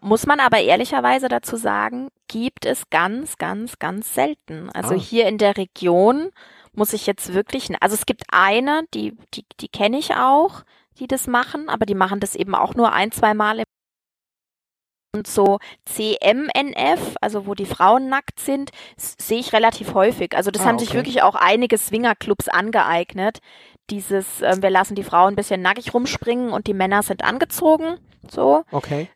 Muss 0.00 0.26
man 0.26 0.40
aber 0.40 0.58
ehrlicherweise 0.60 1.28
dazu 1.28 1.56
sagen, 1.56 2.08
gibt 2.28 2.66
es 2.66 2.90
ganz, 2.90 3.38
ganz, 3.38 3.78
ganz 3.78 4.12
selten. 4.14 4.68
Also 4.70 4.94
Ah. 4.94 4.98
hier 4.98 5.26
in 5.28 5.38
der 5.38 5.56
Region 5.56 6.30
muss 6.74 6.92
ich 6.92 7.06
jetzt 7.06 7.32
wirklich, 7.32 7.70
also 7.80 7.94
es 7.94 8.04
gibt 8.04 8.24
eine, 8.30 8.82
die, 8.92 9.16
die, 9.32 9.46
die 9.60 9.68
kenne 9.68 9.98
ich 9.98 10.14
auch, 10.14 10.62
die 10.98 11.06
das 11.06 11.26
machen, 11.26 11.68
aber 11.70 11.86
die 11.86 11.94
machen 11.94 12.20
das 12.20 12.34
eben 12.34 12.54
auch 12.54 12.74
nur 12.74 12.92
ein, 12.92 13.12
zwei 13.12 13.32
Mal 13.32 13.60
im 13.60 13.64
und 15.16 15.26
so 15.26 15.58
CMNF, 15.86 17.16
also 17.20 17.46
wo 17.46 17.54
die 17.54 17.66
Frauen 17.66 18.08
nackt 18.08 18.40
sind, 18.40 18.70
sehe 18.96 19.38
ich 19.40 19.52
relativ 19.52 19.94
häufig. 19.94 20.36
Also 20.36 20.50
das 20.50 20.62
Ah, 20.62 20.66
haben 20.66 20.78
sich 20.78 20.90
okay. 20.90 20.98
wirklich 20.98 21.22
auch 21.22 21.34
einige 21.34 21.78
Swingerclubs 21.78 22.48
angeeignet. 22.48 23.38
Dieses, 23.90 24.42
äh, 24.42 24.56
wir 24.60 24.70
lassen 24.70 24.94
die 24.94 25.04
Frauen 25.04 25.32
ein 25.32 25.36
bisschen 25.36 25.62
nackig 25.62 25.94
rumspringen 25.94 26.50
und 26.50 26.66
die 26.66 26.74
Männer 26.74 27.02
sind 27.02 27.24
angezogen. 27.24 27.98
So. 28.28 28.64
Okay. 28.70 29.08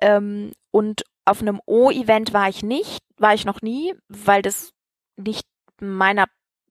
Ähm, 0.00 0.52
und 0.70 1.02
auf 1.24 1.40
einem 1.40 1.60
O-Event 1.66 2.32
war 2.32 2.48
ich 2.48 2.62
nicht, 2.62 3.02
war 3.18 3.34
ich 3.34 3.44
noch 3.44 3.62
nie, 3.62 3.94
weil 4.08 4.42
das 4.42 4.72
nicht 5.16 5.46
meiner 5.80 6.26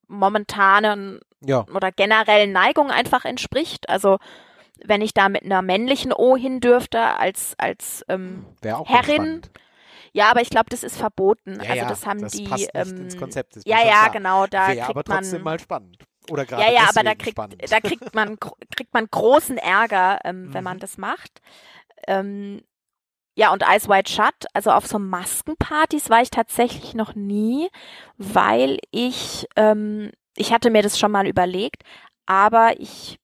momentanen 0.07 1.19
Ja. 1.43 1.65
oder 1.73 1.91
generellen 1.91 2.51
Neigung 2.51 2.91
einfach 2.91 3.25
entspricht. 3.25 3.89
Also 3.89 4.17
wenn 4.85 5.01
ich 5.01 5.13
da 5.13 5.29
mit 5.29 5.43
einer 5.43 5.61
männlichen 5.61 6.13
O 6.13 6.35
hin 6.35 6.59
dürfte 6.59 6.99
als 7.17 7.55
als 7.57 8.03
ähm, 8.09 8.45
Herrin, 8.85 9.13
spannend. 9.13 9.51
ja, 10.13 10.29
aber 10.31 10.41
ich 10.41 10.49
glaube, 10.49 10.69
das 10.69 10.83
ist 10.83 10.97
verboten. 10.97 11.59
Ja, 11.61 11.71
also 11.71 11.85
das 11.85 12.05
haben 12.05 12.21
das 12.21 12.33
die 12.33 12.43
passt 12.43 12.71
ähm, 12.73 12.97
ins 12.97 13.17
Konzept. 13.17 13.55
mir 13.55 13.63
ja, 13.65 13.85
ja, 13.85 14.07
genau, 14.09 14.47
da 14.47 14.67
Wäre 14.67 14.85
aber 14.85 15.03
kriegt 15.03 15.09
man 15.09 15.17
trotzdem 15.23 15.43
mal 15.43 15.59
spannend. 15.59 15.97
Oder 16.29 16.45
gerade 16.45 16.63
ja, 16.67 16.71
ja, 16.73 16.89
aber 16.89 17.03
da 17.03 17.15
kriegt, 17.15 17.31
spannend. 17.31 17.71
da 17.71 17.79
kriegt 17.79 18.13
man, 18.15 18.37
kriegt 18.75 18.93
man 18.93 19.07
großen 19.09 19.57
Ärger, 19.57 20.19
ähm, 20.23 20.49
wenn 20.53 20.59
Mhm. 20.59 20.63
man 20.63 20.79
das 20.79 20.97
macht. 20.97 21.41
Ähm, 22.07 22.61
ja, 23.35 23.51
und 23.53 23.63
Eyes 23.63 23.87
Wide 23.87 24.09
Shut, 24.09 24.45
also 24.53 24.71
auf 24.71 24.85
so 24.87 24.99
Maskenpartys 24.99 26.09
war 26.09 26.21
ich 26.21 26.29
tatsächlich 26.29 26.93
noch 26.93 27.15
nie, 27.15 27.69
weil 28.17 28.77
ich, 28.91 29.47
ähm, 29.55 30.11
ich 30.35 30.51
hatte 30.53 30.69
mir 30.69 30.83
das 30.83 30.99
schon 30.99 31.11
mal 31.11 31.25
überlegt, 31.27 31.83
aber 32.25 32.79
ich, 32.79 33.19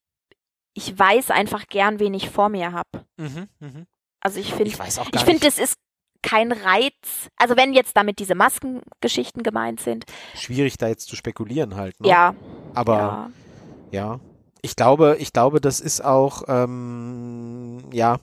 ich 0.78 0.96
weiß 0.96 1.32
einfach 1.32 1.66
gern, 1.66 1.98
wen 1.98 2.14
ich 2.14 2.30
vor 2.30 2.48
mir 2.48 2.70
habe. 2.72 3.04
Mhm, 3.16 3.48
mhm. 3.58 3.86
Also 4.20 4.38
ich 4.38 4.54
finde, 4.54 4.70
Ich 4.70 4.78
ich 5.12 5.20
finde, 5.22 5.40
das 5.40 5.58
ist 5.58 5.74
kein 6.22 6.52
Reiz. 6.52 7.28
Also 7.36 7.56
wenn 7.56 7.72
jetzt 7.72 7.96
damit 7.96 8.20
diese 8.20 8.36
Maskengeschichten 8.36 9.42
gemeint 9.42 9.80
sind, 9.80 10.04
Schwierig 10.36 10.78
da 10.78 10.86
jetzt 10.86 11.08
zu 11.08 11.16
spekulieren 11.16 11.74
halt. 11.74 12.00
Ne? 12.00 12.08
ja, 12.08 12.34
Aber 12.74 12.94
ja, 12.96 13.30
Ja, 13.90 14.20
ich 14.62 14.76
glaube, 14.76 15.16
ich 15.18 15.32
glaube, 15.32 15.60
das 15.60 15.80
ist 15.80 16.04
auch, 16.04 16.44
ähm, 16.46 17.80
ja, 17.92 18.18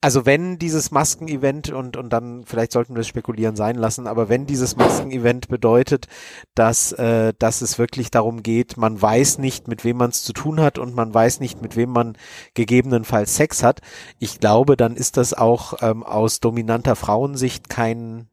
also 0.00 0.26
wenn 0.26 0.58
dieses 0.58 0.92
Maskenevent 0.92 1.70
und, 1.70 1.96
und 1.96 2.12
dann, 2.12 2.44
vielleicht 2.44 2.70
sollten 2.70 2.94
wir 2.94 3.00
es 3.00 3.08
spekulieren 3.08 3.56
sein 3.56 3.74
lassen, 3.74 4.06
aber 4.06 4.28
wenn 4.28 4.46
dieses 4.46 4.76
Maskenevent 4.76 5.48
bedeutet, 5.48 6.06
dass, 6.54 6.92
äh, 6.92 7.32
dass 7.38 7.62
es 7.62 7.78
wirklich 7.78 8.12
darum 8.12 8.44
geht, 8.44 8.76
man 8.76 9.00
weiß 9.00 9.38
nicht, 9.38 9.66
mit 9.66 9.84
wem 9.84 9.96
man 9.96 10.10
es 10.10 10.22
zu 10.22 10.32
tun 10.32 10.60
hat 10.60 10.78
und 10.78 10.94
man 10.94 11.12
weiß 11.12 11.40
nicht, 11.40 11.62
mit 11.62 11.74
wem 11.74 11.90
man 11.90 12.16
gegebenenfalls 12.54 13.34
Sex 13.34 13.64
hat, 13.64 13.80
ich 14.20 14.38
glaube, 14.38 14.76
dann 14.76 14.94
ist 14.94 15.16
das 15.16 15.34
auch 15.34 15.74
ähm, 15.80 16.04
aus 16.04 16.38
dominanter 16.38 16.94
Frauensicht 16.94 17.68
kein, 17.68 18.28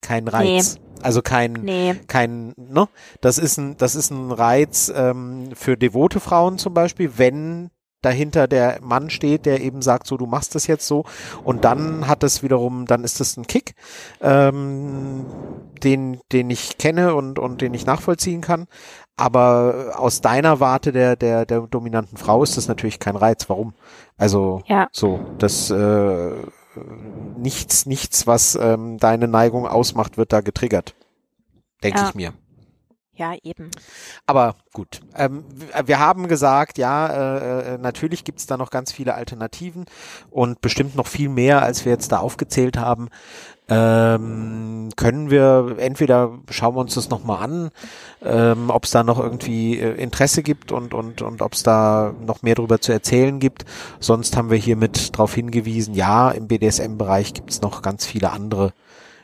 kein 0.00 0.26
Reiz. 0.26 0.78
Also 1.02 1.20
kein, 1.20 1.52
nee, 1.52 1.96
kein, 2.06 2.54
ne? 2.56 2.88
Das 3.20 3.36
ist 3.36 3.58
ein, 3.58 3.76
das 3.76 3.94
ist 3.94 4.10
ein 4.10 4.32
Reiz 4.32 4.90
ähm, 4.94 5.50
für 5.54 5.76
devote 5.76 6.18
Frauen 6.18 6.56
zum 6.56 6.72
Beispiel, 6.72 7.18
wenn 7.18 7.70
dahinter 8.04 8.46
der 8.48 8.78
Mann 8.82 9.10
steht, 9.10 9.46
der 9.46 9.60
eben 9.60 9.82
sagt, 9.82 10.06
so 10.06 10.16
du 10.16 10.26
machst 10.26 10.54
das 10.54 10.66
jetzt 10.66 10.86
so 10.86 11.04
und 11.42 11.64
dann 11.64 12.06
hat 12.08 12.22
es 12.22 12.42
wiederum, 12.42 12.86
dann 12.86 13.04
ist 13.04 13.20
es 13.20 13.36
ein 13.36 13.46
Kick, 13.46 13.74
ähm, 14.20 15.24
den, 15.82 16.20
den 16.32 16.50
ich 16.50 16.78
kenne 16.78 17.14
und, 17.14 17.38
und 17.38 17.60
den 17.60 17.74
ich 17.74 17.86
nachvollziehen 17.86 18.40
kann. 18.40 18.66
Aber 19.16 19.94
aus 19.96 20.20
deiner 20.20 20.58
Warte 20.58 20.90
der, 20.92 21.14
der, 21.16 21.46
der 21.46 21.60
dominanten 21.62 22.18
Frau 22.18 22.42
ist 22.42 22.56
das 22.56 22.66
natürlich 22.68 22.98
kein 22.98 23.16
Reiz. 23.16 23.48
Warum? 23.48 23.74
Also 24.16 24.62
ja, 24.66 24.88
so, 24.92 25.20
das 25.38 25.70
äh, 25.70 26.30
nichts, 27.36 27.86
nichts, 27.86 28.26
was 28.26 28.56
ähm, 28.60 28.98
deine 28.98 29.28
Neigung 29.28 29.66
ausmacht, 29.66 30.16
wird 30.18 30.32
da 30.32 30.40
getriggert. 30.40 30.94
Denke 31.82 32.00
Ja. 32.00 32.08
ich 32.08 32.14
mir. 32.14 32.32
Ja, 33.16 33.34
eben. 33.44 33.70
Aber 34.26 34.56
gut, 34.72 35.00
ähm, 35.16 35.44
wir 35.84 35.98
haben 35.98 36.26
gesagt, 36.26 36.78
ja, 36.78 37.06
äh, 37.06 37.74
äh, 37.74 37.78
natürlich 37.78 38.24
gibt's 38.24 38.46
da 38.46 38.56
noch 38.56 38.70
ganz 38.70 38.92
viele 38.92 39.14
Alternativen 39.14 39.84
und 40.30 40.60
bestimmt 40.60 40.96
noch 40.96 41.06
viel 41.06 41.28
mehr, 41.28 41.62
als 41.62 41.84
wir 41.84 41.92
jetzt 41.92 42.10
da 42.10 42.18
aufgezählt 42.18 42.76
haben. 42.76 43.08
Ähm, 43.66 44.90
können 44.96 45.30
wir 45.30 45.76
entweder 45.78 46.38
schauen 46.50 46.74
wir 46.74 46.80
uns 46.80 46.94
das 46.94 47.08
nochmal 47.08 47.42
an, 47.42 47.70
ähm, 48.22 48.68
ob 48.68 48.84
es 48.84 48.90
da 48.90 49.02
noch 49.02 49.18
irgendwie 49.18 49.78
äh, 49.78 49.94
Interesse 49.94 50.42
gibt 50.42 50.70
und 50.70 50.92
und 50.92 51.22
und 51.22 51.40
ob 51.40 51.54
es 51.54 51.62
da 51.62 52.14
noch 52.26 52.42
mehr 52.42 52.56
darüber 52.56 52.80
zu 52.80 52.92
erzählen 52.92 53.38
gibt. 53.38 53.64
Sonst 54.00 54.36
haben 54.36 54.50
wir 54.50 54.58
hiermit 54.58 55.14
darauf 55.14 55.34
hingewiesen, 55.34 55.94
ja, 55.94 56.30
im 56.30 56.46
BDSM-Bereich 56.46 57.32
gibt's 57.32 57.62
noch 57.62 57.80
ganz 57.80 58.04
viele 58.04 58.32
andere 58.32 58.74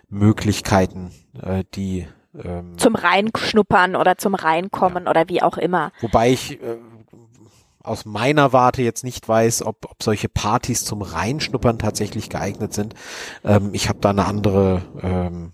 Möglichkeiten, 0.08 1.10
äh, 1.42 1.64
die 1.74 2.06
ähm, 2.44 2.78
Zum 2.78 2.94
Reinschnuppern 2.94 3.96
oder 3.96 4.18
zum 4.18 4.34
Reinkommen 4.34 5.08
oder 5.08 5.28
wie 5.28 5.42
auch 5.42 5.58
immer. 5.58 5.92
Wobei 6.00 6.30
ich 6.30 6.62
äh, 6.62 6.76
aus 7.82 8.04
meiner 8.04 8.52
Warte 8.52 8.82
jetzt 8.82 9.04
nicht 9.04 9.28
weiß, 9.28 9.62
ob, 9.64 9.86
ob 9.90 10.02
solche 10.02 10.28
Partys 10.28 10.84
zum 10.84 11.02
Reinschnuppern 11.02 11.78
tatsächlich 11.78 12.28
geeignet 12.28 12.74
sind. 12.74 12.94
Ähm, 13.44 13.70
ich 13.72 13.88
habe 13.88 13.98
da 14.00 14.10
eine 14.10 14.26
andere, 14.26 14.82
ähm, 15.02 15.52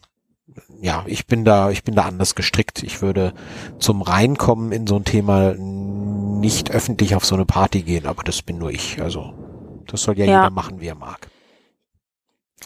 ja, 0.80 1.04
ich 1.06 1.26
bin 1.26 1.44
da, 1.44 1.70
ich 1.70 1.84
bin 1.84 1.94
da 1.94 2.02
anders 2.02 2.34
gestrickt. 2.34 2.82
Ich 2.82 3.00
würde 3.00 3.32
zum 3.78 4.02
Reinkommen 4.02 4.72
in 4.72 4.86
so 4.86 4.96
ein 4.96 5.04
Thema 5.04 5.54
nicht 5.54 6.70
öffentlich 6.70 7.14
auf 7.14 7.24
so 7.24 7.34
eine 7.34 7.46
Party 7.46 7.82
gehen, 7.82 8.06
aber 8.06 8.22
das 8.22 8.42
bin 8.42 8.58
nur 8.58 8.70
ich. 8.70 9.00
Also 9.00 9.32
das 9.86 10.02
soll 10.02 10.18
ja, 10.18 10.24
Ja. 10.26 10.42
jeder 10.42 10.50
machen, 10.50 10.80
wie 10.80 10.88
er 10.88 10.94
mag. 10.94 11.28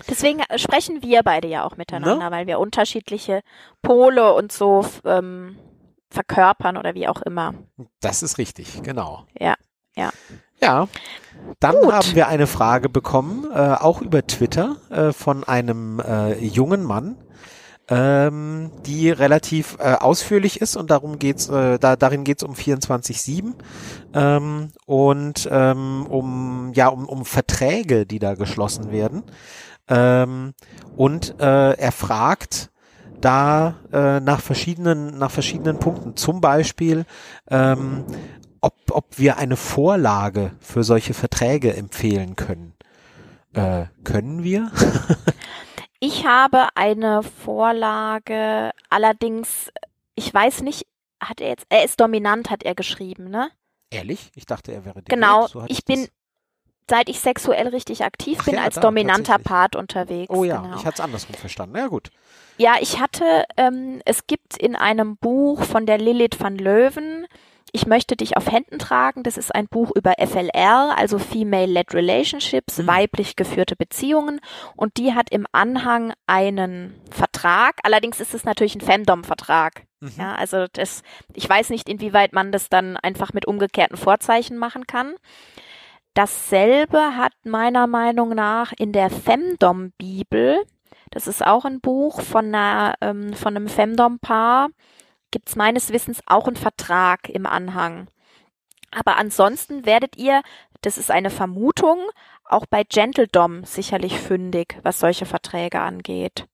Deswegen 0.09 0.41
äh, 0.49 0.59
sprechen 0.59 1.03
wir 1.03 1.23
beide 1.23 1.49
ja 1.49 1.65
auch 1.65 1.77
miteinander, 1.77 2.31
Ne? 2.31 2.37
weil 2.37 2.47
wir 2.47 2.59
unterschiedliche 2.59 3.43
Pole 3.83 4.33
und 4.35 4.53
so 4.53 4.85
ähm, 5.05 5.57
verkörpern 6.11 6.77
oder 6.77 6.95
wie 6.95 7.09
auch 7.09 7.23
immer. 7.23 7.55
Das 8.01 8.23
ist 8.23 8.39
richtig, 8.39 8.83
genau. 8.83 9.27
Ja, 9.39 9.55
ja. 9.97 10.11
Ja. 10.63 10.89
Dann 11.59 11.77
Gut. 11.81 11.93
haben 11.93 12.15
wir 12.15 12.29
eine 12.29 12.47
Frage 12.47 12.89
bekommen, 12.91 13.47
äh, 13.51 13.59
auch 13.59 14.03
über 14.03 14.27
Twitter, 14.27 14.77
äh, 14.91 15.13
von 15.13 15.43
einem 15.45 16.01
äh, 16.01 16.35
jungen 16.45 16.85
Mann, 16.85 17.17
ähm, 17.89 18.71
die 18.85 19.11
relativ 19.11 19.79
äh, 19.81 19.95
ausführlich 19.95 20.61
ist 20.61 20.77
und 20.77 20.91
darum 20.91 21.19
geht's, 21.19 21.49
äh, 21.49 21.79
da, 21.79 21.97
darin 21.97 22.25
geht's 22.25 22.43
um 22.43 22.53
24-7 22.53 23.55
ähm, 24.15 24.69
und 24.85 25.49
ähm, 25.51 26.07
um 26.09 26.73
ja 26.75 26.89
um, 26.89 27.09
um 27.09 27.25
Verträge, 27.25 28.05
die 28.05 28.19
da 28.19 28.35
geschlossen 28.35 28.93
werden. 28.93 29.23
Ähm, 29.91 30.55
und 30.97 31.39
äh, 31.41 31.73
er 31.73 31.93
fragt 31.93 32.71
da 33.21 33.75
äh, 33.93 34.21
nach 34.21 34.41
verschiedenen 34.41 35.19
nach 35.19 35.31
verschiedenen 35.31 35.79
Punkten. 35.79 36.17
Zum 36.17 36.41
Beispiel 36.41 37.05
ähm, 37.51 38.05
ob, 38.63 38.75
ob 38.91 39.19
wir 39.19 39.37
eine 39.37 39.57
Vorlage 39.57 40.53
für 40.61 40.85
solche 40.85 41.13
Verträge 41.13 41.75
empfehlen 41.77 42.37
können. 42.37 42.75
Äh, 43.53 43.87
können 44.05 44.43
wir? 44.45 44.71
Ich 46.03 46.27
habe 46.27 46.69
eine 46.77 47.23
Vorlage, 47.23 48.71
allerdings, 48.89 49.71
ich 50.15 50.33
weiß 50.33 50.63
nicht, 50.63 50.87
hat 51.23 51.43
er 51.43 51.51
jetzt, 51.51 51.67
er 51.69 51.85
ist 51.85 52.01
dominant, 52.01 52.49
hat 52.49 52.63
er 52.63 52.75
geschrieben, 52.75 53.29
ne? 53.29 53.51
Ehrlich? 53.91 54.31
Ich 54.35 54.47
dachte, 54.47 54.73
er 54.73 54.87
wäre 54.87 55.03
Genau, 55.03 55.47
devot. 55.47 55.51
So 55.51 55.65
ich 55.69 55.85
bin 55.85 56.01
das- 56.01 56.11
seit 56.91 57.09
ich 57.09 57.21
sexuell 57.21 57.69
richtig 57.69 58.05
aktiv 58.05 58.37
Ach 58.41 58.45
bin, 58.45 58.55
ja, 58.57 58.65
als 58.65 58.75
da, 58.75 58.83
dominanter. 58.83 59.39
Part 59.39 59.75
unterwegs. 59.77 60.29
Oh 60.29 60.45
ja, 60.45 60.59
genau. 60.61 60.77
ich 60.77 60.85
hatte 60.85 60.97
es 60.97 61.01
andersrum 61.01 61.35
verstanden. 61.35 61.77
Ja 61.79 61.87
gut. 61.87 62.11
Ja, 62.59 62.75
ich 62.81 63.01
hatte, 63.01 63.45
ähm, 63.57 64.03
es 64.05 64.27
gibt 64.27 64.59
in 64.59 64.77
einem 64.77 65.17
Buch 65.17 65.63
von 65.65 65.87
der 65.87 65.97
Lilith 65.97 66.39
van 66.39 66.57
Löwen, 66.59 67.27
ich 67.73 67.87
möchte 67.87 68.17
dich 68.17 68.37
auf 68.37 68.51
Händen 68.51 68.81
tragen. 68.81 69.23
Das 69.23 69.37
ist 69.39 69.55
ein 69.55 69.69
Buch 69.69 69.93
über 69.95 70.15
FLR, 70.19 70.95
also 70.99 71.19
Female-Led 71.21 71.95
Relationships, 71.95 72.79
Mhm. 72.79 72.87
weiblich 72.89 73.37
geführte 73.37 73.77
Beziehungen. 73.77 74.41
Und 74.75 74.97
die 74.97 75.15
hat 75.15 75.31
im 75.31 75.47
Anhang 75.53 76.13
einen 76.27 77.01
Vertrag. 77.11 77.77
Allerdings 77.85 78.19
ist 78.19 78.35
es 78.35 78.43
natürlich 78.45 78.75
ein 78.75 78.81
Femdom-Vertrag. 78.81 79.85
Mhm. 80.01 80.13
Ja, 80.19 80.35
also 80.35 80.67
das, 80.73 81.03
ich 81.35 81.49
weiß 81.49 81.71
nicht, 81.71 81.89
inwieweit 81.89 82.33
man 82.33 82.51
das 82.51 82.69
dann 82.71 82.97
einfach 82.97 83.33
mit 83.33 83.47
umgekehrten 83.47 83.97
Vorzeichen 83.97 84.57
machen 84.59 84.89
kann. 84.89 85.15
Dasselbe 86.15 87.17
hat 87.17 87.33
meiner 87.45 87.87
Meinung 87.87 88.31
nach 88.31 88.73
in 88.73 88.93
der 88.93 89.11
Femdom-Bibel, 89.11 90.65
das 91.11 91.27
ist 91.27 91.45
auch 91.45 91.65
ein 91.65 91.81
Buch 91.81 92.21
von, 92.21 92.47
einer, 92.47 92.95
ähm, 93.01 93.33
von 93.33 93.57
einem 93.57 93.69
Femdom-Paar, 93.69 94.71
gibt 95.31 95.49
es 95.49 95.57
meines 95.57 95.93
Wissens 95.93 96.21
auch 96.27 96.47
einen 96.47 96.57
Vertrag 96.57 97.29
im 97.29 97.47
Anhang. 97.47 98.09
Aber 98.91 99.17
ansonsten 99.17 99.87
werdet 99.87 100.17
ihr, 100.17 100.43
das 100.83 100.99
ist 100.99 101.11
eine 101.11 101.31
Vermutung, 101.31 101.99
auch 102.45 102.67
bei 102.67 102.83
Gentledom 102.83 103.65
sicherlich 103.65 104.19
fündig, 104.19 104.79
was 104.83 104.99
solche 104.99 105.27
Verträge 105.27 105.81
angeht. 105.81 106.47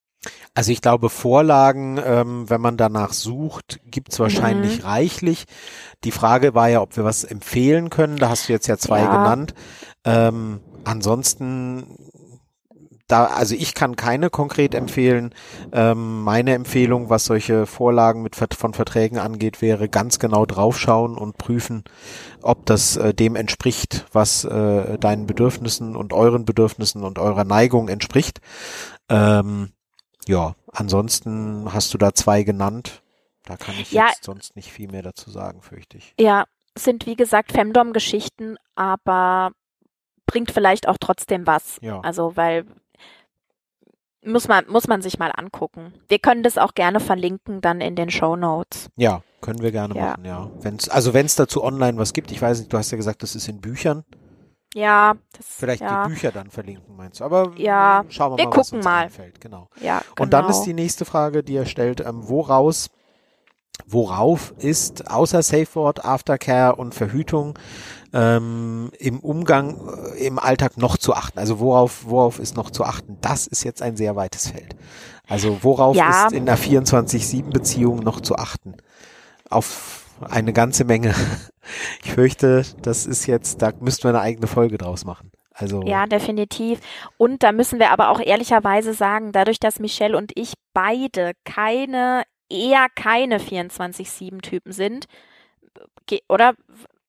Also 0.54 0.72
ich 0.72 0.80
glaube, 0.80 1.10
Vorlagen, 1.10 2.00
ähm, 2.04 2.48
wenn 2.48 2.60
man 2.60 2.76
danach 2.76 3.12
sucht, 3.12 3.80
gibt's 3.84 4.18
wahrscheinlich 4.18 4.78
Mhm. 4.80 4.84
reichlich. 4.86 5.44
Die 6.04 6.12
Frage 6.12 6.54
war 6.54 6.68
ja, 6.68 6.80
ob 6.80 6.96
wir 6.96 7.04
was 7.04 7.24
empfehlen 7.24 7.90
können. 7.90 8.16
Da 8.16 8.28
hast 8.28 8.48
du 8.48 8.52
jetzt 8.52 8.66
ja 8.66 8.78
zwei 8.78 9.00
Ja. 9.02 9.16
genannt. 9.16 9.54
Ähm, 10.04 10.60
ansonsten, 10.84 11.84
da, 13.08 13.26
also 13.26 13.54
ich 13.54 13.74
kann 13.74 13.94
keine 13.94 14.30
konkret 14.30 14.74
empfehlen. 14.74 15.32
Ähm, 15.72 16.22
meine 16.22 16.54
Empfehlung, 16.54 17.08
was 17.08 17.24
solche 17.24 17.66
Vorlagen 17.66 18.22
mit 18.22 18.34
von 18.34 18.74
Verträgen 18.74 19.18
angeht, 19.18 19.62
wäre 19.62 19.88
ganz 19.88 20.18
genau 20.18 20.44
draufschauen 20.44 21.16
und 21.16 21.38
prüfen, 21.38 21.84
ob 22.42 22.66
das 22.66 22.96
äh, 22.96 23.14
dem 23.14 23.36
entspricht, 23.36 24.06
was 24.12 24.44
äh, 24.44 24.98
deinen 24.98 25.26
Bedürfnissen 25.26 25.94
und 25.94 26.12
euren 26.12 26.44
Bedürfnissen 26.44 27.04
und 27.04 27.18
eurer 27.20 27.44
Neigung 27.44 27.88
entspricht. 27.88 28.40
Ähm, 29.08 29.70
ja, 30.28 30.54
ansonsten 30.72 31.72
hast 31.72 31.92
du 31.94 31.98
da 31.98 32.12
zwei 32.14 32.42
genannt. 32.42 33.02
Da 33.44 33.56
kann 33.56 33.74
ich 33.78 33.92
Ja. 33.92 34.08
jetzt 34.08 34.24
sonst 34.24 34.56
nicht 34.56 34.72
viel 34.72 34.90
mehr 34.90 35.02
dazu 35.02 35.30
sagen, 35.30 35.62
fürchte 35.62 35.98
ich. 35.98 36.14
Ja, 36.18 36.44
sind 36.76 37.06
wie 37.06 37.16
gesagt 37.16 37.52
Femdom-Geschichten, 37.52 38.56
aber 38.74 39.52
bringt 40.26 40.50
vielleicht 40.50 40.88
auch 40.88 40.96
trotzdem 41.00 41.46
was. 41.46 41.78
Ja. 41.80 42.00
Also, 42.00 42.36
weil 42.36 42.66
muss 44.24 44.48
man, 44.48 44.64
muss 44.68 44.88
man 44.88 45.02
sich 45.02 45.18
mal 45.20 45.30
angucken. 45.36 45.94
Wir 46.08 46.18
können 46.18 46.42
das 46.42 46.58
auch 46.58 46.74
gerne 46.74 46.98
verlinken 46.98 47.60
dann 47.60 47.80
in 47.80 47.94
den 47.94 48.10
Show 48.10 48.34
Notes. 48.34 48.90
Ja, 48.96 49.22
können 49.40 49.62
wir 49.62 49.70
gerne 49.70 49.94
Ja. 49.94 50.04
machen, 50.10 50.24
ja. 50.24 50.50
Wenn's, 50.62 50.88
also 50.88 51.14
wenn 51.14 51.26
es 51.26 51.36
dazu 51.36 51.62
online 51.62 51.96
was 51.98 52.12
gibt, 52.12 52.32
ich 52.32 52.42
weiß 52.42 52.58
nicht, 52.58 52.72
du 52.72 52.76
hast 52.78 52.90
ja 52.90 52.96
gesagt, 52.96 53.22
das 53.22 53.36
ist 53.36 53.48
in 53.48 53.60
Büchern. 53.60 54.04
Ja, 54.76 55.14
das, 55.34 55.46
Vielleicht 55.48 55.80
ja. 55.80 56.02
die 56.02 56.10
Bücher 56.10 56.32
dann 56.32 56.50
verlinken, 56.50 56.94
meinst 56.96 57.20
du? 57.20 57.24
Aber 57.24 57.52
Ja, 57.56 58.04
schauen 58.10 58.32
wir, 58.32 58.36
wir 58.38 58.44
mal, 58.44 58.50
was 58.50 58.66
gucken 58.66 58.76
uns 58.78 58.84
mal. 58.84 59.04
einfällt. 59.04 59.40
Genau. 59.40 59.68
Ja, 59.80 60.00
genau. 60.00 60.22
Und 60.22 60.32
dann 60.34 60.50
ist 60.50 60.62
die 60.64 60.74
nächste 60.74 61.06
Frage, 61.06 61.42
die 61.42 61.56
er 61.56 61.64
stellt, 61.64 62.00
ähm, 62.00 62.28
woraus, 62.28 62.90
worauf 63.86 64.52
ist 64.58 65.10
außer 65.10 65.42
Safe 65.42 65.66
Word, 65.74 66.04
Aftercare 66.04 66.76
und 66.76 66.94
Verhütung 66.94 67.58
ähm, 68.12 68.90
im 68.98 69.20
Umgang, 69.20 69.78
äh, 70.14 70.26
im 70.26 70.38
Alltag 70.38 70.76
noch 70.76 70.98
zu 70.98 71.14
achten? 71.14 71.38
Also 71.38 71.58
worauf, 71.58 72.04
worauf 72.06 72.38
ist 72.38 72.54
noch 72.54 72.70
zu 72.70 72.84
achten? 72.84 73.16
Das 73.22 73.46
ist 73.46 73.64
jetzt 73.64 73.80
ein 73.80 73.96
sehr 73.96 74.14
weites 74.14 74.50
Feld. 74.50 74.76
Also 75.26 75.62
worauf 75.64 75.96
Ja. 75.96 76.26
ist 76.26 76.32
in 76.34 76.46
einer 76.46 76.58
24-7-Beziehung 76.58 78.00
noch 78.00 78.20
zu 78.20 78.36
achten? 78.36 78.74
Auf 79.48 80.05
eine 80.20 80.52
ganze 80.52 80.84
Menge. 80.84 81.14
Ich 82.04 82.12
fürchte, 82.12 82.62
das 82.82 83.06
ist 83.06 83.26
jetzt, 83.26 83.60
da 83.60 83.72
müssten 83.80 84.04
wir 84.04 84.10
eine 84.10 84.20
eigene 84.20 84.46
Folge 84.46 84.78
draus 84.78 85.04
machen. 85.04 85.32
Also 85.52 85.82
Ja, 85.82 86.06
definitiv. 86.06 86.78
Und 87.18 87.42
da 87.42 87.50
müssen 87.50 87.80
wir 87.80 87.90
aber 87.90 88.10
auch 88.10 88.20
ehrlicherweise 88.20 88.94
sagen, 88.94 89.32
dadurch, 89.32 89.58
dass 89.58 89.80
Michelle 89.80 90.16
und 90.16 90.30
ich 90.36 90.54
beide 90.74 91.32
keine, 91.44 92.22
eher 92.48 92.86
keine 92.94 93.40
24-7-Typen 93.40 94.70
sind, 94.70 95.06
oder 96.28 96.54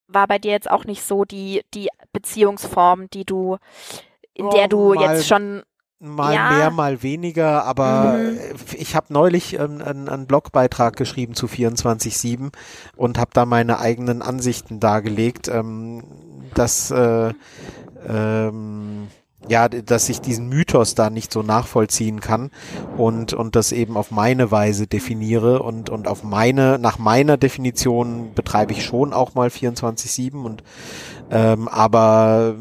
war 0.08 0.28
bei 0.28 0.40
dir 0.40 0.52
jetzt 0.52 0.72
auch 0.72 0.86
nicht 0.86 1.04
so 1.04 1.26
die, 1.26 1.62
die 1.74 1.90
Beziehungsform, 2.14 3.10
die 3.10 3.26
du, 3.26 3.58
in 4.34 4.46
Oh, 4.46 4.50
der 4.50 4.68
du 4.68 4.94
jetzt 4.94 5.28
schon, 5.28 5.64
Mal 6.00 6.34
Ja. 6.36 6.50
mehr, 6.50 6.70
mal 6.70 7.02
weniger, 7.02 7.64
aber 7.66 8.20
Mhm. 8.20 8.38
äh, 8.38 8.76
ich 8.78 8.96
habe 8.96 9.08
neulich 9.12 9.54
ähm, 9.60 9.82
einen, 9.84 10.08
einen 10.10 10.28
Blogbeitrag 10.28 10.96
geschrieben 10.96 11.34
zu 11.34 11.48
24-7 11.48 12.52
und 12.96 13.18
habe 13.18 13.32
da 13.34 13.46
meine 13.48 13.80
eigenen 13.80 14.22
Ansichten 14.22 14.80
dargelegt, 14.80 15.48
ähm, 15.48 16.04
dass 16.54 16.92
äh, 16.92 17.34
ähm, 18.08 19.08
ja, 19.50 19.70
dass 19.70 20.10
ich 20.10 20.22
diesen 20.22 20.50
Mythos 20.50 20.94
da 20.94 21.10
nicht 21.10 21.32
so 21.34 21.42
nachvollziehen 21.42 22.20
kann 22.20 22.52
und 22.98 23.34
und 23.34 23.56
das 23.56 23.72
eben 23.72 23.98
auf 23.98 24.12
meine 24.12 24.52
Weise 24.52 24.86
definiere 24.88 25.64
und 25.64 25.90
und 25.90 26.08
auf 26.08 26.22
meine 26.24 26.78
nach 26.80 27.00
meiner 27.00 27.38
Definition 27.38 28.34
betreibe 28.36 28.74
ich 28.74 28.84
schon 28.84 29.14
auch 29.14 29.34
mal 29.36 29.50
24/7 29.50 30.44
und 30.44 30.64
ähm, 31.32 31.68
aber 31.70 32.56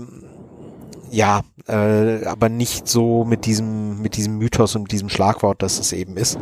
ja, 1.11 1.42
äh, 1.68 2.24
aber 2.24 2.48
nicht 2.48 2.88
so 2.88 3.24
mit 3.24 3.46
diesem, 3.46 4.00
mit 4.02 4.16
diesem 4.16 4.38
Mythos 4.38 4.76
und 4.76 4.90
diesem 4.92 5.09
Schlagwort, 5.09 5.62
dass 5.62 5.79
es 5.79 5.92
eben 5.92 6.16
ist. 6.16 6.38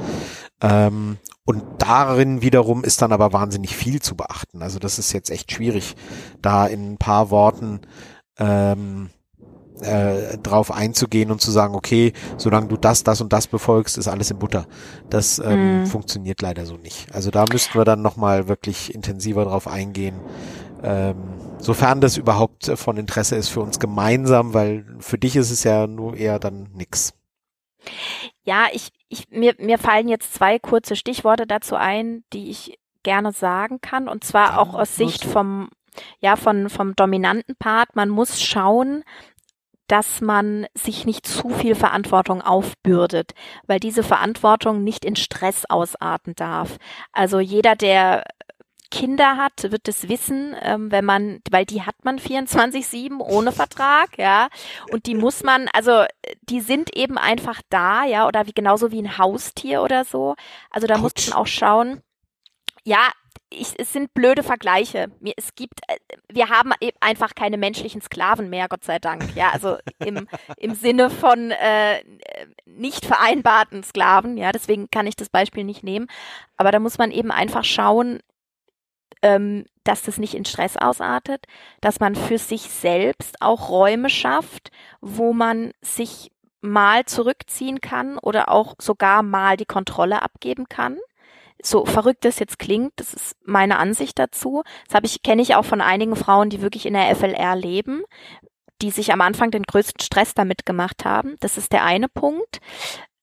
Ähm, 0.60 1.18
und 1.44 1.62
darin 1.78 2.42
wiederum 2.42 2.84
ist 2.84 3.02
dann 3.02 3.12
aber 3.12 3.32
wahnsinnig 3.32 3.76
viel 3.76 4.00
zu 4.00 4.16
beachten. 4.16 4.62
Also 4.62 4.78
das 4.78 4.98
ist 4.98 5.12
jetzt 5.12 5.30
echt 5.30 5.52
schwierig, 5.52 5.94
da 6.40 6.66
in 6.66 6.92
ein 6.92 6.96
paar 6.98 7.30
Worten 7.30 7.80
ähm, 8.38 9.10
äh, 9.80 10.38
drauf 10.38 10.70
einzugehen 10.70 11.30
und 11.30 11.40
zu 11.40 11.50
sagen, 11.50 11.74
okay, 11.74 12.12
solange 12.38 12.68
du 12.68 12.76
das, 12.76 13.02
das 13.02 13.20
und 13.20 13.32
das 13.32 13.46
befolgst, 13.48 13.98
ist 13.98 14.08
alles 14.08 14.30
in 14.30 14.38
Butter. 14.38 14.66
Das 15.10 15.38
ähm, 15.38 15.80
Mhm. 15.80 15.86
funktioniert 15.86 16.40
leider 16.42 16.64
so 16.64 16.76
nicht. 16.76 17.12
Also 17.14 17.30
da 17.30 17.44
müssten 17.50 17.76
wir 17.78 17.84
dann 17.84 18.00
nochmal 18.00 18.48
wirklich 18.48 18.94
intensiver 18.94 19.44
drauf 19.44 19.66
eingehen, 19.66 20.14
ähm, 20.82 21.16
sofern 21.64 22.00
das 22.00 22.16
überhaupt 22.16 22.70
von 22.76 22.96
Interesse 22.96 23.36
ist 23.36 23.48
für 23.48 23.60
uns 23.60 23.78
gemeinsam, 23.78 24.54
weil 24.54 24.84
für 25.00 25.18
dich 25.18 25.36
ist 25.36 25.50
es 25.50 25.64
ja 25.64 25.86
nur 25.86 26.16
eher 26.16 26.38
dann 26.38 26.68
nix. 26.74 27.14
ja, 28.44 28.66
ich, 28.72 28.90
ich, 29.08 29.28
mir, 29.30 29.54
mir 29.58 29.78
fallen 29.78 30.08
jetzt 30.08 30.34
zwei 30.34 30.58
kurze 30.58 30.96
Stichworte 30.96 31.46
dazu 31.46 31.76
ein, 31.76 32.24
die 32.32 32.50
ich 32.50 32.78
gerne 33.02 33.32
sagen 33.32 33.80
kann, 33.80 34.08
und 34.08 34.24
zwar 34.24 34.48
Dann 34.48 34.58
auch 34.58 34.74
aus. 34.74 34.96
Sicht 34.96 35.24
vom, 35.24 35.68
ja, 36.20 36.36
von, 36.36 36.68
vom 36.68 36.96
dominanten 36.96 37.56
Part. 37.56 37.94
Man 37.96 38.08
muss 38.08 38.42
schauen, 38.42 39.04
dass 39.86 40.20
man 40.20 40.66
sich 40.74 41.04
nicht 41.04 41.26
zu 41.26 41.50
viel 41.50 41.74
Verantwortung 41.74 42.40
aufbürdet, 42.40 43.32
weil 43.66 43.78
diese 43.80 44.02
Verantwortung 44.02 44.82
nicht 44.82 45.04
in 45.04 45.16
Stress 45.16 45.64
ausarten 45.68 46.34
darf. 46.34 46.78
Also 47.12 47.38
jeder, 47.38 47.76
der 47.76 48.24
Kinder 48.94 49.36
hat, 49.36 49.72
wird 49.72 49.88
es 49.88 50.08
wissen, 50.08 50.54
ähm, 50.62 50.92
wenn 50.92 51.04
man, 51.04 51.40
weil 51.50 51.66
die 51.66 51.82
hat 51.82 51.96
man 52.04 52.20
24-7 52.20 53.18
ohne 53.18 53.50
Vertrag, 53.50 54.16
ja. 54.18 54.48
Und 54.92 55.06
die 55.06 55.16
muss 55.16 55.42
man, 55.42 55.68
also 55.72 56.04
die 56.42 56.60
sind 56.60 56.96
eben 56.96 57.18
einfach 57.18 57.60
da, 57.70 58.04
ja, 58.04 58.28
oder 58.28 58.46
wie 58.46 58.52
genauso 58.52 58.92
wie 58.92 59.02
ein 59.02 59.18
Haustier 59.18 59.82
oder 59.82 60.04
so. 60.04 60.36
Also 60.70 60.86
da 60.86 60.96
muss 60.96 61.12
Autsch. 61.12 61.30
man 61.30 61.38
auch 61.38 61.46
schauen. 61.48 62.02
Ja, 62.84 63.10
ich, 63.50 63.74
es 63.78 63.92
sind 63.92 64.14
blöde 64.14 64.44
Vergleiche. 64.44 65.10
Es 65.36 65.56
gibt, 65.56 65.80
äh, 65.88 65.96
wir 66.28 66.48
haben 66.48 66.70
eben 66.80 66.96
einfach 67.00 67.34
keine 67.34 67.56
menschlichen 67.56 68.00
Sklaven 68.00 68.48
mehr, 68.48 68.68
Gott 68.68 68.84
sei 68.84 69.00
Dank. 69.00 69.34
Ja, 69.34 69.50
also 69.50 69.78
im, 69.98 70.28
im 70.56 70.74
Sinne 70.74 71.10
von 71.10 71.50
äh, 71.50 72.04
nicht 72.64 73.04
vereinbarten 73.04 73.82
Sklaven. 73.82 74.36
Ja, 74.36 74.52
deswegen 74.52 74.88
kann 74.88 75.08
ich 75.08 75.16
das 75.16 75.30
Beispiel 75.30 75.64
nicht 75.64 75.82
nehmen. 75.82 76.06
Aber 76.56 76.70
da 76.70 76.78
muss 76.78 76.96
man 76.96 77.10
eben 77.10 77.32
einfach 77.32 77.64
schauen, 77.64 78.20
ähm, 79.24 79.64
dass 79.84 80.02
das 80.02 80.18
nicht 80.18 80.34
in 80.34 80.44
Stress 80.44 80.76
ausartet, 80.76 81.46
dass 81.80 81.98
man 81.98 82.14
für 82.14 82.36
sich 82.36 82.62
selbst 82.62 83.40
auch 83.40 83.70
Räume 83.70 84.10
schafft, 84.10 84.70
wo 85.00 85.32
man 85.32 85.72
sich 85.80 86.30
mal 86.60 87.06
zurückziehen 87.06 87.80
kann 87.80 88.18
oder 88.18 88.50
auch 88.50 88.74
sogar 88.78 89.22
mal 89.22 89.56
die 89.56 89.64
Kontrolle 89.64 90.22
abgeben 90.22 90.68
kann. 90.68 90.98
So 91.62 91.86
verrückt 91.86 92.26
das 92.26 92.38
jetzt 92.38 92.58
klingt, 92.58 92.92
das 92.96 93.14
ist 93.14 93.36
meine 93.44 93.78
Ansicht 93.78 94.18
dazu. 94.18 94.62
Das 94.86 94.94
habe 94.94 95.06
ich 95.06 95.22
kenne 95.22 95.40
ich 95.40 95.54
auch 95.54 95.64
von 95.64 95.80
einigen 95.80 96.16
Frauen, 96.16 96.50
die 96.50 96.60
wirklich 96.60 96.84
in 96.84 96.92
der 96.92 97.14
FLR 97.16 97.56
leben, 97.56 98.02
die 98.82 98.90
sich 98.90 99.10
am 99.10 99.22
Anfang 99.22 99.50
den 99.50 99.62
größten 99.62 100.02
Stress 100.02 100.34
damit 100.34 100.66
gemacht 100.66 101.06
haben. 101.06 101.36
Das 101.40 101.56
ist 101.56 101.72
der 101.72 101.84
eine 101.84 102.10
Punkt. 102.10 102.60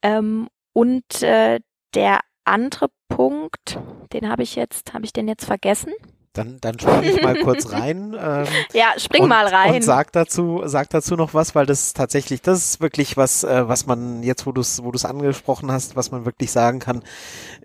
Ähm, 0.02 0.48
und 0.74 1.22
äh, 1.22 1.60
der 1.94 2.22
andere 2.52 2.90
Punkt, 3.10 3.80
den 4.14 4.30
habe 4.30 4.44
ich 4.44 4.56
jetzt, 4.56 4.94
habe 4.94 5.06
ich 5.06 5.14
den 5.14 5.28
jetzt 5.28 5.46
vergessen? 5.46 5.94
Dann, 6.34 6.60
dann 6.62 6.80
springe 6.80 7.12
ich 7.12 7.22
mal 7.22 7.36
kurz 7.42 7.72
rein. 7.74 8.16
Ähm, 8.18 8.46
Ja, 8.72 8.94
spring 8.98 9.24
und, 9.24 9.30
mal 9.30 9.48
rein. 9.48 9.76
Und 9.76 9.82
sag 9.82 10.14
dazu, 10.14 10.62
sag 10.64 10.90
dazu 10.90 11.16
noch 11.18 11.34
was, 11.34 11.56
weil 11.56 11.66
das 11.66 11.88
ist 11.88 11.98
tatsächlich, 11.98 12.42
das 12.42 12.60
ist 12.60 12.82
wirklich 12.82 13.18
was, 13.18 13.44
äh, 13.44 13.68
was 13.68 13.86
man 13.86 14.24
jetzt, 14.24 14.46
wo 14.46 14.54
du 14.54 14.62
es, 14.62 14.82
wo 14.82 14.92
du 14.92 14.96
es 14.96 15.04
angesprochen 15.04 15.72
hast, 15.72 15.98
was 15.98 16.12
man 16.12 16.24
wirklich 16.24 16.52
sagen 16.52 16.80
kann. 16.80 17.04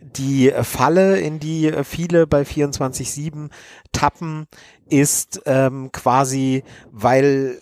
Die 0.01 0.53
Falle, 0.63 1.21
in 1.21 1.39
die 1.39 1.73
viele 1.85 2.27
bei 2.27 2.43
24/7 2.43 3.51
tappen, 3.93 4.49
ist 4.89 5.43
ähm, 5.47 5.93
quasi, 5.93 6.65
weil 6.91 7.61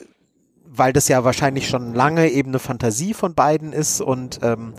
weil 0.76 0.92
das 0.92 1.08
ja 1.08 1.24
wahrscheinlich 1.24 1.68
schon 1.68 1.94
lange 1.94 2.28
eben 2.28 2.50
eine 2.50 2.58
Fantasie 2.58 3.14
von 3.14 3.34
beiden 3.34 3.72
ist 3.72 4.00
und 4.00 4.40
ähm, 4.42 4.74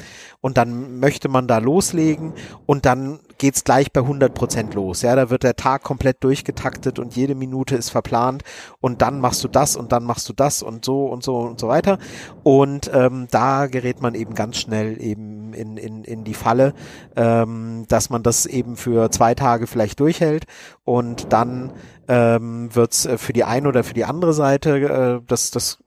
und 0.45 0.57
dann 0.57 0.99
möchte 0.99 1.27
man 1.27 1.47
da 1.47 1.57
loslegen 1.57 2.33
und 2.67 2.85
dann 2.85 3.19
geht's 3.39 3.63
gleich 3.63 3.91
bei 3.91 4.01
100 4.01 4.31
Prozent 4.33 4.75
los. 4.75 5.01
Ja, 5.01 5.15
da 5.15 5.31
wird 5.31 5.41
der 5.41 5.55
Tag 5.55 5.81
komplett 5.81 6.23
durchgetaktet 6.23 6.99
und 6.99 7.15
jede 7.15 7.33
Minute 7.33 7.75
ist 7.75 7.89
verplant 7.89 8.43
und 8.79 9.01
dann 9.01 9.19
machst 9.19 9.43
du 9.43 9.47
das 9.47 9.75
und 9.75 9.91
dann 9.91 10.03
machst 10.03 10.29
du 10.29 10.33
das 10.33 10.61
und 10.61 10.85
so 10.85 11.07
und 11.07 11.23
so 11.23 11.37
und 11.37 11.59
so 11.59 11.67
weiter. 11.67 11.97
Und 12.43 12.91
ähm, 12.93 13.27
da 13.31 13.65
gerät 13.65 14.03
man 14.03 14.13
eben 14.13 14.35
ganz 14.35 14.57
schnell 14.57 15.01
eben 15.01 15.53
in, 15.55 15.77
in, 15.77 16.03
in 16.03 16.23
die 16.23 16.35
Falle, 16.35 16.73
ähm, 17.15 17.85
dass 17.87 18.11
man 18.11 18.21
das 18.21 18.45
eben 18.45 18.77
für 18.77 19.09
zwei 19.09 19.33
Tage 19.33 19.65
vielleicht 19.65 19.99
durchhält 19.99 20.45
und 20.83 21.33
dann 21.33 21.73
ähm, 22.07 22.73
wird's 22.75 23.05
äh, 23.05 23.17
für 23.17 23.33
die 23.33 23.43
eine 23.43 23.67
oder 23.67 23.83
für 23.83 23.93
die 23.93 24.05
andere 24.05 24.33
Seite, 24.33 24.77
äh, 24.77 25.21
das, 25.27 25.51
das 25.51 25.83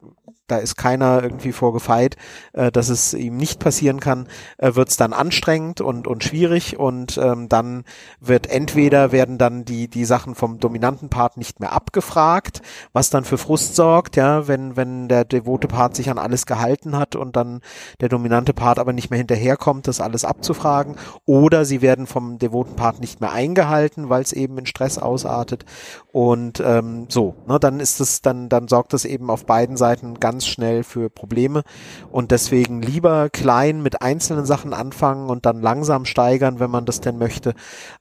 da 0.49 0.57
ist 0.57 0.77
keiner 0.77 1.23
irgendwie 1.23 1.53
vorgefeit, 1.53 2.17
äh, 2.53 2.73
dass 2.73 2.89
es 2.89 3.15
ihm 3.15 3.37
nicht 3.37 3.61
passieren 3.61 4.01
kann, 4.01 4.27
äh, 4.59 4.75
wird 4.75 4.89
es 4.89 4.97
dann 4.97 5.13
anstrengend 5.13 5.81
und, 5.81 6.07
und 6.07 6.25
schwierig 6.25 6.79
und 6.79 7.19
ähm, 7.19 7.49
dann 7.49 7.85
wird 8.20 8.49
entweder 8.49 9.12
werden 9.12 9.39
dann 9.39 9.64
die, 9.64 9.89
die 9.89 10.05
Sachen 10.05 10.35
vom 10.35 10.59
dominanten 10.59 11.09
Part 11.09 11.37
nicht 11.37 11.61
mehr 11.61 11.72
abgefragt, 11.72 12.62
was 12.93 13.11
dann 13.11 13.25
für 13.25 13.39
Frust 13.39 13.77
sorgt, 13.77 14.16
ja, 14.16 14.49
wenn, 14.49 14.77
wenn 14.77 15.09
der 15.09 15.25
devote 15.25 15.68
Part 15.68 15.95
sich 15.95 16.11
an 16.11 16.18
alles 16.18 16.47
gehalten 16.47 16.97
hat 16.97 17.14
und 17.14 17.37
dann 17.37 17.61
der 18.01 18.09
dominante 18.09 18.53
Part 18.53 18.79
aber 18.79 18.93
nicht 18.93 19.11
mehr 19.11 19.18
hinterherkommt, 19.18 19.87
das 19.87 20.01
alles 20.01 20.25
abzufragen. 20.25 20.97
Oder 21.27 21.64
sie 21.64 21.83
werden 21.83 22.07
vom 22.07 22.39
devoten 22.39 22.77
Part 22.77 23.01
nicht 23.01 23.20
mehr 23.20 23.33
eingehalten, 23.33 24.09
weil 24.09 24.22
es 24.22 24.33
eben 24.33 24.59
in 24.59 24.66
Stress 24.66 24.99
ausartet. 24.99 25.64
Und 26.12 26.61
ähm, 26.64 27.07
so, 27.09 27.35
ne, 27.47 27.59
dann 27.61 27.81
ist 27.81 28.01
es, 28.01 28.22
dann, 28.22 28.49
dann 28.49 28.68
sorgt 28.68 28.95
es 28.95 29.05
eben 29.05 29.31
auf 29.31 29.47
beiden 29.47 29.77
Seiten 29.77 30.18
ganz 30.18 30.38
schnell 30.47 30.84
für 30.84 31.11
Probleme 31.11 31.62
und 32.11 32.30
deswegen 32.30 32.82
lieber 32.82 33.30
klein 33.30 33.82
mit 33.82 34.03
einzelnen 34.03 34.47
Sachen 34.47 34.72
anfangen 34.72 35.30
und 35.30 35.47
dann 35.47 35.61
langsam 35.61 36.05
steigern, 36.05 36.61
wenn 36.61 36.70
man 36.70 36.84
das 36.84 37.01
denn 37.01 37.18
möchte, 37.18 37.55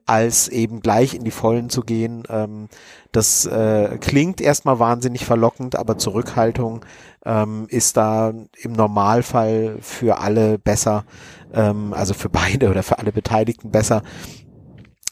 als 0.05 0.47
eben 0.47 0.81
gleich 0.81 1.13
in 1.13 1.23
die 1.23 1.31
Vollen 1.31 1.69
zu 1.69 1.81
gehen. 1.81 2.23
Ähm, 2.29 2.67
das 3.11 3.45
äh, 3.45 3.97
klingt 3.99 4.41
erstmal 4.41 4.79
wahnsinnig 4.79 5.25
verlockend, 5.25 5.75
aber 5.75 5.97
Zurückhaltung 5.97 6.85
ähm, 7.25 7.67
ist 7.69 7.97
da 7.97 8.33
im 8.61 8.73
Normalfall 8.73 9.77
für 9.81 10.19
alle 10.19 10.57
besser, 10.57 11.05
ähm, 11.53 11.93
also 11.93 12.13
für 12.13 12.29
beide 12.29 12.69
oder 12.69 12.83
für 12.83 12.99
alle 12.99 13.11
Beteiligten 13.11 13.71
besser 13.71 14.01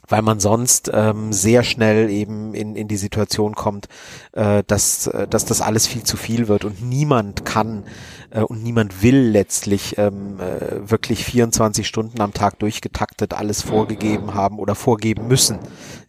weil 0.08 0.22
man 0.22 0.40
sonst 0.40 0.90
ähm, 0.94 1.34
sehr 1.34 1.64
schnell 1.64 2.10
eben 2.10 2.54
in, 2.54 2.76
in 2.76 2.88
die 2.88 2.98
Situation 2.98 3.56
kommt, 3.56 3.88
äh, 4.34 4.64
dass, 4.68 5.08
äh, 5.08 5.28
dass 5.28 5.46
das 5.46 5.62
alles 5.62 5.88
viel 5.88 6.04
zu 6.04 6.18
viel 6.18 6.48
wird 6.48 6.66
und 6.66 6.82
niemand 6.82 7.46
kann 7.46 7.84
äh, 8.30 8.42
und 8.42 8.64
niemand 8.64 9.02
will 9.04 9.20
letztlich 9.20 9.98
ähm, 9.98 10.40
äh, 10.40 10.90
wirklich 10.90 11.26
24 11.26 11.88
Stunden 11.88 12.22
am 12.22 12.34
Tag 12.34 12.60
durchgetaktet 12.60 13.34
alles 13.34 13.62
vorgegeben 13.62 14.34
haben 14.34 14.60
oder 14.60 14.76
vorgeben 14.76 15.28
müssen. 15.28 15.60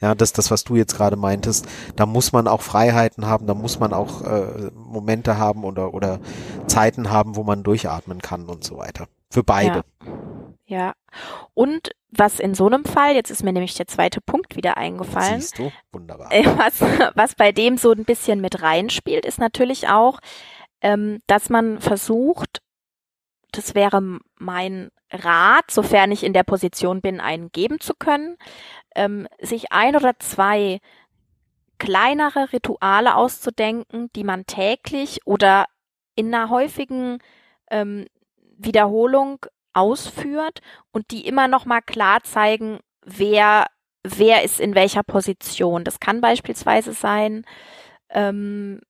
Ja, 0.01 0.14
das 0.14 0.32
das, 0.32 0.51
was 0.51 0.64
du 0.64 0.76
jetzt 0.76 0.97
gerade 0.97 1.16
meintest. 1.16 1.66
Da 1.97 2.07
muss 2.07 2.32
man 2.32 2.49
auch 2.49 2.62
Freiheiten 2.62 3.26
haben, 3.26 3.47
da 3.47 3.55
muss 3.55 3.78
man 3.78 3.92
auch 3.92 4.22
äh, 4.22 4.70
Momente 4.74 5.38
haben 5.38 5.64
oder, 5.64 5.94
oder 5.94 6.20
Zeiten 6.66 7.11
haben, 7.11 7.36
wo 7.36 7.42
man 7.42 7.62
durchatmen 7.62 8.20
kann 8.20 8.47
und 8.47 8.64
so 8.64 8.78
weiter. 8.78 9.09
Für 9.30 9.42
beide. 9.42 9.84
Ja. 10.05 10.25
Ja. 10.66 10.94
Und 11.54 11.90
was 12.10 12.40
in 12.40 12.54
so 12.54 12.66
einem 12.66 12.84
Fall, 12.84 13.14
jetzt 13.14 13.30
ist 13.30 13.42
mir 13.42 13.52
nämlich 13.52 13.74
der 13.74 13.86
zweite 13.86 14.20
Punkt 14.20 14.56
wieder 14.56 14.76
eingefallen. 14.76 15.40
Siehst 15.40 15.58
du? 15.58 15.72
Wunderbar. 15.92 16.32
Äh, 16.32 16.44
was, 16.56 16.80
was 17.14 17.34
bei 17.34 17.52
dem 17.52 17.76
so 17.76 17.92
ein 17.92 18.04
bisschen 18.04 18.40
mit 18.40 18.62
reinspielt, 18.62 19.24
ist 19.24 19.38
natürlich 19.38 19.88
auch, 19.88 20.20
ähm, 20.80 21.20
dass 21.26 21.50
man 21.50 21.80
versucht, 21.80 22.62
das 23.52 23.74
wäre 23.74 24.02
mein 24.38 24.90
Rat, 25.10 25.70
sofern 25.70 26.10
ich 26.10 26.24
in 26.24 26.32
der 26.32 26.42
Position 26.42 27.00
bin, 27.00 27.20
einen 27.20 27.50
geben 27.52 27.80
zu 27.80 27.94
können, 27.94 28.36
ähm, 28.94 29.28
sich 29.40 29.72
ein 29.72 29.94
oder 29.94 30.18
zwei 30.18 30.80
kleinere 31.78 32.52
Rituale 32.52 33.14
auszudenken, 33.14 34.10
die 34.16 34.24
man 34.24 34.46
täglich 34.46 35.20
oder 35.24 35.66
in 36.14 36.34
einer 36.34 36.50
häufigen 36.50 37.18
ähm, 37.70 38.06
Wiederholung 38.56 39.46
ausführt 39.76 40.60
und 40.92 41.10
die 41.10 41.26
immer 41.26 41.48
noch 41.48 41.64
mal 41.66 41.80
klar 41.80 42.22
zeigen, 42.22 42.80
wer 43.04 43.66
wer 44.02 44.44
ist 44.44 44.60
in 44.60 44.74
welcher 44.74 45.02
Position. 45.02 45.84
Das 45.84 46.00
kann 46.00 46.20
beispielsweise 46.20 46.92
sein, 46.92 47.44
ähm, 48.10 48.80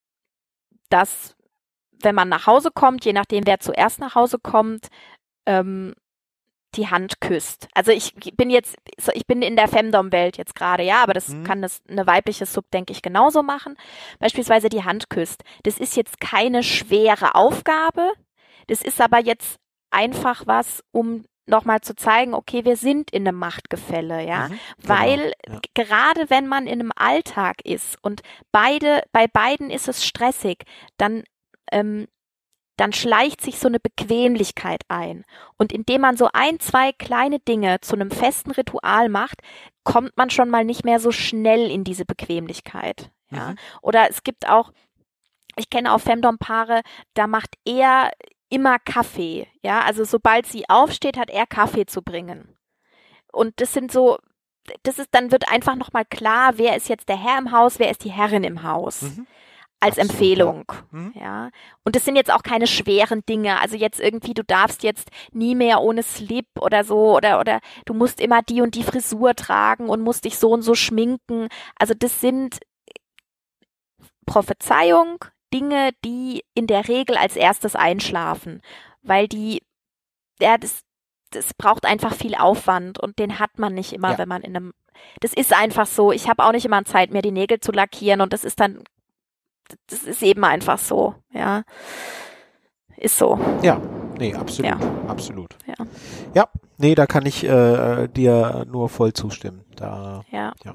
dass 0.91 1.37
wenn 2.03 2.14
man 2.14 2.28
nach 2.28 2.47
Hause 2.47 2.70
kommt, 2.70 3.05
je 3.05 3.12
nachdem 3.12 3.47
wer 3.47 3.59
zuerst 3.61 3.99
nach 3.99 4.14
Hause 4.14 4.39
kommt, 4.39 4.89
ähm, 5.47 5.95
die 6.74 6.89
Hand 6.89 7.20
küsst. 7.20 7.68
Also 7.74 7.91
ich 7.91 8.14
bin 8.37 8.51
jetzt, 8.51 8.76
ich 9.14 9.26
bin 9.26 9.41
in 9.41 9.57
der 9.57 9.68
Femdom-Welt 9.68 10.37
jetzt 10.37 10.55
gerade, 10.55 10.82
ja, 10.82 11.03
aber 11.03 11.14
das 11.14 11.28
mhm. 11.28 11.45
kann 11.45 11.62
das 11.62 11.80
eine 11.89 12.07
weibliche 12.07 12.45
Sub, 12.45 12.70
denke 12.70 12.93
ich, 12.93 13.01
genauso 13.01 13.43
machen. 13.43 13.76
Beispielsweise 14.18 14.68
die 14.68 14.84
Hand 14.84 15.09
küsst. 15.09 15.43
Das 15.62 15.78
ist 15.78 15.97
jetzt 15.97 16.20
keine 16.20 16.62
schwere 16.62 17.34
Aufgabe. 17.34 18.12
Das 18.66 18.82
ist 18.82 19.01
aber 19.01 19.20
jetzt 19.20 19.59
einfach 19.91 20.47
was, 20.47 20.82
um 20.93 21.24
nochmal 21.47 21.80
zu 21.80 21.95
zeigen, 21.95 22.34
okay, 22.34 22.64
wir 22.64 22.76
sind 22.76 23.11
in 23.11 23.26
einem 23.26 23.39
Machtgefälle, 23.39 24.26
ja, 24.26 24.49
mhm, 24.49 24.59
genau, 24.78 24.89
weil 24.89 25.32
ja. 25.49 25.61
gerade 25.74 26.28
wenn 26.28 26.47
man 26.47 26.66
in 26.66 26.80
einem 26.80 26.93
Alltag 26.97 27.64
ist 27.64 27.97
und 28.03 28.22
beide, 28.53 29.03
bei 29.12 29.26
beiden 29.28 29.70
ist 29.70 29.89
es 29.89 30.05
stressig, 30.05 30.64
dann, 30.97 31.22
ähm, 31.70 32.09
dann 32.76 32.93
schleicht 32.93 33.41
sich 33.41 33.59
so 33.59 33.68
eine 33.68 33.80
Bequemlichkeit 33.80 34.82
ein. 34.89 35.24
Und 35.57 35.72
indem 35.72 36.03
man 36.03 36.16
so 36.16 36.28
ein, 36.32 36.61
zwei 36.61 36.93
kleine 36.93 37.39
Dinge 37.39 37.80
zu 37.80 37.95
einem 37.95 38.11
festen 38.11 38.51
Ritual 38.51 39.09
macht, 39.09 39.41
kommt 39.82 40.16
man 40.16 40.28
schon 40.30 40.51
mal 40.51 40.64
nicht 40.64 40.84
mehr 40.84 41.01
so 41.01 41.11
schnell 41.11 41.70
in 41.70 41.84
diese 41.84 42.05
Bequemlichkeit. 42.05 43.11
Ja. 43.30 43.51
Mhm. 43.51 43.59
Oder 43.80 44.11
es 44.11 44.24
gibt 44.24 44.49
auch, 44.49 44.72
ich 45.57 45.70
kenne 45.70 45.95
auch 45.95 46.01
Femdom-Paare, 46.01 46.82
da 47.14 47.26
macht 47.26 47.55
er 47.64 48.11
immer 48.49 48.79
Kaffee. 48.79 49.47
Ja, 49.63 49.81
also 49.81 50.05
sobald 50.05 50.47
sie 50.47 50.69
aufsteht, 50.69 51.17
hat 51.17 51.31
er 51.31 51.47
Kaffee 51.47 51.87
zu 51.87 52.03
bringen. 52.03 52.57
Und 53.33 53.61
das 53.61 53.73
sind 53.73 53.93
so, 53.93 54.19
das 54.83 54.99
ist, 54.99 55.09
dann 55.13 55.33
wird 55.33 55.49
einfach 55.49 55.77
nochmal 55.77 56.05
klar, 56.05 56.57
wer 56.57 56.77
ist 56.77 56.89
jetzt 56.89 57.09
der 57.09 57.23
Herr 57.23 57.39
im 57.39 57.53
Haus, 57.53 57.79
wer 57.79 57.91
ist 57.91 58.05
die 58.05 58.13
Herrin 58.13 58.45
im 58.45 58.63
Haus. 58.63 59.03
Mhm. 59.03 59.27
Als 59.79 59.99
Absolut, 59.99 60.11
Empfehlung. 60.11 60.65
Ja. 60.69 60.99
Mhm. 60.99 61.13
ja. 61.15 61.51
Und 61.85 61.97
das 61.97 62.05
sind 62.07 62.17
jetzt 62.17 62.33
auch 62.33 62.43
keine 62.43 62.67
schweren 62.67 63.27
Dinge. 63.27 63.61
Also 63.61 63.77
jetzt 63.77 64.01
irgendwie, 64.01 64.33
du 64.33 64.43
darfst 64.43 64.83
jetzt 64.83 65.11
nie 65.33 65.55
mehr 65.55 65.83
ohne 65.83 66.03
Slip 66.03 66.47
oder 66.59 66.83
so 66.83 67.15
oder, 67.15 67.41
oder 67.41 67.61
du 67.85 67.93
musst 67.93 68.21
immer 68.21 68.43
die 68.43 68.63
und 68.63 68.75
die 68.75 68.83
Frisur 68.83 69.35
tragen 69.35 69.91
und 69.91 70.01
musst 70.01 70.25
dich 70.25 70.39
so 70.39 70.51
und 70.51 70.63
so 70.63 70.75
schminken. 70.75 71.49
Also 71.79 71.93
das 71.93 72.23
sind 72.23 72.59
Prophezeiung, 74.25 75.25
Dinge, 75.57 75.93
die 76.05 76.45
in 76.55 76.67
der 76.67 76.87
Regel 76.87 77.17
als 77.17 77.35
erstes 77.37 77.75
einschlafen, 77.75 78.61
weil 79.03 79.27
die, 79.27 79.63
ja, 80.39 80.59
das, 80.59 80.83
das 81.31 81.55
braucht 81.55 81.87
einfach 81.87 82.15
viel 82.15 82.35
Aufwand 82.35 82.99
und 82.99 83.19
den 83.19 83.39
hat 83.39 83.59
man 83.59 83.75
nicht 83.75 83.95
immer, 83.95 84.13
ja. 84.13 84.19
wenn 84.19 84.29
man 84.29 84.43
in 84.43 84.55
einem, 84.55 84.73
das 85.21 85.33
ist 85.33 85.55
einfach 85.55 85.87
so. 85.87 86.13
Ich 86.13 86.29
habe 86.29 86.45
auch 86.45 86.53
nicht 86.53 86.67
immer 86.67 86.85
Zeit, 86.85 87.11
mir 87.11 87.23
die 87.23 87.33
Nägel 87.33 87.61
zu 87.61 87.73
lackieren 87.73 88.21
und 88.21 88.35
das 88.35 88.45
ist 88.45 88.61
dann, 88.61 88.85
das 89.89 90.03
ist 90.03 90.23
eben 90.23 90.45
einfach 90.45 90.79
so, 90.79 91.15
ja. 91.31 91.63
Ist 92.97 93.19
so. 93.19 93.39
Ja, 93.63 93.81
nee, 94.19 94.35
absolut, 94.35 94.71
ja. 94.71 94.79
absolut. 95.09 95.57
Ja. 95.67 95.87
ja, 96.35 96.49
nee, 96.79 96.95
da 96.95 97.07
kann 97.07 97.27
ich 97.27 97.45
äh, 97.45 98.09
dir 98.09 98.67
nur 98.71 98.89
voll 98.89 99.13
zustimmen. 99.13 99.65
Da, 99.77 100.23
ja. 100.31 100.53
ja. 100.65 100.75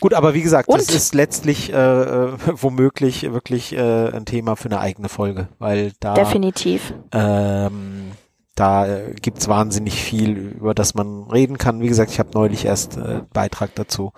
Gut, 0.00 0.14
aber 0.14 0.34
wie 0.34 0.42
gesagt, 0.42 0.68
Und? 0.68 0.80
das 0.80 0.94
ist 0.94 1.14
letztlich 1.14 1.72
äh, 1.72 1.76
äh, 1.76 2.32
womöglich 2.46 3.32
wirklich 3.32 3.72
äh, 3.72 4.10
ein 4.10 4.24
Thema 4.24 4.56
für 4.56 4.66
eine 4.66 4.80
eigene 4.80 5.08
Folge, 5.08 5.48
weil 5.58 5.92
da 6.00 6.14
definitiv 6.14 6.94
ähm, 7.12 8.12
da 8.54 8.86
äh, 8.86 9.14
gibt's 9.20 9.48
wahnsinnig 9.48 10.02
viel, 10.02 10.36
über 10.36 10.74
das 10.74 10.94
man 10.94 11.24
reden 11.24 11.58
kann. 11.58 11.80
Wie 11.80 11.88
gesagt, 11.88 12.10
ich 12.12 12.18
habe 12.18 12.30
neulich 12.34 12.64
erst 12.64 12.96
äh, 12.96 13.22
Beitrag 13.32 13.74
dazu 13.74 14.12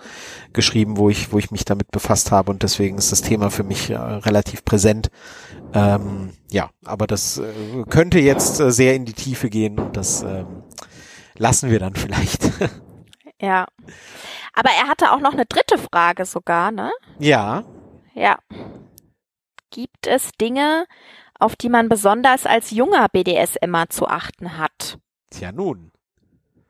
geschrieben, 0.53 0.97
wo 0.97 1.09
ich, 1.09 1.31
wo 1.31 1.39
ich 1.39 1.51
mich 1.51 1.65
damit 1.65 1.89
befasst 1.91 2.31
habe 2.31 2.51
und 2.51 2.63
deswegen 2.63 2.97
ist 2.97 3.11
das 3.11 3.21
Thema 3.21 3.49
für 3.49 3.63
mich 3.63 3.89
äh, 3.89 3.95
relativ 3.97 4.63
präsent. 4.63 5.09
Ähm, 5.73 6.33
ja, 6.49 6.69
aber 6.85 7.07
das 7.07 7.39
äh, 7.39 7.83
könnte 7.89 8.19
jetzt 8.19 8.59
äh, 8.59 8.71
sehr 8.71 8.95
in 8.95 9.05
die 9.05 9.13
Tiefe 9.13 9.49
gehen 9.49 9.79
und 9.79 9.97
das 9.97 10.21
ähm, 10.23 10.63
lassen 11.37 11.69
wir 11.69 11.79
dann 11.79 11.95
vielleicht. 11.95 12.51
Ja. 13.39 13.67
Aber 14.53 14.71
er 14.71 14.87
hatte 14.87 15.11
auch 15.11 15.19
noch 15.19 15.33
eine 15.33 15.45
dritte 15.45 15.77
Frage 15.77 16.25
sogar, 16.25 16.71
ne? 16.71 16.91
Ja. 17.19 17.63
Ja. 18.15 18.39
Gibt 19.69 20.07
es 20.07 20.31
Dinge, 20.41 20.85
auf 21.39 21.55
die 21.55 21.69
man 21.69 21.89
besonders 21.89 22.45
als 22.45 22.71
junger 22.71 23.07
BDSMer 23.09 23.89
zu 23.89 24.07
achten 24.07 24.57
hat? 24.57 24.99
Tja, 25.29 25.51
nun. 25.51 25.91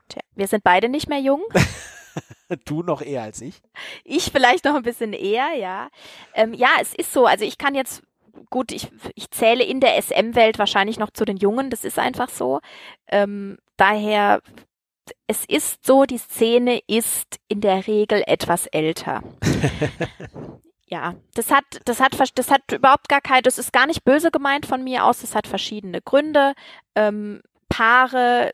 Tja, 0.09 0.21
wir 0.35 0.47
sind 0.47 0.63
beide 0.63 0.89
nicht 0.89 1.09
mehr 1.09 1.19
jung. 1.19 1.43
du 2.65 2.83
noch 2.83 3.01
eher 3.01 3.23
als 3.23 3.41
ich? 3.41 3.61
Ich 4.03 4.31
vielleicht 4.31 4.65
noch 4.65 4.75
ein 4.75 4.83
bisschen 4.83 5.13
eher, 5.13 5.53
ja. 5.55 5.89
Ähm, 6.33 6.53
ja, 6.53 6.69
es 6.81 6.93
ist 6.93 7.13
so. 7.13 7.25
Also 7.25 7.45
ich 7.45 7.57
kann 7.57 7.75
jetzt 7.75 8.03
gut, 8.49 8.71
ich, 8.71 8.89
ich 9.15 9.31
zähle 9.31 9.63
in 9.63 9.79
der 9.79 10.01
SM-Welt 10.01 10.59
wahrscheinlich 10.59 10.99
noch 10.99 11.11
zu 11.11 11.25
den 11.25 11.37
Jungen, 11.37 11.69
das 11.69 11.83
ist 11.83 11.99
einfach 11.99 12.29
so. 12.29 12.59
Ähm, 13.07 13.57
daher 13.77 14.41
es 15.27 15.45
ist 15.45 15.85
so, 15.85 16.05
die 16.05 16.17
Szene 16.17 16.81
ist 16.87 17.39
in 17.47 17.61
der 17.61 17.87
Regel 17.87 18.23
etwas 18.25 18.67
älter. 18.67 19.23
ja, 20.87 21.15
das 21.33 21.51
hat, 21.51 21.65
das 21.85 21.99
hat, 21.99 22.13
das 22.35 22.49
hat 22.49 22.61
überhaupt 22.71 23.09
gar 23.09 23.21
kein, 23.21 23.43
das 23.43 23.57
ist 23.57 23.73
gar 23.73 23.87
nicht 23.87 24.05
böse 24.05 24.31
gemeint 24.31 24.65
von 24.65 24.83
mir 24.83 25.03
aus, 25.03 25.19
das 25.19 25.35
hat 25.35 25.45
verschiedene 25.45 26.01
Gründe. 26.01 26.53
Ähm, 26.95 27.41
Paare, 27.67 28.51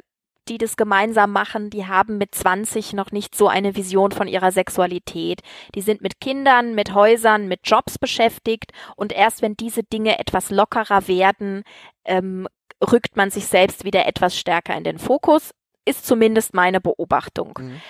die 0.50 0.58
das 0.58 0.76
gemeinsam 0.76 1.32
machen, 1.32 1.70
die 1.70 1.86
haben 1.86 2.18
mit 2.18 2.34
20 2.34 2.94
noch 2.94 3.12
nicht 3.12 3.36
so 3.36 3.48
eine 3.48 3.76
Vision 3.76 4.12
von 4.12 4.28
ihrer 4.28 4.52
Sexualität. 4.52 5.42
Die 5.76 5.82
sind 5.82 6.02
mit 6.02 6.20
Kindern, 6.20 6.74
mit 6.74 6.94
Häusern, 6.96 7.48
mit 7.48 7.62
Jobs 7.64 8.00
beschäftigt 8.00 8.72
und 8.96 9.14
erst 9.14 9.44
wenn 9.44 9.56
diese 9.56 9.84
Dinge 9.84 10.18
etwas 10.18 10.50
lockerer 10.50 11.08
werden, 11.08 11.64
ähm, 12.04 12.48
rückt 12.84 13.16
man 13.16 13.30
sich 13.30 13.46
selbst 13.46 13.86
wieder 13.86 14.08
etwas 14.08 14.38
stärker 14.38 14.76
in 14.76 14.84
den 14.84 14.98
Fokus 14.98 15.52
ist 15.86 16.06
zumindest 16.06 16.54
meine 16.54 16.82
Beobachtung. 16.82 17.58
Mhm. 17.60 17.82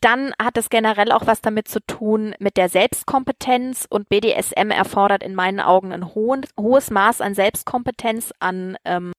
Dann 0.00 0.34
hat 0.40 0.56
es 0.58 0.68
generell 0.68 1.12
auch 1.12 1.26
was 1.26 1.40
damit 1.40 1.68
zu 1.68 1.80
tun 1.80 2.34
mit 2.38 2.56
der 2.56 2.68
Selbstkompetenz 2.68 3.86
und 3.88 4.08
BDSM 4.08 4.70
erfordert 4.70 5.22
in 5.22 5.34
meinen 5.34 5.60
Augen 5.60 5.92
ein 5.92 6.14
hohen, 6.14 6.44
hohes 6.58 6.90
Maß 6.90 7.20
an 7.20 7.34
Selbstkompetenz, 7.34 8.32
an 8.38 8.76
ähm, 8.84 9.12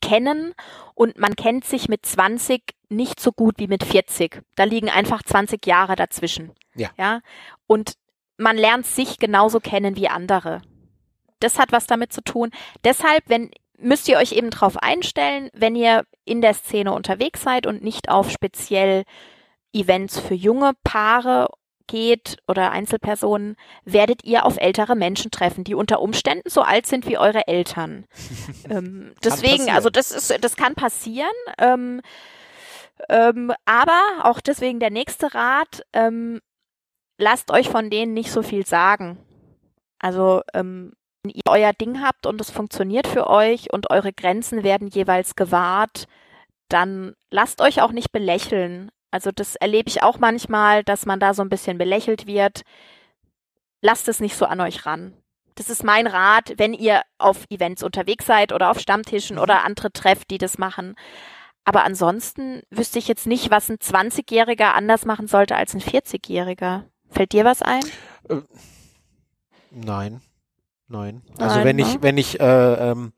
kennen 0.00 0.54
und 0.94 1.18
man 1.18 1.34
kennt 1.34 1.64
sich 1.64 1.88
mit 1.88 2.04
20 2.04 2.62
nicht 2.88 3.20
so 3.20 3.32
gut 3.32 3.54
wie 3.58 3.66
mit 3.66 3.84
40. 3.84 4.42
Da 4.54 4.64
liegen 4.64 4.90
einfach 4.90 5.22
20 5.22 5.66
Jahre 5.66 5.96
dazwischen. 5.96 6.52
Ja. 6.74 6.90
ja? 6.96 7.20
Und 7.66 7.94
man 8.36 8.56
lernt 8.56 8.86
sich 8.86 9.18
genauso 9.18 9.60
kennen 9.60 9.96
wie 9.96 10.08
andere. 10.08 10.60
Das 11.40 11.58
hat 11.58 11.72
was 11.72 11.86
damit 11.86 12.12
zu 12.12 12.22
tun. 12.22 12.50
Deshalb, 12.84 13.24
wenn 13.26 13.50
müsst 13.78 14.08
ihr 14.08 14.18
euch 14.18 14.32
eben 14.32 14.50
darauf 14.50 14.76
einstellen, 14.76 15.50
wenn 15.52 15.74
ihr 15.76 16.04
in 16.24 16.40
der 16.40 16.54
Szene 16.54 16.92
unterwegs 16.92 17.42
seid 17.42 17.66
und 17.66 17.82
nicht 17.82 18.08
auf 18.08 18.30
speziell 18.30 19.04
Events 19.72 20.18
für 20.18 20.34
junge 20.34 20.72
Paare 20.84 21.48
geht 21.86 22.38
oder 22.48 22.70
Einzelpersonen, 22.70 23.56
werdet 23.84 24.24
ihr 24.24 24.46
auf 24.46 24.56
ältere 24.56 24.96
Menschen 24.96 25.30
treffen, 25.30 25.64
die 25.64 25.74
unter 25.74 26.00
Umständen 26.00 26.48
so 26.48 26.62
alt 26.62 26.86
sind 26.86 27.06
wie 27.06 27.18
eure 27.18 27.46
Eltern. 27.46 28.06
ähm, 28.70 29.12
deswegen, 29.22 29.68
also 29.70 29.90
das 29.90 30.10
ist, 30.10 30.42
das 30.42 30.56
kann 30.56 30.74
passieren. 30.74 31.34
Ähm, 31.58 32.00
Ähm, 33.08 33.52
aber 33.64 34.00
auch 34.22 34.40
deswegen 34.40 34.80
der 34.80 34.90
nächste 34.90 35.34
Rat, 35.34 35.84
ähm, 35.92 36.40
lasst 37.18 37.50
euch 37.50 37.68
von 37.68 37.90
denen 37.90 38.14
nicht 38.14 38.30
so 38.30 38.42
viel 38.42 38.66
sagen. 38.66 39.18
Also 39.98 40.42
ähm, 40.54 40.92
ihr 41.30 41.42
euer 41.48 41.72
Ding 41.72 42.02
habt 42.02 42.26
und 42.26 42.40
es 42.40 42.50
funktioniert 42.50 43.06
für 43.06 43.28
euch 43.28 43.72
und 43.72 43.90
eure 43.90 44.12
Grenzen 44.12 44.62
werden 44.62 44.88
jeweils 44.88 45.36
gewahrt, 45.36 46.06
dann 46.68 47.14
lasst 47.30 47.60
euch 47.60 47.82
auch 47.82 47.92
nicht 47.92 48.12
belächeln. 48.12 48.90
Also 49.10 49.30
das 49.30 49.54
erlebe 49.56 49.88
ich 49.88 50.02
auch 50.02 50.18
manchmal, 50.18 50.82
dass 50.82 51.06
man 51.06 51.20
da 51.20 51.34
so 51.34 51.42
ein 51.42 51.48
bisschen 51.48 51.78
belächelt 51.78 52.26
wird. 52.26 52.62
Lasst 53.80 54.08
es 54.08 54.20
nicht 54.20 54.36
so 54.36 54.46
an 54.46 54.60
euch 54.60 54.86
ran. 54.86 55.14
Das 55.54 55.70
ist 55.70 55.84
mein 55.84 56.06
Rat, 56.06 56.54
wenn 56.56 56.74
ihr 56.74 57.02
auf 57.18 57.44
Events 57.48 57.82
unterwegs 57.82 58.26
seid 58.26 58.52
oder 58.52 58.70
auf 58.70 58.80
Stammtischen 58.80 59.38
oder 59.38 59.60
mhm. 59.60 59.66
andere 59.66 59.92
trefft, 59.92 60.30
die 60.30 60.38
das 60.38 60.58
machen. 60.58 60.96
Aber 61.64 61.84
ansonsten 61.84 62.62
wüsste 62.70 62.98
ich 62.98 63.08
jetzt 63.08 63.26
nicht, 63.26 63.50
was 63.50 63.70
ein 63.70 63.76
20-Jähriger 63.76 64.72
anders 64.72 65.04
machen 65.04 65.28
sollte 65.28 65.56
als 65.56 65.74
ein 65.74 65.80
40-Jähriger. 65.80 66.84
Fällt 67.08 67.32
dir 67.32 67.44
was 67.44 67.62
ein? 67.62 67.84
Äh, 68.28 68.42
nein. 69.70 70.20
Nein. 70.88 71.22
Also 71.38 71.56
Nein, 71.56 71.64
wenn 71.64 71.76
ne? 71.76 71.82
ich, 71.82 72.02
wenn 72.02 72.18
ich, 72.18 72.40
äh, 72.40 72.90
ähm, 72.90 73.12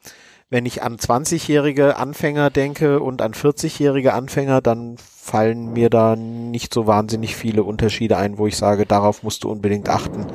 wenn 0.48 0.66
ich 0.66 0.82
an 0.82 0.96
20-jährige 0.96 1.96
Anfänger 1.96 2.50
denke 2.50 3.00
und 3.00 3.20
an 3.20 3.32
40-jährige 3.32 4.14
Anfänger, 4.14 4.60
dann 4.60 4.96
fallen 4.98 5.72
mir 5.72 5.90
da 5.90 6.14
nicht 6.14 6.72
so 6.72 6.86
wahnsinnig 6.86 7.34
viele 7.34 7.64
Unterschiede 7.64 8.16
ein, 8.16 8.38
wo 8.38 8.46
ich 8.46 8.56
sage, 8.56 8.86
darauf 8.86 9.22
musst 9.22 9.44
du 9.44 9.50
unbedingt 9.50 9.88
achten. 9.88 10.26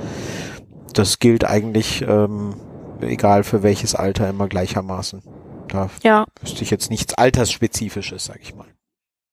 Das 0.94 1.20
gilt 1.20 1.46
eigentlich, 1.46 2.02
ähm, 2.02 2.56
egal 3.00 3.44
für 3.44 3.64
welches 3.64 3.96
Alter, 3.96 4.30
immer 4.30 4.50
gleichermaßen. 4.50 5.24
Da 5.70 5.90
ja. 6.04 6.26
wüsste 6.42 6.64
ich 6.64 6.70
jetzt 6.70 6.90
nichts 6.90 7.14
Altersspezifisches, 7.14 8.26
sag 8.26 8.42
ich 8.42 8.54
mal. 8.54 8.68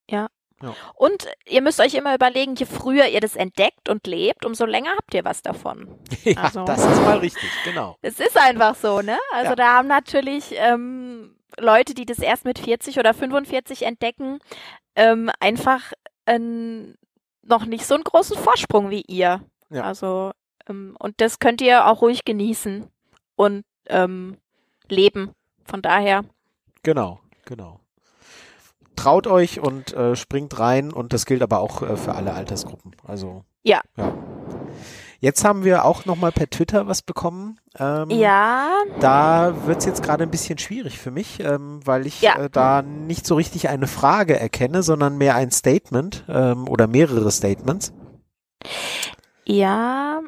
Ja. 0.08 0.28
Ja. 0.62 0.74
Und 0.94 1.28
ihr 1.46 1.62
müsst 1.62 1.80
euch 1.80 1.94
immer 1.94 2.14
überlegen, 2.14 2.54
je 2.56 2.66
früher 2.66 3.06
ihr 3.06 3.20
das 3.20 3.36
entdeckt 3.36 3.88
und 3.88 4.06
lebt, 4.06 4.44
umso 4.44 4.66
länger 4.66 4.90
habt 4.96 5.14
ihr 5.14 5.24
was 5.24 5.42
davon. 5.42 5.98
ja, 6.24 6.42
also, 6.42 6.64
das 6.64 6.84
ist 6.84 7.02
mal 7.02 7.18
richtig, 7.18 7.50
genau. 7.64 7.96
Es 8.02 8.18
ist 8.18 8.36
einfach 8.36 8.74
so, 8.74 9.00
ne? 9.00 9.18
Also 9.32 9.50
ja. 9.50 9.56
da 9.56 9.74
haben 9.74 9.88
natürlich 9.88 10.54
ähm, 10.56 11.36
Leute, 11.58 11.94
die 11.94 12.06
das 12.06 12.18
erst 12.18 12.44
mit 12.44 12.58
40 12.58 12.98
oder 12.98 13.14
45 13.14 13.82
entdecken, 13.82 14.40
ähm, 14.96 15.30
einfach 15.40 15.92
ähm, 16.26 16.96
noch 17.42 17.64
nicht 17.64 17.86
so 17.86 17.94
einen 17.94 18.04
großen 18.04 18.36
Vorsprung 18.36 18.90
wie 18.90 19.02
ihr. 19.06 19.40
Ja. 19.70 19.82
Also 19.82 20.32
ähm, 20.68 20.96
und 20.98 21.20
das 21.20 21.38
könnt 21.38 21.60
ihr 21.60 21.86
auch 21.86 22.02
ruhig 22.02 22.24
genießen 22.24 22.88
und 23.36 23.64
ähm, 23.86 24.38
leben. 24.88 25.32
Von 25.64 25.82
daher. 25.82 26.24
Genau, 26.82 27.20
genau. 27.44 27.80
Traut 28.98 29.26
euch 29.26 29.60
und 29.60 29.94
äh, 29.94 30.16
springt 30.16 30.58
rein 30.58 30.92
und 30.92 31.12
das 31.12 31.24
gilt 31.24 31.42
aber 31.42 31.60
auch 31.60 31.82
äh, 31.82 31.96
für 31.96 32.14
alle 32.14 32.34
Altersgruppen. 32.34 32.96
Also 33.04 33.44
ja. 33.62 33.80
ja. 33.96 34.12
Jetzt 35.20 35.44
haben 35.44 35.64
wir 35.64 35.84
auch 35.84 36.04
nochmal 36.04 36.32
per 36.32 36.50
Twitter 36.50 36.86
was 36.86 37.02
bekommen. 37.02 37.60
Ähm, 37.78 38.10
ja. 38.10 38.68
Da 39.00 39.54
wird's 39.66 39.84
jetzt 39.84 40.02
gerade 40.02 40.24
ein 40.24 40.30
bisschen 40.30 40.58
schwierig 40.58 40.98
für 40.98 41.10
mich, 41.10 41.40
ähm, 41.40 41.80
weil 41.84 42.06
ich 42.06 42.22
ja. 42.22 42.36
äh, 42.36 42.50
da 42.50 42.82
nicht 42.82 43.26
so 43.26 43.36
richtig 43.36 43.68
eine 43.68 43.86
Frage 43.86 44.38
erkenne, 44.38 44.82
sondern 44.82 45.16
mehr 45.16 45.34
ein 45.36 45.50
Statement 45.50 46.24
ähm, 46.28 46.68
oder 46.68 46.86
mehrere 46.86 47.30
Statements. 47.30 47.92
Ja, 49.44 50.22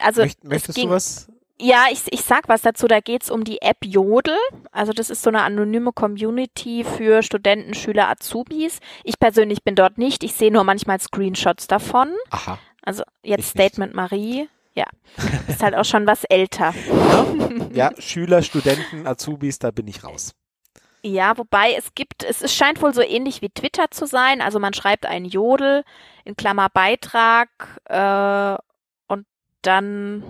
also 0.00 0.22
Möcht, 0.22 0.44
möchtest 0.44 0.76
ging, 0.76 0.88
du 0.88 0.94
was? 0.94 1.29
Ja, 1.60 1.86
ich, 1.90 2.00
ich 2.10 2.22
sag 2.22 2.48
was 2.48 2.62
dazu. 2.62 2.86
Da 2.86 3.00
geht's 3.00 3.30
um 3.30 3.44
die 3.44 3.60
App 3.60 3.78
Jodel. 3.84 4.36
Also 4.72 4.92
das 4.92 5.10
ist 5.10 5.22
so 5.22 5.30
eine 5.30 5.42
anonyme 5.42 5.92
Community 5.92 6.84
für 6.84 7.22
Studenten, 7.22 7.74
Schüler, 7.74 8.08
Azubis. 8.08 8.78
Ich 9.04 9.18
persönlich 9.18 9.62
bin 9.62 9.74
dort 9.74 9.98
nicht. 9.98 10.24
Ich 10.24 10.34
sehe 10.34 10.50
nur 10.50 10.64
manchmal 10.64 11.00
Screenshots 11.00 11.66
davon. 11.66 12.14
Aha. 12.30 12.58
Also 12.82 13.02
jetzt 13.22 13.40
ich 13.40 13.46
Statement 13.46 13.92
nicht. 13.92 13.96
Marie. 13.96 14.48
Ja, 14.72 14.86
ist 15.48 15.62
halt 15.62 15.74
auch 15.74 15.84
schon 15.84 16.06
was 16.06 16.24
älter. 16.24 16.74
Ja, 17.72 17.92
Schüler, 17.98 18.42
Studenten, 18.42 19.06
Azubis, 19.06 19.58
da 19.60 19.70
bin 19.70 19.86
ich 19.86 20.02
raus. 20.02 20.34
Ja, 21.02 21.38
wobei 21.38 21.72
es 21.72 21.94
gibt, 21.94 22.24
es, 22.24 22.42
es 22.42 22.52
scheint 22.52 22.82
wohl 22.82 22.92
so 22.92 23.00
ähnlich 23.00 23.42
wie 23.42 23.48
Twitter 23.48 23.90
zu 23.90 24.06
sein. 24.06 24.40
Also 24.40 24.58
man 24.58 24.74
schreibt 24.74 25.06
einen 25.06 25.24
Jodel 25.24 25.84
in 26.24 26.34
Klammer 26.36 26.68
Beitrag 26.68 27.48
äh, 27.84 28.56
dann, 29.62 30.22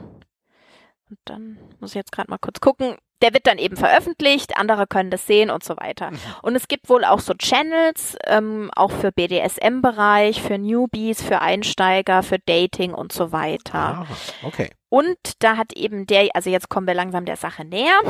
und 1.10 1.18
dann 1.24 1.58
muss 1.80 1.90
ich 1.90 1.96
jetzt 1.96 2.12
gerade 2.12 2.30
mal 2.30 2.38
kurz 2.38 2.60
gucken. 2.60 2.96
Der 3.22 3.34
wird 3.34 3.46
dann 3.46 3.58
eben 3.58 3.76
veröffentlicht, 3.76 4.56
andere 4.56 4.86
können 4.86 5.10
das 5.10 5.26
sehen 5.26 5.50
und 5.50 5.62
so 5.62 5.76
weiter. 5.76 6.10
Mhm. 6.10 6.18
Und 6.42 6.56
es 6.56 6.68
gibt 6.68 6.88
wohl 6.88 7.04
auch 7.04 7.20
so 7.20 7.34
Channels, 7.34 8.16
ähm, 8.26 8.70
auch 8.74 8.90
für 8.90 9.12
BDSM-Bereich, 9.12 10.40
für 10.40 10.56
Newbies, 10.56 11.20
für 11.20 11.42
Einsteiger, 11.42 12.22
für 12.22 12.38
Dating 12.38 12.94
und 12.94 13.12
so 13.12 13.32
weiter. 13.32 13.74
Ah, 13.74 14.06
okay. 14.42 14.70
Und 14.88 15.18
da 15.40 15.56
hat 15.58 15.74
eben 15.74 16.06
der, 16.06 16.28
also 16.34 16.48
jetzt 16.48 16.70
kommen 16.70 16.86
wir 16.86 16.94
langsam 16.94 17.26
der 17.26 17.36
Sache 17.36 17.64
näher. 17.64 18.00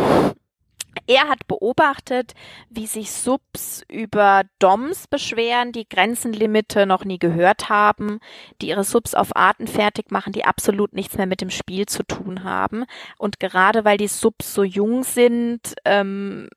Er 1.06 1.28
hat 1.28 1.46
beobachtet, 1.46 2.34
wie 2.68 2.86
sich 2.86 3.10
Subs 3.10 3.82
über 3.88 4.42
DOMs 4.58 5.06
beschweren, 5.06 5.72
die 5.72 5.88
Grenzenlimite 5.88 6.86
noch 6.86 7.04
nie 7.04 7.18
gehört 7.18 7.68
haben, 7.68 8.20
die 8.60 8.68
ihre 8.68 8.84
Subs 8.84 9.14
auf 9.14 9.34
Arten 9.36 9.66
fertig 9.66 10.10
machen, 10.10 10.32
die 10.32 10.44
absolut 10.44 10.92
nichts 10.92 11.16
mehr 11.16 11.26
mit 11.26 11.40
dem 11.40 11.50
Spiel 11.50 11.86
zu 11.86 12.02
tun 12.02 12.44
haben. 12.44 12.84
Und 13.18 13.40
gerade 13.40 13.84
weil 13.84 13.98
die 13.98 14.08
Subs 14.08 14.54
so 14.54 14.62
jung 14.62 15.04
sind, 15.04 15.74
ähm, 15.84 16.48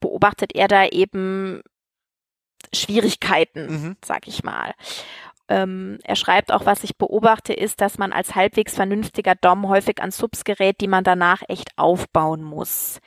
beobachtet 0.00 0.54
er 0.54 0.68
da 0.68 0.86
eben 0.86 1.62
Schwierigkeiten, 2.72 3.66
mhm. 3.66 3.96
sag 4.04 4.26
ich 4.26 4.42
mal. 4.42 4.72
Ähm, 5.48 5.98
er 6.04 6.16
schreibt 6.16 6.52
auch, 6.52 6.66
was 6.66 6.84
ich 6.84 6.96
beobachte, 6.96 7.52
ist, 7.52 7.80
dass 7.80 7.98
man 7.98 8.12
als 8.12 8.34
halbwegs 8.34 8.74
vernünftiger 8.74 9.34
Dom 9.34 9.68
häufig 9.68 10.00
an 10.00 10.10
Subs 10.10 10.44
gerät, 10.44 10.80
die 10.80 10.88
man 10.88 11.04
danach 11.04 11.42
echt 11.48 11.76
aufbauen 11.76 12.42
muss. 12.42 13.00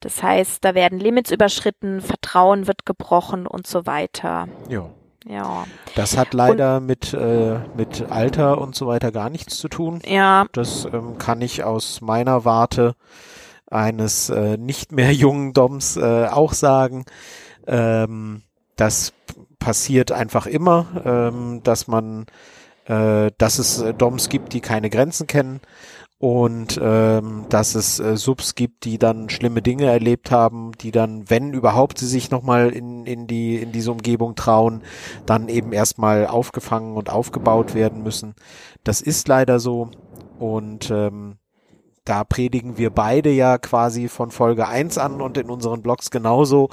Das 0.00 0.22
heißt, 0.22 0.64
da 0.64 0.74
werden 0.74 0.98
Limits 0.98 1.30
überschritten, 1.30 2.00
Vertrauen 2.00 2.66
wird 2.66 2.84
gebrochen 2.86 3.46
und 3.46 3.66
so 3.66 3.86
weiter. 3.86 4.48
Ja. 4.68 4.90
Ja. 5.28 5.64
Das 5.96 6.16
hat 6.16 6.34
leider 6.34 6.76
und, 6.76 6.86
mit, 6.86 7.12
äh, 7.12 7.58
mit 7.76 8.10
Alter 8.10 8.60
und 8.60 8.76
so 8.76 8.86
weiter 8.86 9.10
gar 9.10 9.28
nichts 9.28 9.58
zu 9.58 9.68
tun. 9.68 10.00
Ja. 10.06 10.46
Das 10.52 10.84
ähm, 10.84 11.18
kann 11.18 11.40
ich 11.40 11.64
aus 11.64 12.00
meiner 12.00 12.44
Warte 12.44 12.94
eines 13.68 14.30
äh, 14.30 14.56
nicht 14.56 14.92
mehr 14.92 15.12
jungen 15.14 15.52
Doms 15.52 15.96
äh, 15.96 16.26
auch 16.26 16.52
sagen. 16.52 17.04
Ähm, 17.66 18.42
das 18.76 19.12
passiert 19.58 20.12
einfach 20.12 20.46
immer, 20.46 20.86
ähm, 21.04 21.60
dass 21.64 21.88
man, 21.88 22.26
äh, 22.84 23.32
dass 23.36 23.58
es 23.58 23.80
äh, 23.80 23.94
Doms 23.94 24.28
gibt, 24.28 24.52
die 24.52 24.60
keine 24.60 24.90
Grenzen 24.90 25.26
kennen 25.26 25.60
und 26.18 26.80
ähm, 26.82 27.44
dass 27.50 27.74
es 27.74 28.00
äh, 28.00 28.16
Subs 28.16 28.54
gibt, 28.54 28.84
die 28.84 28.98
dann 28.98 29.28
schlimme 29.28 29.60
Dinge 29.60 29.86
erlebt 29.86 30.30
haben, 30.30 30.72
die 30.80 30.90
dann, 30.90 31.28
wenn 31.28 31.52
überhaupt 31.52 31.98
sie 31.98 32.06
sich 32.06 32.30
nochmal 32.30 32.70
in, 32.70 33.04
in, 33.04 33.26
die, 33.26 33.56
in 33.56 33.72
diese 33.72 33.92
Umgebung 33.92 34.34
trauen, 34.34 34.82
dann 35.26 35.48
eben 35.48 35.72
erstmal 35.72 36.26
aufgefangen 36.26 36.96
und 36.96 37.10
aufgebaut 37.10 37.74
werden 37.74 38.02
müssen. 38.02 38.34
Das 38.82 39.02
ist 39.02 39.28
leider 39.28 39.60
so 39.60 39.90
und 40.38 40.90
ähm, 40.90 41.36
da 42.06 42.24
predigen 42.24 42.78
wir 42.78 42.90
beide 42.90 43.30
ja 43.30 43.58
quasi 43.58 44.08
von 44.08 44.30
Folge 44.30 44.66
eins 44.66 44.96
an 44.96 45.20
und 45.20 45.36
in 45.36 45.50
unseren 45.50 45.82
Blogs 45.82 46.10
genauso 46.10 46.70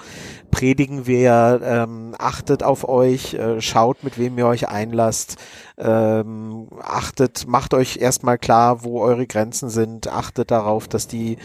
predigen 0.51 1.07
wir, 1.07 1.59
ähm, 1.63 2.15
achtet 2.19 2.61
auf 2.61 2.87
euch, 2.87 3.33
äh, 3.33 3.59
schaut, 3.59 4.03
mit 4.03 4.19
wem 4.19 4.37
ihr 4.37 4.45
euch 4.45 4.69
einlasst, 4.69 5.37
ähm, 5.77 6.67
achtet, 6.79 7.47
macht 7.47 7.73
euch 7.73 7.97
erstmal 7.97 8.37
klar, 8.37 8.83
wo 8.83 9.01
eure 9.01 9.25
Grenzen 9.25 9.69
sind, 9.69 10.07
achtet 10.07 10.51
darauf, 10.51 10.87
dass 10.87 11.07
die, 11.07 11.37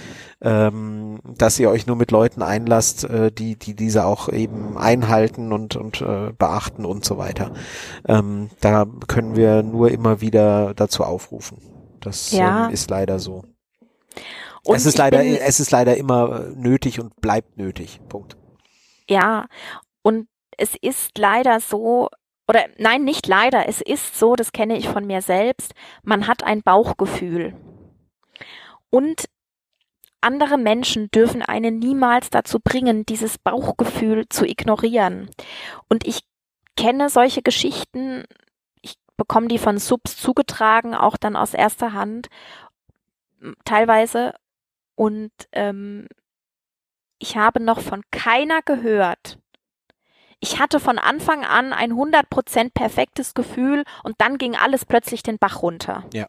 ähm, 0.42 1.20
dass 1.38 1.58
ihr 1.58 1.70
euch 1.70 1.86
nur 1.86 1.96
mit 1.96 2.10
Leuten 2.10 2.42
einlasst, 2.42 3.04
äh, 3.04 3.32
die, 3.32 3.56
die 3.56 3.74
diese 3.74 4.04
auch 4.04 4.28
eben 4.28 4.76
einhalten 4.76 5.52
und, 5.54 5.76
und 5.76 6.02
äh, 6.02 6.32
beachten 6.38 6.84
und 6.84 7.06
so 7.06 7.16
weiter. 7.16 7.52
Ähm, 8.06 8.50
da 8.60 8.84
können 9.06 9.36
wir 9.36 9.62
nur 9.62 9.90
immer 9.90 10.20
wieder 10.20 10.74
dazu 10.74 11.02
aufrufen. 11.02 11.62
Das 12.00 12.30
ja. 12.32 12.66
ähm, 12.66 12.74
ist 12.74 12.90
leider 12.90 13.18
so. 13.18 13.44
Und 14.64 14.76
es 14.76 14.86
ist 14.86 14.98
leider, 14.98 15.18
bin, 15.18 15.36
es 15.36 15.60
ist 15.60 15.70
leider 15.70 15.96
immer 15.96 16.46
äh, 16.46 16.52
nötig 16.54 17.00
und 17.00 17.20
bleibt 17.20 17.56
nötig. 17.56 18.00
Punkt. 18.08 18.36
Ja, 19.08 19.46
und 20.02 20.28
es 20.56 20.74
ist 20.80 21.16
leider 21.18 21.60
so, 21.60 22.08
oder 22.46 22.66
nein, 22.78 23.04
nicht 23.04 23.26
leider, 23.26 23.68
es 23.68 23.80
ist 23.80 24.18
so, 24.18 24.34
das 24.34 24.52
kenne 24.52 24.76
ich 24.76 24.88
von 24.88 25.06
mir 25.06 25.22
selbst, 25.22 25.74
man 26.02 26.26
hat 26.26 26.42
ein 26.42 26.62
Bauchgefühl. 26.62 27.54
Und 28.90 29.28
andere 30.20 30.58
Menschen 30.58 31.10
dürfen 31.10 31.42
einen 31.42 31.78
niemals 31.78 32.30
dazu 32.30 32.58
bringen, 32.62 33.06
dieses 33.06 33.38
Bauchgefühl 33.38 34.28
zu 34.28 34.44
ignorieren. 34.44 35.30
Und 35.88 36.06
ich 36.06 36.20
kenne 36.76 37.08
solche 37.08 37.42
Geschichten, 37.42 38.24
ich 38.82 38.94
bekomme 39.16 39.48
die 39.48 39.58
von 39.58 39.78
Subs 39.78 40.16
zugetragen, 40.16 40.94
auch 40.94 41.16
dann 41.16 41.36
aus 41.36 41.54
erster 41.54 41.92
Hand, 41.92 42.28
teilweise. 43.64 44.34
Und 44.94 45.32
ähm, 45.52 46.08
ich 47.18 47.36
habe 47.36 47.60
noch 47.60 47.80
von 47.80 48.02
keiner 48.10 48.62
gehört, 48.62 49.38
ich 50.40 50.60
hatte 50.60 50.78
von 50.78 50.98
Anfang 50.98 51.44
an 51.44 51.72
ein 51.72 51.92
100% 51.92 52.70
perfektes 52.72 53.34
Gefühl 53.34 53.84
und 54.04 54.14
dann 54.18 54.38
ging 54.38 54.54
alles 54.54 54.84
plötzlich 54.84 55.22
den 55.22 55.38
Bach 55.38 55.62
runter. 55.62 56.04
Ja. 56.14 56.26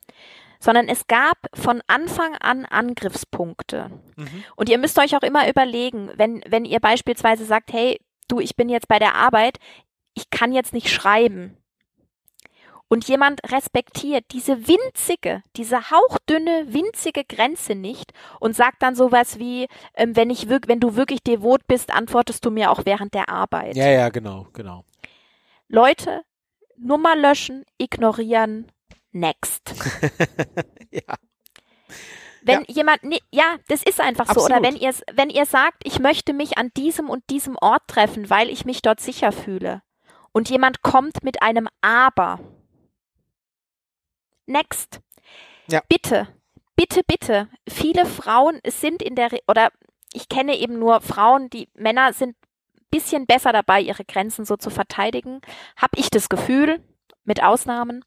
Sondern 0.59 0.89
es 0.89 1.07
gab 1.07 1.37
von 1.53 1.81
Anfang 1.87 2.35
an 2.35 2.65
Angriffspunkte. 2.65 3.91
Mhm. 4.17 4.43
Und 4.55 4.67
ihr 4.67 4.77
müsst 4.77 4.97
euch 4.99 5.15
auch 5.15 5.21
immer 5.21 5.47
überlegen, 5.47 6.11
wenn, 6.15 6.43
wenn 6.47 6.65
ihr 6.65 6.79
beispielsweise 6.79 7.45
sagt, 7.45 7.71
hey, 7.71 7.99
du, 8.27 8.39
ich 8.39 8.55
bin 8.55 8.67
jetzt 8.67 8.87
bei 8.87 8.99
der 8.99 9.15
Arbeit, 9.15 9.57
ich 10.15 10.29
kann 10.31 10.51
jetzt 10.51 10.73
nicht 10.73 10.89
schreiben 10.89 11.55
und 12.89 13.07
jemand 13.07 13.39
respektiert 13.51 14.25
diese 14.31 14.67
winzige, 14.67 15.43
diese 15.55 15.91
hauchdünne, 15.91 16.65
winzige 16.73 17.23
Grenze 17.23 17.75
nicht 17.75 18.11
und 18.39 18.55
sagt 18.55 18.81
dann 18.81 18.95
sowas 18.95 19.39
wie, 19.39 19.67
ähm, 19.93 20.15
wenn 20.15 20.29
ich 20.29 20.49
wirklich, 20.49 20.69
wenn 20.69 20.79
du 20.79 20.95
wirklich 20.95 21.21
devot 21.21 21.65
bist, 21.67 21.93
antwortest 21.93 22.43
du 22.43 22.51
mir 22.51 22.71
auch 22.71 22.85
während 22.85 23.13
der 23.13 23.29
Arbeit. 23.29 23.75
Ja, 23.75 23.89
ja, 23.89 24.09
genau, 24.09 24.47
genau. 24.53 24.83
Leute, 25.67 26.23
Nummer 26.77 27.15
löschen, 27.15 27.63
ignorieren, 27.77 28.71
next. 29.11 29.71
ja. 30.91 31.15
Wenn 32.41 32.61
ja. 32.61 32.75
jemand, 32.75 33.03
nee, 33.03 33.19
ja, 33.31 33.57
das 33.67 33.83
ist 33.83 34.01
einfach 34.01 34.29
Absolut. 34.29 34.49
so. 34.49 34.55
Oder 34.55 34.63
wenn 34.63 34.75
ihr, 34.75 34.93
wenn 35.13 35.29
ihr 35.29 35.45
sagt, 35.45 35.83
ich 35.83 35.99
möchte 35.99 36.33
mich 36.33 36.57
an 36.57 36.71
diesem 36.75 37.09
und 37.09 37.29
diesem 37.29 37.55
Ort 37.57 37.83
treffen, 37.87 38.29
weil 38.31 38.49
ich 38.49 38.65
mich 38.65 38.81
dort 38.81 38.99
sicher 38.99 39.31
fühle. 39.31 39.83
Und 40.31 40.49
jemand 40.49 40.81
kommt 40.81 41.23
mit 41.23 41.41
einem 41.41 41.67
Aber 41.81 42.39
Next. 44.49 44.99
Ja. 45.67 45.81
Bitte, 45.87 46.27
bitte, 46.75 47.01
bitte. 47.05 47.47
Viele 47.67 48.05
Frauen 48.05 48.59
sind 48.65 49.01
in 49.01 49.15
der, 49.15 49.29
oder 49.47 49.69
ich 50.11 50.27
kenne 50.27 50.57
eben 50.57 50.79
nur 50.79 51.01
Frauen, 51.01 51.49
die 51.49 51.69
Männer 51.75 52.13
sind 52.13 52.35
bisschen 52.91 53.27
besser 53.27 53.53
dabei, 53.53 53.81
ihre 53.81 54.03
Grenzen 54.03 54.45
so 54.45 54.57
zu 54.57 54.71
verteidigen. 54.71 55.41
Hab 55.77 55.91
ich 55.95 56.09
das 56.09 56.27
Gefühl, 56.27 56.83
mit 57.23 57.43
Ausnahmen. 57.43 58.03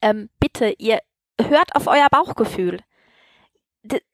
Ähm, 0.00 0.30
bitte, 0.40 0.74
ihr 0.78 1.00
hört 1.38 1.76
auf 1.76 1.86
euer 1.86 2.08
Bauchgefühl 2.10 2.80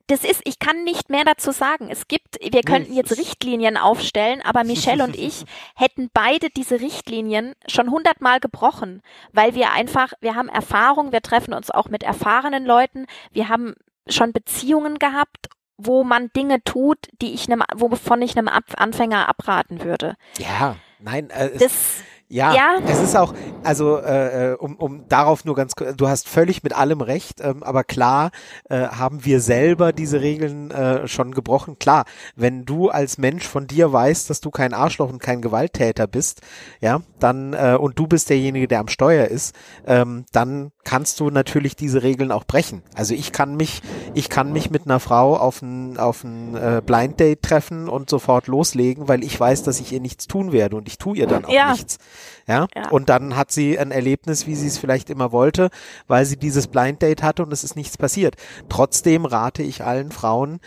das 0.08 0.24
ist, 0.24 0.42
ich 0.44 0.58
kann 0.58 0.84
nicht 0.84 1.10
mehr 1.10 1.24
dazu 1.24 1.50
sagen. 1.50 1.88
Es 1.90 2.06
gibt, 2.06 2.38
wir 2.40 2.62
könnten 2.62 2.92
jetzt 2.92 3.18
Richtlinien 3.18 3.76
aufstellen, 3.76 4.40
aber 4.42 4.64
Michelle 4.64 5.02
und 5.02 5.16
ich 5.16 5.44
hätten 5.74 6.10
beide 6.12 6.48
diese 6.50 6.80
Richtlinien 6.80 7.54
schon 7.68 7.90
hundertmal 7.90 8.40
gebrochen, 8.40 9.02
weil 9.32 9.54
wir 9.54 9.72
einfach, 9.72 10.12
wir 10.20 10.34
haben 10.34 10.48
Erfahrung, 10.48 11.12
wir 11.12 11.22
treffen 11.22 11.54
uns 11.54 11.70
auch 11.70 11.88
mit 11.88 12.02
erfahrenen 12.02 12.64
Leuten, 12.64 13.06
wir 13.32 13.48
haben 13.48 13.74
schon 14.08 14.32
Beziehungen 14.32 14.98
gehabt, 14.98 15.48
wo 15.76 16.04
man 16.04 16.30
Dinge 16.34 16.62
tut, 16.62 16.98
die 17.20 17.34
ich 17.34 17.50
einem, 17.50 17.62
wovon 17.74 18.22
ich 18.22 18.36
einem 18.36 18.48
Anfänger 18.48 19.28
abraten 19.28 19.82
würde. 19.82 20.16
Ja, 20.38 20.76
nein, 21.00 21.30
äh, 21.30 21.58
das, 21.58 22.02
ja, 22.28 22.54
ja, 22.54 22.78
es 22.88 23.00
ist 23.00 23.16
auch, 23.16 23.34
also 23.62 23.98
äh, 23.98 24.52
äh, 24.52 24.54
um, 24.56 24.76
um 24.76 25.08
darauf 25.08 25.44
nur 25.44 25.54
ganz 25.54 25.76
kurz, 25.76 25.96
du 25.96 26.08
hast 26.08 26.28
völlig 26.28 26.64
mit 26.64 26.74
allem 26.74 27.00
recht, 27.00 27.40
ähm, 27.40 27.62
aber 27.62 27.84
klar 27.84 28.30
äh, 28.68 28.88
haben 28.88 29.24
wir 29.24 29.40
selber 29.40 29.92
diese 29.92 30.20
Regeln 30.20 30.72
äh, 30.72 31.06
schon 31.06 31.32
gebrochen. 31.32 31.78
Klar, 31.78 32.04
wenn 32.34 32.64
du 32.64 32.88
als 32.88 33.18
Mensch 33.18 33.46
von 33.46 33.68
dir 33.68 33.92
weißt, 33.92 34.28
dass 34.28 34.40
du 34.40 34.50
kein 34.50 34.74
Arschloch 34.74 35.08
und 35.08 35.20
kein 35.20 35.40
Gewalttäter 35.40 36.08
bist, 36.08 36.40
ja, 36.80 37.00
dann 37.20 37.52
äh, 37.52 37.76
und 37.78 37.98
du 37.98 38.08
bist 38.08 38.28
derjenige, 38.28 38.66
der 38.66 38.80
am 38.80 38.88
Steuer 38.88 39.26
ist, 39.26 39.54
ähm, 39.86 40.24
dann 40.32 40.72
kannst 40.82 41.20
du 41.20 41.30
natürlich 41.30 41.76
diese 41.76 42.02
Regeln 42.02 42.32
auch 42.32 42.44
brechen. 42.44 42.82
Also 42.94 43.14
ich 43.14 43.32
kann 43.32 43.56
mich, 43.56 43.82
ich 44.14 44.28
kann 44.28 44.52
mich 44.52 44.70
mit 44.70 44.86
einer 44.86 45.00
Frau 45.00 45.36
auf 45.36 45.62
ein, 45.62 45.98
auf 45.98 46.24
ein 46.24 46.54
äh, 46.56 46.82
Blind 46.84 47.20
Date 47.20 47.42
treffen 47.42 47.88
und 47.88 48.08
sofort 48.08 48.46
loslegen, 48.46 49.08
weil 49.08 49.24
ich 49.24 49.38
weiß, 49.38 49.62
dass 49.64 49.80
ich 49.80 49.92
ihr 49.92 50.00
nichts 50.00 50.26
tun 50.26 50.52
werde 50.52 50.76
und 50.76 50.88
ich 50.88 50.98
tue 50.98 51.16
ihr 51.16 51.26
dann 51.26 51.44
auch 51.44 51.52
ja. 51.52 51.72
nichts. 51.72 51.98
Ja? 52.46 52.66
ja? 52.74 52.88
Und 52.90 53.08
dann 53.08 53.36
hat 53.36 53.52
sie 53.52 53.78
ein 53.78 53.90
Erlebnis, 53.90 54.46
wie 54.46 54.54
sie 54.54 54.66
es 54.68 54.78
vielleicht 54.78 55.10
immer 55.10 55.32
wollte, 55.32 55.70
weil 56.06 56.24
sie 56.24 56.36
dieses 56.36 56.66
Blind 56.66 57.02
Date 57.02 57.22
hatte 57.22 57.42
und 57.42 57.52
es 57.52 57.64
ist 57.64 57.76
nichts 57.76 57.98
passiert. 57.98 58.36
Trotzdem 58.68 59.24
rate 59.24 59.62
ich 59.62 59.84
allen 59.84 60.10
Frauen, 60.10 60.60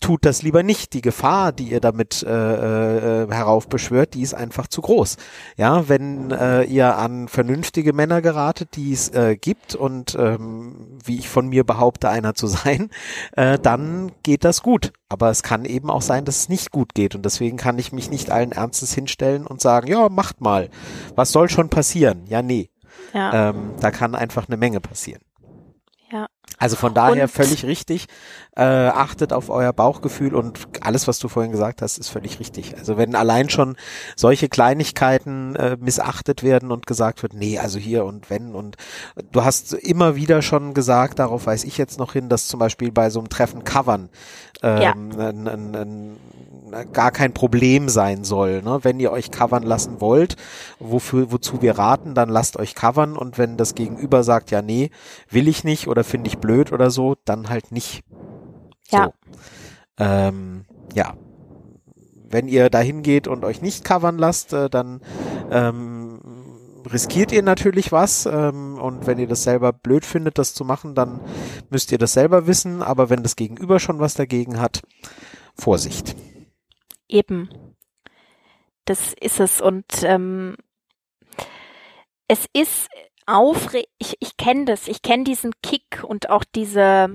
tut 0.00 0.24
das 0.24 0.42
lieber 0.42 0.62
nicht. 0.62 0.92
Die 0.94 1.02
Gefahr, 1.02 1.52
die 1.52 1.70
ihr 1.70 1.80
damit 1.80 2.22
äh, 2.22 3.22
äh, 3.24 3.30
heraufbeschwört, 3.30 4.14
die 4.14 4.22
ist 4.22 4.34
einfach 4.34 4.66
zu 4.66 4.80
groß. 4.80 5.16
Ja, 5.56 5.88
wenn 5.88 6.30
äh, 6.30 6.64
ihr 6.64 6.96
an 6.96 7.28
vernünftige 7.28 7.92
Männer 7.92 8.22
geratet, 8.22 8.76
die 8.76 8.92
es 8.92 9.10
äh, 9.10 9.36
gibt 9.36 9.74
und 9.74 10.16
ähm, 10.18 10.98
wie 11.04 11.18
ich 11.18 11.28
von 11.28 11.48
mir 11.48 11.64
behaupte, 11.64 12.08
einer 12.08 12.34
zu 12.34 12.46
sein, 12.48 12.90
äh, 13.36 13.58
dann 13.58 14.12
geht 14.22 14.44
das 14.44 14.62
gut. 14.62 14.92
Aber 15.08 15.30
es 15.30 15.42
kann 15.42 15.64
eben 15.64 15.90
auch 15.90 16.02
sein, 16.02 16.24
dass 16.24 16.38
es 16.38 16.48
nicht 16.48 16.70
gut 16.70 16.94
geht 16.94 17.14
und 17.14 17.24
deswegen 17.24 17.56
kann 17.56 17.78
ich 17.78 17.92
mich 17.92 18.10
nicht 18.10 18.30
allen 18.30 18.52
Ernstes 18.52 18.94
hinstellen 18.94 19.46
und 19.46 19.60
sagen, 19.60 19.88
ja, 19.88 20.08
macht 20.08 20.40
mal. 20.40 20.70
Was 21.14 21.32
soll 21.32 21.48
schon 21.48 21.68
passieren? 21.68 22.24
Ja, 22.26 22.42
nee. 22.42 22.70
Ja. 23.12 23.50
Ähm, 23.50 23.74
da 23.80 23.90
kann 23.90 24.14
einfach 24.14 24.48
eine 24.48 24.56
Menge 24.56 24.80
passieren. 24.80 25.22
Ja. 26.12 26.26
Also 26.58 26.76
von 26.76 26.92
daher 26.92 27.24
und 27.24 27.30
völlig 27.30 27.64
richtig. 27.64 28.06
Äh, 28.56 28.62
achtet 28.62 29.32
auf 29.32 29.48
euer 29.48 29.72
Bauchgefühl 29.72 30.34
und 30.34 30.68
alles, 30.82 31.08
was 31.08 31.18
du 31.18 31.28
vorhin 31.28 31.52
gesagt 31.52 31.80
hast, 31.80 31.98
ist 31.98 32.08
völlig 32.08 32.38
richtig. 32.40 32.76
Also 32.76 32.98
wenn 32.98 33.14
allein 33.14 33.48
schon 33.48 33.76
solche 34.16 34.48
Kleinigkeiten 34.48 35.56
äh, 35.56 35.76
missachtet 35.80 36.42
werden 36.42 36.70
und 36.70 36.86
gesagt 36.86 37.22
wird, 37.22 37.32
nee, 37.32 37.58
also 37.58 37.78
hier 37.78 38.04
und 38.04 38.28
wenn 38.28 38.54
und 38.54 38.76
du 39.32 39.44
hast 39.44 39.72
immer 39.72 40.16
wieder 40.16 40.42
schon 40.42 40.74
gesagt, 40.74 41.18
darauf 41.18 41.46
weiß 41.46 41.64
ich 41.64 41.78
jetzt 41.78 41.98
noch 41.98 42.12
hin, 42.12 42.28
dass 42.28 42.48
zum 42.48 42.60
Beispiel 42.60 42.92
bei 42.92 43.08
so 43.08 43.20
einem 43.20 43.30
Treffen 43.30 43.64
covern 43.64 44.10
ähm, 44.62 44.82
ja. 44.82 44.92
ein, 44.92 45.48
ein, 45.48 45.74
ein 45.74 46.16
gar 46.92 47.10
kein 47.10 47.32
Problem 47.32 47.88
sein 47.88 48.24
soll. 48.24 48.62
Ne? 48.62 48.80
Wenn 48.82 49.00
ihr 49.00 49.10
euch 49.12 49.30
covern 49.30 49.62
lassen 49.62 50.00
wollt, 50.00 50.36
wofür, 50.78 51.32
wozu 51.32 51.62
wir 51.62 51.78
raten, 51.78 52.14
dann 52.14 52.28
lasst 52.28 52.56
euch 52.56 52.74
covern 52.74 53.16
und 53.16 53.38
wenn 53.38 53.56
das 53.56 53.74
Gegenüber 53.74 54.22
sagt, 54.22 54.50
ja, 54.50 54.62
nee, 54.62 54.90
will 55.28 55.48
ich 55.48 55.64
nicht 55.64 55.88
oder 55.88 56.04
finde 56.04 56.28
ich 56.28 56.38
blöd 56.40 56.72
oder 56.72 56.90
so, 56.90 57.16
dann 57.24 57.48
halt 57.48 57.72
nicht. 57.72 58.02
Ja. 58.90 59.06
So. 59.06 59.12
Ähm, 59.98 60.64
ja. 60.94 61.14
Wenn 62.28 62.48
ihr 62.48 62.70
dahin 62.70 63.02
geht 63.02 63.26
und 63.26 63.44
euch 63.44 63.60
nicht 63.60 63.84
covern 63.84 64.18
lasst, 64.18 64.52
äh, 64.52 64.70
dann 64.70 65.00
ähm, 65.50 66.20
riskiert 66.90 67.32
ihr 67.32 67.42
natürlich 67.42 67.92
was 67.92 68.26
ähm, 68.26 68.78
und 68.78 69.06
wenn 69.06 69.18
ihr 69.18 69.26
das 69.26 69.42
selber 69.42 69.72
blöd 69.72 70.04
findet, 70.04 70.38
das 70.38 70.54
zu 70.54 70.64
machen, 70.64 70.94
dann 70.94 71.20
müsst 71.70 71.92
ihr 71.92 71.98
das 71.98 72.12
selber 72.12 72.46
wissen, 72.46 72.82
aber 72.82 73.10
wenn 73.10 73.22
das 73.22 73.36
Gegenüber 73.36 73.80
schon 73.80 73.98
was 73.98 74.14
dagegen 74.14 74.60
hat, 74.60 74.82
Vorsicht. 75.54 76.16
Eben. 77.08 77.50
Das 78.84 79.14
ist 79.20 79.40
es. 79.40 79.60
Und 79.60 79.84
ähm, 80.02 80.56
es 82.28 82.46
ist 82.52 82.88
aufregend. 83.34 83.88
Ich, 83.98 84.16
ich 84.20 84.36
kenne 84.36 84.64
das. 84.64 84.88
Ich 84.88 85.02
kenne 85.02 85.24
diesen 85.24 85.52
Kick 85.62 86.02
und 86.04 86.30
auch 86.30 86.44
diese 86.44 87.10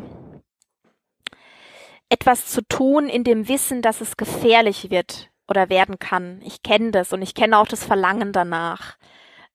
etwas 2.10 2.48
zu 2.48 2.62
tun 2.62 3.08
in 3.10 3.24
dem 3.24 3.48
Wissen, 3.48 3.82
dass 3.82 4.02
es 4.02 4.18
gefährlich 4.18 4.90
wird 4.90 5.30
oder 5.48 5.70
werden 5.70 6.00
kann. 6.00 6.42
Ich 6.44 6.64
kenne 6.64 6.92
das 6.92 7.14
und 7.14 7.22
ich 7.22 7.34
kenne 7.34 7.58
auch 7.58 7.68
das 7.68 7.84
Verlangen 7.84 8.32
danach. 8.32 8.98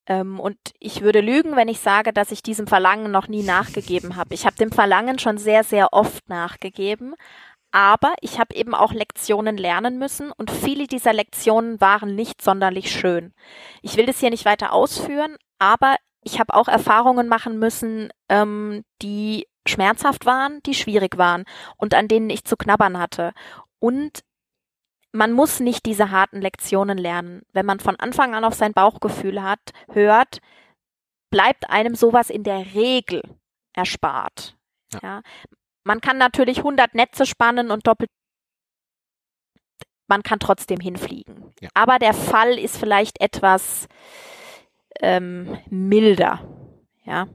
Ähm, 0.06 0.40
und 0.40 0.56
ich 0.78 1.02
würde 1.02 1.20
lügen, 1.20 1.56
wenn 1.56 1.68
ich 1.68 1.80
sage, 1.80 2.12
dass 2.12 2.32
ich 2.32 2.42
diesem 2.42 2.66
Verlangen 2.66 3.10
noch 3.10 3.28
nie 3.28 3.42
nachgegeben 3.42 4.16
habe. 4.16 4.34
Ich 4.34 4.46
habe 4.46 4.56
dem 4.56 4.72
Verlangen 4.72 5.18
schon 5.18 5.38
sehr, 5.38 5.64
sehr 5.64 5.92
oft 5.92 6.28
nachgegeben, 6.28 7.14
aber 7.72 8.14
ich 8.20 8.38
habe 8.40 8.54
eben 8.54 8.74
auch 8.74 8.92
Lektionen 8.92 9.56
lernen 9.56 9.98
müssen 9.98 10.32
und 10.32 10.50
viele 10.50 10.86
dieser 10.86 11.12
Lektionen 11.12 11.80
waren 11.80 12.16
nicht 12.16 12.42
sonderlich 12.42 12.90
schön. 12.90 13.32
Ich 13.82 13.96
will 13.96 14.06
das 14.06 14.18
hier 14.18 14.30
nicht 14.30 14.44
weiter 14.44 14.72
ausführen, 14.72 15.36
aber 15.58 15.96
ich 16.22 16.38
habe 16.38 16.54
auch 16.54 16.68
Erfahrungen 16.68 17.28
machen 17.28 17.58
müssen, 17.58 18.10
ähm, 18.28 18.84
die 19.02 19.46
schmerzhaft 19.66 20.26
waren, 20.26 20.62
die 20.64 20.74
schwierig 20.74 21.16
waren 21.18 21.44
und 21.76 21.94
an 21.94 22.08
denen 22.08 22.30
ich 22.30 22.44
zu 22.44 22.56
knabbern 22.56 22.98
hatte. 22.98 23.32
Und 23.78 24.22
man 25.12 25.32
muss 25.32 25.60
nicht 25.60 25.86
diese 25.86 26.10
harten 26.10 26.40
Lektionen 26.40 26.98
lernen. 26.98 27.42
Wenn 27.52 27.66
man 27.66 27.80
von 27.80 27.96
Anfang 27.96 28.34
an 28.34 28.44
auf 28.44 28.54
sein 28.54 28.72
Bauchgefühl 28.72 29.42
hat, 29.42 29.60
hört, 29.92 30.38
bleibt 31.30 31.68
einem 31.70 31.94
sowas 31.94 32.30
in 32.30 32.44
der 32.44 32.74
Regel 32.74 33.22
erspart. 33.72 34.56
Ja. 34.92 35.00
ja. 35.02 35.22
Man 35.84 36.00
kann 36.00 36.18
natürlich 36.18 36.58
100 36.58 36.94
Netze 36.94 37.26
spannen 37.26 37.70
und 37.70 37.86
doppelt. 37.86 38.10
Man 40.06 40.22
kann 40.22 40.40
trotzdem 40.40 40.80
hinfliegen. 40.80 41.54
Ja. 41.60 41.70
Aber 41.74 41.98
der 41.98 42.14
Fall 42.14 42.58
ist 42.58 42.76
vielleicht 42.76 43.20
etwas 43.20 43.88
ähm, 45.02 45.56
milder. 45.70 46.40
Ja. 47.04 47.26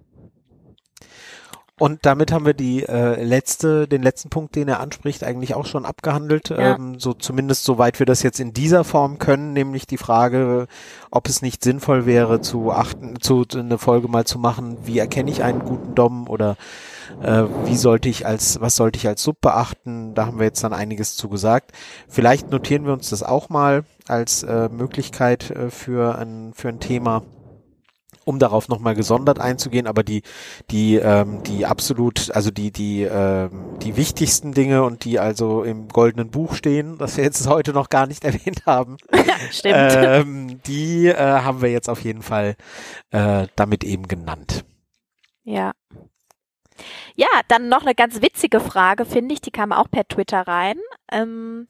Und 1.78 2.05
damit 2.05 2.32
haben 2.32 2.45
wir 2.45 2.53
die 2.53 2.84
äh, 2.84 3.22
letzte, 3.22 3.86
den 3.86 4.01
letzten 4.01 4.30
Punkt, 4.30 4.55
den 4.55 4.70
er 4.70 4.80
anspricht, 4.80 5.26
eigentlich 5.26 5.55
auch 5.55 5.66
schon 5.66 5.86
abgehandelt. 5.86 6.49
Ja. 6.49 6.76
Ähm, 6.76 6.99
so 6.99 7.13
zumindest 7.13 7.66
soweit 7.66 7.99
wir 7.99 8.05
das 8.05 8.24
jetzt 8.24 8.39
in 8.39 8.53
dieser 8.53 8.86
Form 8.86 9.20
können, 9.20 9.51
nämlich 9.51 9.86
die 9.86 9.97
Frage, 9.97 10.68
ob 11.11 11.28
es 11.28 11.41
nicht 11.41 11.66
sinnvoll 11.66 12.05
wäre, 12.05 12.39
zu 12.39 12.72
achten, 12.72 13.20
zu 13.20 13.45
eine 13.53 13.78
Folge 13.78 14.07
mal 14.07 14.26
zu 14.26 14.39
machen, 14.39 14.78
wie 14.86 14.99
erkenne 14.99 15.30
ich 15.30 15.43
einen 15.43 15.59
guten 15.59 15.95
Dom 15.95 16.30
oder 16.30 16.55
Äh, 17.22 17.43
wie 17.66 17.78
sollte 17.78 18.09
ich 18.09 18.26
als, 18.26 18.59
was 18.61 18.76
sollte 18.76 18.97
ich 18.97 19.07
als 19.07 19.24
Sub 19.24 19.39
beachten? 19.39 20.16
Da 20.16 20.26
haben 20.26 20.39
wir 20.39 20.45
jetzt 20.45 20.63
dann 20.63 20.74
einiges 20.74 21.16
zu 21.16 21.30
gesagt. 21.30 21.72
Vielleicht 22.09 22.51
notieren 22.51 22.86
wir 22.86 22.93
uns 22.93 23.09
das 23.09 23.24
auch 23.24 23.49
mal 23.49 23.84
als 24.07 24.43
äh, 24.43 24.70
Möglichkeit 24.70 25.51
äh, 25.51 25.70
für 25.70 26.18
ein, 26.18 26.53
für 26.53 26.70
ein 26.70 26.80
Thema 26.80 27.22
um 28.26 28.39
darauf 28.39 28.67
nochmal 28.67 28.95
gesondert 28.95 29.39
einzugehen, 29.39 29.88
aber 29.88 30.03
die, 30.03 30.23
die, 30.71 30.95
ähm, 30.95 31.43
die 31.43 31.65
absolut, 31.65 32.32
also 32.32 32.51
die, 32.51 32.71
die, 32.71 33.03
ähm, 33.03 33.80
die 33.82 33.95
wichtigsten 33.95 34.51
Dinge 34.51 34.84
und 34.84 35.05
die 35.05 35.19
also 35.19 35.63
im 35.63 35.88
goldenen 35.88 36.32
Buch 36.32 36.55
stehen, 36.55 36.97
das 36.97 37.15
wir 37.15 37.23
jetzt 37.23 37.47
heute 37.49 37.71
noch 37.71 37.89
gar 37.89 38.07
nicht 38.07 38.26
erwähnt 38.26 38.65
haben, 38.65 38.97
Stimmt. 39.51 39.93
ähm, 39.95 40.61
die 40.65 41.07
äh, 41.07 41.15
haben 41.15 41.61
wir 41.61 41.71
jetzt 41.71 41.89
auf 41.89 42.03
jeden 42.03 42.23
Fall 42.23 42.55
äh, 43.11 43.47
damit 43.55 43.84
eben 43.84 44.07
genannt. 44.07 44.65
Ja. 45.43 45.71
Ja, 47.15 47.28
dann 47.47 47.69
noch 47.69 47.84
eine 47.84 47.95
ganz 47.95 48.21
witzige 48.21 48.59
Frage, 48.59 49.05
finde 49.05 49.34
ich, 49.34 49.41
die 49.41 49.51
kam 49.51 49.71
auch 49.71 49.89
per 49.89 50.05
Twitter 50.07 50.41
rein. 50.41 50.78
Ähm, 51.09 51.67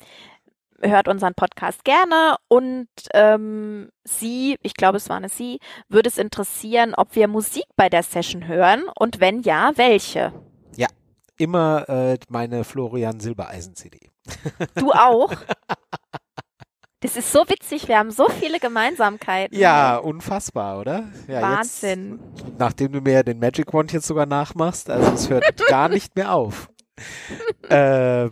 hört 0.90 1.08
unseren 1.08 1.34
Podcast 1.34 1.84
gerne 1.84 2.36
und 2.48 2.88
ähm, 3.14 3.90
sie, 4.04 4.58
ich 4.62 4.74
glaube 4.74 4.98
es 4.98 5.10
war 5.10 5.18
eine 5.18 5.30
sie, 5.30 5.60
würde 5.90 6.10
es 6.10 6.18
interessieren, 6.18 6.94
ob 6.96 7.16
wir 7.16 7.28
Musik 7.28 7.66
bei 7.76 7.90
der 7.90 8.04
Session 8.04 8.48
hören 8.48 8.84
und 8.98 9.20
wenn 9.20 9.42
ja, 9.42 9.72
welche? 9.76 10.34
Ja, 10.76 10.88
immer 11.38 11.88
äh, 11.90 12.18
meine 12.30 12.64
Florian 12.64 13.20
Silbereisen 13.20 13.76
CD. 13.76 14.00
Du 14.76 14.92
auch? 14.92 15.32
Das 17.02 17.16
ist 17.16 17.32
so 17.32 17.44
witzig, 17.48 17.88
wir 17.88 18.00
haben 18.00 18.10
so 18.10 18.28
viele 18.30 18.60
Gemeinsamkeiten. 18.60 19.56
Ja, 19.56 19.98
unfassbar, 19.98 20.80
oder? 20.80 21.04
Ja, 21.28 21.42
Wahnsinn. 21.42 22.20
Jetzt, 22.36 22.58
nachdem 22.58 22.94
du 22.94 23.02
mir 23.02 23.24
den 23.24 23.38
Magic 23.38 23.72
Wand 23.74 23.94
jetzt 23.94 24.08
sogar 24.08 24.26
nachmachst, 24.26 24.90
also 24.90 25.12
es 25.12 25.30
hört 25.30 25.68
gar 25.68 25.88
nicht 25.88 26.16
mehr 26.16 26.34
auf. 26.34 26.68
ähm, 27.70 28.32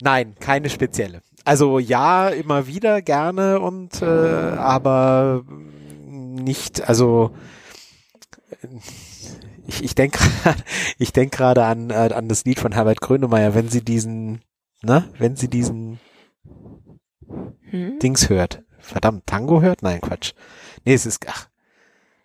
Nein, 0.00 0.34
keine 0.40 0.70
spezielle. 0.70 1.22
Also 1.44 1.78
ja, 1.78 2.28
immer 2.28 2.66
wieder 2.66 3.02
gerne 3.02 3.60
und 3.60 4.02
äh, 4.02 4.04
aber 4.04 5.44
nicht, 5.96 6.88
also 6.88 7.32
ich, 9.66 9.84
ich 9.84 9.94
denke 9.94 10.18
ich 10.98 11.12
denk 11.12 11.32
gerade 11.32 11.64
an, 11.64 11.90
äh, 11.90 12.10
an 12.14 12.28
das 12.28 12.44
Lied 12.44 12.60
von 12.60 12.72
Herbert 12.72 13.00
Grönemeyer, 13.00 13.54
wenn 13.54 13.68
sie 13.68 13.82
diesen, 13.82 14.42
ne, 14.82 15.08
wenn 15.18 15.36
sie 15.36 15.48
diesen 15.48 15.98
hm? 17.70 17.98
Dings 17.98 18.28
hört. 18.28 18.62
Verdammt, 18.78 19.26
Tango 19.26 19.60
hört? 19.60 19.82
Nein, 19.82 20.00
Quatsch. 20.00 20.32
Nee, 20.84 20.94
es 20.94 21.06
ist, 21.06 21.26
ach, 21.28 21.48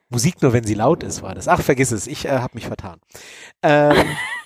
Musik 0.09 0.41
nur, 0.41 0.53
wenn 0.53 0.63
sie 0.63 0.75
laut 0.75 1.03
ist, 1.03 1.21
war 1.21 1.35
das. 1.35 1.47
Ach, 1.47 1.61
vergiss 1.61 1.91
es, 1.91 2.07
ich 2.07 2.25
äh, 2.25 2.39
habe 2.39 2.55
mich 2.55 2.67
vertan. 2.67 2.99
Ähm, 3.61 3.95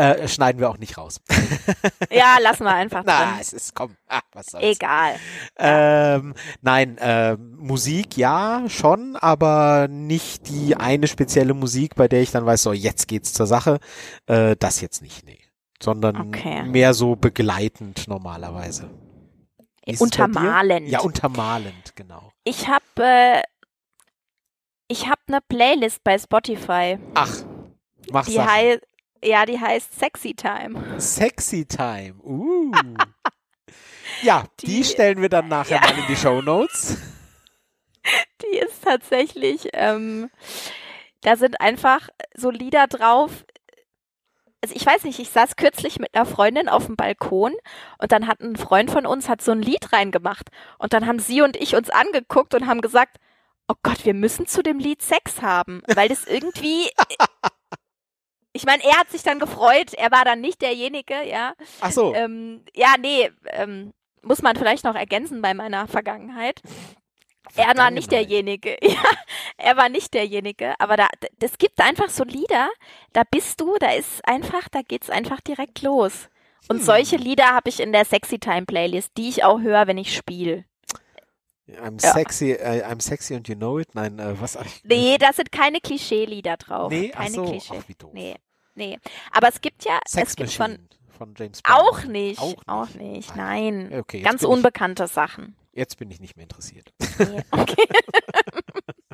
Äh, 0.00 0.28
schneiden 0.28 0.60
wir 0.60 0.70
auch 0.70 0.78
nicht 0.78 0.96
raus. 0.96 1.20
ja, 2.10 2.38
lassen 2.40 2.64
wir 2.64 2.72
einfach 2.72 3.04
drin. 3.04 3.14
Na, 3.18 3.38
es 3.38 3.52
ist, 3.52 3.74
komm, 3.74 3.96
ah, 4.08 4.22
was 4.32 4.46
soll's. 4.46 4.64
Egal. 4.64 5.16
Ähm, 5.58 6.34
nein, 6.62 6.96
äh, 6.96 7.36
Musik 7.36 8.16
ja, 8.16 8.64
schon, 8.68 9.16
aber 9.16 9.88
nicht 9.88 10.48
die 10.48 10.74
eine 10.74 11.06
spezielle 11.06 11.52
Musik, 11.52 11.96
bei 11.96 12.08
der 12.08 12.22
ich 12.22 12.30
dann 12.30 12.46
weiß, 12.46 12.62
so, 12.62 12.72
jetzt 12.72 13.08
geht's 13.08 13.34
zur 13.34 13.46
Sache. 13.46 13.78
Äh, 14.24 14.56
das 14.58 14.80
jetzt 14.80 15.02
nicht, 15.02 15.26
nee. 15.26 15.38
Sondern 15.82 16.16
Okay. 16.28 16.62
mehr 16.62 16.94
so 16.94 17.16
begleitend 17.16 18.08
normalerweise. 18.08 18.88
Ist? 19.84 20.00
Untermalend. 20.00 20.88
Ja, 20.88 21.00
untermalend, 21.00 21.94
genau. 21.94 22.32
Ich 22.44 22.68
habe 22.68 22.84
äh, 22.96 23.42
ich 24.88 25.08
habe 25.08 25.20
eine 25.28 25.40
Playlist 25.46 26.02
bei 26.04 26.18
Spotify. 26.18 26.98
Ach, 27.14 27.34
mach 28.10 28.24
Die 28.24 28.32
Sachen. 28.32 28.80
Ja, 29.22 29.46
die 29.46 29.58
heißt 29.60 29.98
Sexy 29.98 30.34
Time. 30.34 31.00
Sexy 31.00 31.64
Time. 31.66 32.14
Uh. 32.22 32.72
ja, 34.22 34.44
die, 34.60 34.66
Die- 34.66 34.84
stellen 34.84 35.20
wir 35.22 35.28
dann 35.28 35.48
nachher 35.48 35.80
Ja. 35.82 35.90
mal 35.90 35.98
in 35.98 36.06
die 36.08 36.16
Show 36.16 36.40
Notes. 36.42 36.96
Die 38.42 38.56
ist 38.56 38.82
tatsächlich, 38.82 39.68
ähm, 39.74 40.30
da 41.20 41.36
sind 41.36 41.60
einfach 41.60 42.08
so 42.34 42.50
Lieder 42.50 42.86
drauf. 42.86 43.44
Also 44.62 44.74
ich 44.74 44.86
weiß 44.86 45.04
nicht, 45.04 45.18
ich 45.18 45.28
saß 45.28 45.56
kürzlich 45.56 45.98
mit 45.98 46.14
einer 46.14 46.24
Freundin 46.24 46.68
auf 46.70 46.86
dem 46.86 46.96
Balkon 46.96 47.52
und 47.98 48.10
dann 48.12 48.26
hat 48.26 48.40
ein 48.40 48.56
Freund 48.56 48.90
von 48.90 49.04
uns 49.04 49.28
hat 49.28 49.42
so 49.42 49.52
ein 49.52 49.60
Lied 49.60 49.92
reingemacht 49.92 50.48
und 50.78 50.94
dann 50.94 51.06
haben 51.06 51.18
sie 51.18 51.42
und 51.42 51.56
ich 51.56 51.76
uns 51.76 51.90
angeguckt 51.90 52.54
und 52.54 52.66
haben 52.66 52.80
gesagt, 52.80 53.18
oh 53.68 53.74
Gott, 53.82 54.06
wir 54.06 54.14
müssen 54.14 54.46
zu 54.46 54.62
dem 54.62 54.78
Lied 54.78 55.02
Sex 55.02 55.42
haben, 55.42 55.82
weil 55.94 56.08
das 56.08 56.26
irgendwie 56.26 56.90
Ich 58.52 58.64
meine, 58.66 58.82
er 58.84 58.96
hat 58.98 59.10
sich 59.10 59.22
dann 59.22 59.38
gefreut, 59.38 59.94
er 59.94 60.10
war 60.10 60.24
dann 60.24 60.40
nicht 60.40 60.60
derjenige, 60.62 61.22
ja. 61.28 61.54
Ach 61.80 61.92
so. 61.92 62.14
Ähm, 62.14 62.64
ja, 62.74 62.94
nee, 62.98 63.30
ähm, 63.46 63.92
muss 64.22 64.42
man 64.42 64.56
vielleicht 64.56 64.84
noch 64.84 64.94
ergänzen 64.96 65.40
bei 65.40 65.54
meiner 65.54 65.86
Vergangenheit. 65.86 66.60
Er 67.56 67.76
war 67.76 67.90
nicht 67.90 68.10
Vergangenheit. 68.10 68.10
derjenige. 68.10 68.76
Ja, 68.82 69.02
er 69.56 69.76
war 69.76 69.88
nicht 69.88 70.14
derjenige. 70.14 70.74
Aber 70.78 70.96
da, 70.96 71.08
das 71.38 71.58
gibt 71.58 71.80
einfach 71.80 72.08
so 72.08 72.24
Lieder, 72.24 72.68
da 73.12 73.22
bist 73.30 73.60
du, 73.60 73.76
da 73.78 73.92
ist 73.92 74.26
einfach, 74.26 74.68
da 74.70 74.82
geht's 74.82 75.10
einfach 75.10 75.40
direkt 75.40 75.82
los. 75.82 76.28
Und 76.68 76.78
Hm. 76.78 76.84
solche 76.84 77.16
Lieder 77.16 77.46
habe 77.54 77.68
ich 77.68 77.80
in 77.80 77.92
der 77.92 78.04
Sexy 78.04 78.38
Time 78.38 78.66
Playlist, 78.66 79.12
die 79.16 79.28
ich 79.28 79.42
auch 79.44 79.60
höre, 79.60 79.86
wenn 79.86 79.98
ich 79.98 80.14
spiele. 80.14 80.64
I'm 81.78 81.98
Ja. 82.02 82.12
sexy, 82.12 82.52
äh, 82.52 82.82
I'm 82.84 83.00
sexy 83.00 83.34
and 83.34 83.46
you 83.48 83.54
know 83.54 83.78
it. 83.78 83.94
Nein, 83.94 84.18
äh, 84.18 84.40
was? 84.40 84.56
Ach, 84.56 84.66
Nee, 84.84 85.16
da 85.18 85.32
sind 85.32 85.52
keine 85.52 85.80
Klischee-Lieder 85.80 86.56
drauf. 86.56 86.90
Nee, 86.90 87.12
ach 87.14 87.20
keine 87.22 87.34
so. 87.34 87.44
Klischee. 87.44 87.74
Ach, 87.78 87.88
wie 87.88 87.94
doof. 87.94 88.10
Nee, 88.12 88.36
nee. 88.74 88.98
Aber 89.32 89.48
es 89.48 89.60
gibt 89.60 89.84
ja, 89.84 89.98
Sex 90.06 90.30
es 90.30 90.36
gibt 90.36 90.52
von, 90.52 90.70
Machine 90.72 90.88
von 91.16 91.34
James 91.36 91.62
Bond. 91.62 91.76
auch 91.78 92.04
nicht, 92.04 92.40
Auch 92.40 92.54
auch 92.66 92.88
nicht. 92.88 93.00
nicht, 93.00 93.36
nein. 93.36 93.92
Okay, 93.92 94.22
Ganz 94.22 94.40
bin 94.42 94.50
ich- 94.50 94.56
unbekannte 94.56 95.06
Sachen. 95.06 95.56
Jetzt 95.72 95.98
bin 95.98 96.10
ich 96.10 96.18
nicht 96.20 96.36
mehr 96.36 96.44
interessiert. 96.44 96.92
Nee, 97.18 97.42
okay. 97.52 97.84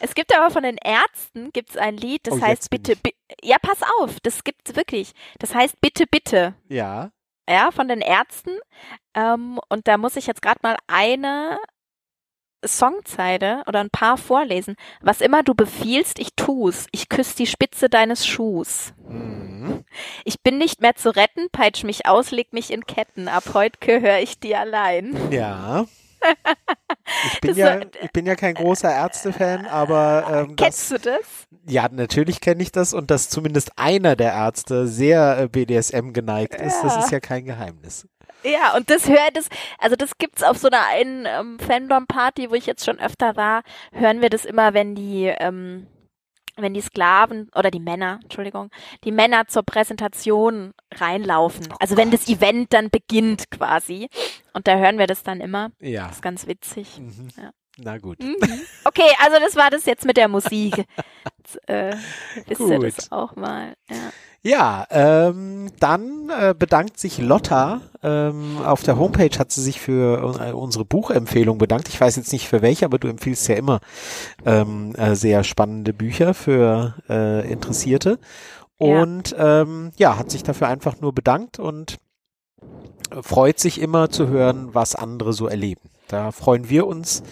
es 0.00 0.14
gibt 0.14 0.34
aber 0.36 0.50
von 0.50 0.62
den 0.62 0.76
Ärzten 0.76 1.50
gibt's 1.52 1.76
ein 1.76 1.96
Lied, 1.96 2.26
das 2.26 2.34
Oh, 2.34 2.40
heißt 2.40 2.70
bitte, 2.70 2.96
bi 2.96 3.14
ja, 3.42 3.56
pass 3.60 3.78
auf, 4.00 4.20
das 4.20 4.44
gibt's 4.44 4.76
wirklich. 4.76 5.12
Das 5.38 5.54
heißt 5.54 5.80
bitte, 5.80 6.06
bitte. 6.06 6.54
Ja. 6.68 7.12
Ja, 7.48 7.70
von 7.70 7.88
den 7.88 8.00
Ärzten. 8.00 8.58
Ähm, 9.14 9.58
und 9.68 9.88
da 9.88 9.98
muss 9.98 10.16
ich 10.16 10.26
jetzt 10.26 10.42
gerade 10.42 10.60
mal 10.62 10.76
eine 10.86 11.58
Songzeile 12.64 13.64
oder 13.66 13.80
ein 13.80 13.90
paar 13.90 14.16
vorlesen. 14.16 14.76
Was 15.00 15.20
immer 15.20 15.42
du 15.42 15.54
befiehlst, 15.54 16.18
ich 16.18 16.34
tu's. 16.36 16.86
Ich 16.92 17.08
küss 17.08 17.34
die 17.34 17.46
Spitze 17.46 17.88
deines 17.88 18.26
Schuhs. 18.26 18.94
Mhm. 19.08 19.84
Ich 20.24 20.42
bin 20.42 20.58
nicht 20.58 20.80
mehr 20.80 20.94
zu 20.94 21.14
retten, 21.14 21.48
peitsch 21.50 21.84
mich 21.84 22.06
aus, 22.06 22.30
leg 22.30 22.52
mich 22.52 22.70
in 22.70 22.86
Ketten. 22.86 23.28
Ab 23.28 23.44
heute 23.54 23.78
gehöre 23.80 24.20
ich 24.20 24.38
dir 24.38 24.60
allein. 24.60 25.16
Ja. 25.32 25.86
Ich 27.26 27.40
bin 27.40 27.48
Das 27.50 27.56
ja, 27.58 27.80
ich 28.02 28.10
bin 28.12 28.26
ja 28.26 28.34
kein 28.36 28.54
großer 28.54 28.90
Ärzte-Fan, 28.90 29.66
aber 29.66 30.46
ähm, 30.48 30.56
Kennst 30.56 30.90
das, 30.92 31.02
du 31.02 31.10
das? 31.10 31.46
ja, 31.66 31.88
natürlich 31.90 32.40
kenne 32.40 32.62
ich 32.62 32.72
das 32.72 32.94
und 32.94 33.10
dass 33.10 33.28
zumindest 33.28 33.72
einer 33.76 34.16
der 34.16 34.32
Ärzte 34.32 34.86
sehr 34.86 35.38
äh, 35.38 35.48
BDSM 35.48 36.12
geneigt 36.12 36.54
ist, 36.54 36.82
das 36.82 36.94
Ja. 36.94 37.00
ist 37.00 37.10
ja 37.10 37.20
kein 37.20 37.44
Geheimnis. 37.44 38.06
Ja, 38.44 38.74
und 38.76 38.90
das 38.90 39.08
hört 39.08 39.36
es, 39.36 39.48
also 39.78 39.94
das 39.94 40.18
gibt's 40.18 40.42
auf 40.42 40.58
so 40.58 40.68
einer 40.68 40.86
einen 40.86 41.26
ähm, 41.26 41.58
Fandom-Party, 41.60 42.50
wo 42.50 42.54
ich 42.54 42.66
jetzt 42.66 42.84
schon 42.84 42.98
öfter 42.98 43.36
war, 43.36 43.62
hören 43.92 44.20
wir 44.20 44.30
das 44.30 44.44
immer, 44.44 44.74
wenn 44.74 44.94
die, 44.94 45.26
ähm, 45.26 45.86
wenn 46.56 46.74
die 46.74 46.80
Sklaven 46.80 47.50
oder 47.54 47.70
die 47.70 47.80
Männer, 47.80 48.20
Entschuldigung, 48.22 48.70
die 49.04 49.12
Männer 49.12 49.46
zur 49.46 49.62
Präsentation 49.62 50.72
reinlaufen. 50.94 51.68
Oh 51.72 51.76
also 51.78 51.96
wenn 51.96 52.10
das. 52.10 52.28
Event 52.28 52.72
dann 52.72 52.88
beginnt 52.88 53.50
quasi. 53.50 54.08
Und 54.52 54.68
da 54.68 54.76
hören 54.76 54.98
wir 54.98 55.06
das 55.06 55.22
dann 55.22 55.40
immer. 55.40 55.70
Ja. 55.80 56.06
Das 56.06 56.16
ist 56.16 56.22
ganz 56.22 56.46
witzig. 56.46 56.98
Mhm. 56.98 57.28
Ja. 57.36 57.50
Na 57.78 57.98
gut. 57.98 58.18
Mhm. 58.20 58.36
Okay, 58.84 59.10
also 59.24 59.38
das 59.40 59.56
war 59.56 59.70
das 59.70 59.86
jetzt 59.86 60.04
mit 60.04 60.16
der 60.16 60.28
Musik. 60.28 60.84
Jetzt, 61.38 61.68
äh, 61.68 61.94
wisst 62.46 62.60
ihr 62.60 62.78
Gut. 62.78 62.98
das 62.98 63.12
auch 63.12 63.36
mal. 63.36 63.74
Ja. 63.88 63.96
Ja, 64.44 64.86
ähm, 64.90 65.70
dann 65.78 66.28
äh, 66.28 66.52
bedankt 66.56 66.98
sich 66.98 67.18
Lotta. 67.18 67.80
Ähm, 68.02 68.58
auf 68.64 68.82
der 68.82 68.98
Homepage 68.98 69.38
hat 69.38 69.52
sie 69.52 69.62
sich 69.62 69.80
für 69.80 70.36
äh, 70.40 70.50
unsere 70.50 70.84
Buchempfehlung 70.84 71.58
bedankt. 71.58 71.88
Ich 71.88 72.00
weiß 72.00 72.16
jetzt 72.16 72.32
nicht 72.32 72.48
für 72.48 72.60
welche, 72.60 72.84
aber 72.84 72.98
du 72.98 73.06
empfiehlst 73.06 73.46
ja 73.46 73.54
immer 73.54 73.78
ähm, 74.44 74.96
äh, 74.96 75.14
sehr 75.14 75.44
spannende 75.44 75.92
Bücher 75.92 76.34
für 76.34 76.96
äh, 77.08 77.48
Interessierte. 77.52 78.18
Ja. 78.80 79.02
Und 79.02 79.34
ähm, 79.38 79.92
ja, 79.96 80.18
hat 80.18 80.32
sich 80.32 80.42
dafür 80.42 80.66
einfach 80.66 81.00
nur 81.00 81.14
bedankt 81.14 81.60
und 81.60 81.98
äh, 83.12 83.22
freut 83.22 83.60
sich 83.60 83.80
immer 83.80 84.10
zu 84.10 84.26
hören, 84.26 84.74
was 84.74 84.96
andere 84.96 85.32
so 85.32 85.46
erleben. 85.46 85.88
Da 86.08 86.32
freuen 86.32 86.68
wir 86.68 86.88
uns, 86.88 87.22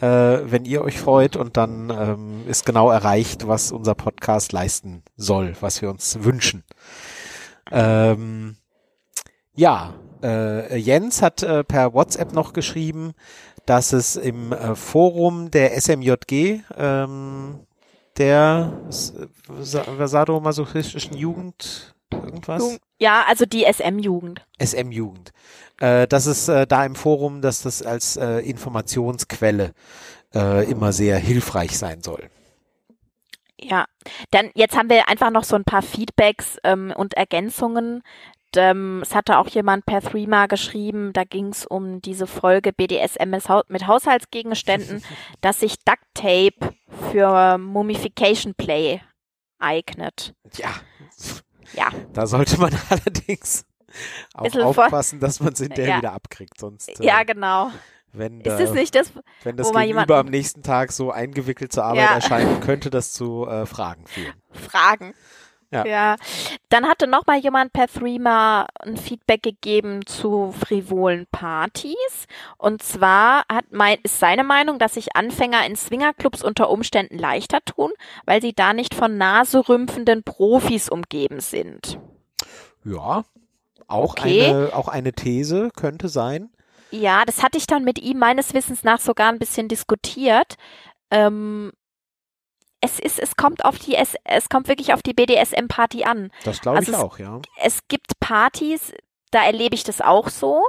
äh, 0.00 0.50
wenn 0.50 0.64
ihr 0.64 0.82
euch 0.82 0.98
freut 0.98 1.36
und 1.36 1.56
dann 1.56 1.90
ähm, 1.90 2.42
ist 2.48 2.64
genau 2.66 2.90
erreicht, 2.90 3.46
was 3.46 3.72
unser 3.72 3.94
Podcast 3.94 4.52
leisten 4.52 5.02
soll, 5.16 5.54
was 5.60 5.82
wir 5.82 5.90
uns 5.90 6.22
wünschen. 6.22 6.64
Ähm, 7.70 8.56
ja, 9.54 9.94
äh, 10.22 10.76
Jens 10.76 11.22
hat 11.22 11.42
äh, 11.42 11.64
per 11.64 11.92
WhatsApp 11.94 12.32
noch 12.32 12.52
geschrieben, 12.52 13.12
dass 13.66 13.92
es 13.92 14.16
im 14.16 14.52
äh, 14.52 14.74
Forum 14.74 15.50
der 15.50 15.80
SMJG, 15.80 16.60
ähm, 16.76 17.60
der 18.16 18.72
sadomasochistischen 19.60 21.16
Jugend 21.16 21.94
irgendwas? 22.12 22.78
Ja, 22.98 23.24
also 23.26 23.46
die 23.46 23.64
SM-Jugend. 23.64 24.44
SM-Jugend. 24.58 25.32
Äh, 25.80 26.06
das 26.06 26.26
ist 26.26 26.48
äh, 26.48 26.66
da 26.66 26.84
im 26.84 26.94
Forum, 26.94 27.42
dass 27.42 27.62
das 27.62 27.82
als 27.82 28.16
äh, 28.16 28.38
Informationsquelle 28.38 29.72
äh, 30.34 30.70
immer 30.70 30.92
sehr 30.92 31.18
hilfreich 31.18 31.76
sein 31.76 32.02
soll. 32.02 32.30
Ja, 33.58 33.86
dann 34.30 34.50
jetzt 34.54 34.76
haben 34.76 34.88
wir 34.88 35.08
einfach 35.08 35.30
noch 35.30 35.44
so 35.44 35.56
ein 35.56 35.64
paar 35.64 35.82
Feedbacks 35.82 36.58
ähm, 36.64 36.92
und 36.96 37.14
Ergänzungen. 37.14 38.02
Ähm, 38.56 39.00
es 39.02 39.14
hatte 39.14 39.38
auch 39.38 39.48
jemand 39.48 39.86
per 39.86 40.00
Threema 40.00 40.46
geschrieben, 40.46 41.12
da 41.12 41.24
ging 41.24 41.48
es 41.48 41.66
um 41.66 42.02
diese 42.02 42.26
Folge 42.26 42.72
BDSM 42.72 43.30
mit 43.68 43.86
Haushaltsgegenständen, 43.86 45.04
dass 45.40 45.60
sich 45.60 45.76
Duct 45.84 46.02
Tape 46.14 46.74
für 47.12 47.58
Mummification 47.58 48.54
Play 48.54 49.00
eignet. 49.58 50.34
Ja. 50.56 50.70
Ja. 51.74 51.90
Da 52.12 52.26
sollte 52.26 52.58
man 52.58 52.76
allerdings 52.90 53.64
auch 54.34 54.54
aufpassen, 54.56 55.20
dass 55.20 55.40
man 55.40 55.52
es 55.52 55.60
hinterher 55.60 55.90
ja. 55.90 55.98
wieder 55.98 56.12
abkriegt, 56.12 56.58
sonst. 56.58 57.00
Äh, 57.00 57.04
ja, 57.04 57.22
genau. 57.22 57.70
Wenn, 58.12 58.40
ist 58.40 58.58
das 58.58 58.72
nicht 58.72 58.94
das, 58.94 59.12
wenn 59.44 59.56
das 59.56 59.72
Gegenüber 59.72 60.16
am 60.16 60.26
nächsten 60.26 60.62
Tag 60.62 60.90
so 60.90 61.12
eingewickelt 61.12 61.72
zur 61.72 61.84
Arbeit 61.84 62.08
ja. 62.08 62.14
erscheint, 62.14 62.60
könnte 62.60 62.90
das 62.90 63.12
zu 63.12 63.46
äh, 63.46 63.66
Fragen 63.66 64.06
führen. 64.06 64.34
Fragen. 64.50 65.14
Ja. 65.72 65.86
ja. 65.86 66.16
Dann 66.68 66.88
hatte 66.88 67.06
noch 67.06 67.26
mal 67.26 67.38
jemand 67.38 67.72
per 67.72 67.86
Threema 67.86 68.66
ein 68.80 68.96
Feedback 68.96 69.42
gegeben 69.42 70.04
zu 70.04 70.52
frivolen 70.52 71.26
Partys. 71.30 72.26
Und 72.58 72.82
zwar 72.82 73.44
hat 73.50 73.66
mein, 73.70 73.98
ist 74.02 74.18
seine 74.18 74.42
Meinung, 74.42 74.80
dass 74.80 74.94
sich 74.94 75.14
Anfänger 75.14 75.64
in 75.66 75.76
Swingerclubs 75.76 76.42
unter 76.42 76.70
Umständen 76.70 77.18
leichter 77.18 77.60
tun, 77.64 77.92
weil 78.26 78.42
sie 78.42 78.52
da 78.52 78.72
nicht 78.72 78.94
von 78.94 79.16
naserümpfenden 79.16 80.24
Profis 80.24 80.88
umgeben 80.88 81.38
sind. 81.38 82.00
Ja, 82.84 83.24
auch 83.90 84.12
okay. 84.12 84.46
eine, 84.46 84.70
auch 84.74 84.88
eine 84.88 85.12
These 85.12 85.70
könnte 85.74 86.08
sein. 86.08 86.50
Ja, 86.90 87.24
das 87.24 87.42
hatte 87.42 87.58
ich 87.58 87.66
dann 87.66 87.84
mit 87.84 88.00
ihm 88.00 88.18
meines 88.18 88.54
Wissens 88.54 88.82
nach 88.82 89.00
sogar 89.00 89.28
ein 89.28 89.38
bisschen 89.38 89.68
diskutiert. 89.68 90.56
Ähm, 91.10 91.72
es 92.80 92.98
ist, 92.98 93.18
es 93.18 93.36
kommt 93.36 93.64
auf 93.64 93.78
die, 93.78 93.94
es, 93.94 94.14
es 94.24 94.48
kommt 94.48 94.68
wirklich 94.68 94.92
auf 94.94 95.02
die 95.02 95.12
BDSM-Party 95.12 96.04
an. 96.04 96.30
Das 96.44 96.60
glaube 96.60 96.78
also 96.78 96.92
ich 96.92 96.98
auch, 96.98 97.18
ja. 97.18 97.40
Es 97.62 97.80
gibt 97.88 98.18
Partys, 98.20 98.92
da 99.30 99.44
erlebe 99.44 99.74
ich 99.74 99.84
das 99.84 100.00
auch 100.00 100.28
so 100.28 100.66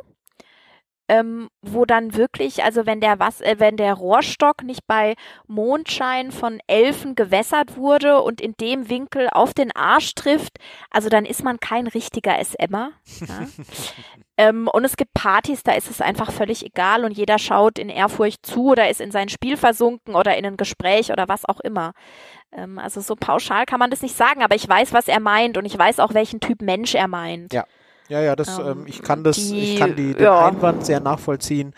ähm, 1.12 1.50
wo 1.62 1.84
dann 1.84 2.16
wirklich, 2.16 2.64
also 2.64 2.86
wenn 2.86 3.02
der 3.02 3.20
was, 3.20 3.42
äh, 3.42 3.56
wenn 3.58 3.76
der 3.76 3.96
Rohrstock 3.96 4.64
nicht 4.64 4.88
bei 4.88 5.16
Mondschein 5.46 6.32
von 6.32 6.62
Elfen 6.68 7.16
gewässert 7.16 7.76
wurde 7.76 8.22
und 8.22 8.40
in 8.40 8.54
dem 8.62 8.88
Winkel 8.88 9.28
auf 9.30 9.54
den 9.54 9.76
Arsch 9.76 10.16
trifft, 10.16 10.58
also 10.90 11.10
dann 11.10 11.26
ist 11.26 11.44
man 11.44 11.60
kein 11.60 11.88
richtiger 11.88 12.42
SMer. 12.42 12.92
Ja? 13.28 13.46
ähm, 14.38 14.70
und 14.72 14.86
es 14.86 14.96
gibt 14.96 15.14
Partys, 15.14 15.64
da 15.64 15.74
ist 15.74 15.90
es 15.90 16.00
einfach 16.00 16.32
völlig 16.32 16.66
egal 16.66 17.04
und 17.04 17.12
jeder 17.12 17.40
schaut 17.40 17.78
in 17.78 17.90
Ehrfurcht 17.90 18.46
zu 18.46 18.70
oder 18.70 18.90
ist 18.90 19.02
in 19.02 19.12
sein 19.12 19.28
Spiel 19.28 19.58
versunken 19.58 20.16
oder 20.16 20.38
in 20.38 20.46
ein 20.46 20.56
Gespräch 20.56 21.12
oder 21.12 21.28
was 21.28 21.44
auch 21.44 21.60
immer. 21.60 21.92
Ähm, 22.54 22.80
also 22.80 23.02
so 23.02 23.18
pauschal 23.18 23.66
kann 23.66 23.80
man 23.80 23.92
das 23.92 24.02
nicht 24.02 24.16
sagen, 24.16 24.44
aber 24.44 24.56
ich 24.56 24.68
weiß, 24.68 24.94
was 24.94 25.10
er 25.10 25.20
meint 25.20 25.58
und 25.58 25.66
ich 25.66 25.78
weiß 25.78 26.00
auch, 26.00 26.14
welchen 26.14 26.40
Typ 26.40 26.62
Mensch 26.62 26.96
er 26.96 27.10
meint. 27.10 27.52
Ja. 27.52 27.66
Ja, 28.10 28.22
ja, 28.22 28.36
das, 28.36 28.60
ähm, 28.60 28.68
ähm, 28.68 28.84
ich 28.88 29.02
kann 29.02 29.24
das, 29.24 29.38
die, 29.38 29.60
ich 29.60 29.80
kann 29.80 29.96
die, 29.96 30.14
den 30.14 30.24
ja. 30.24 30.46
Einwand 30.46 30.86
sehr 30.86 31.00
nachvollziehen. 31.00 31.74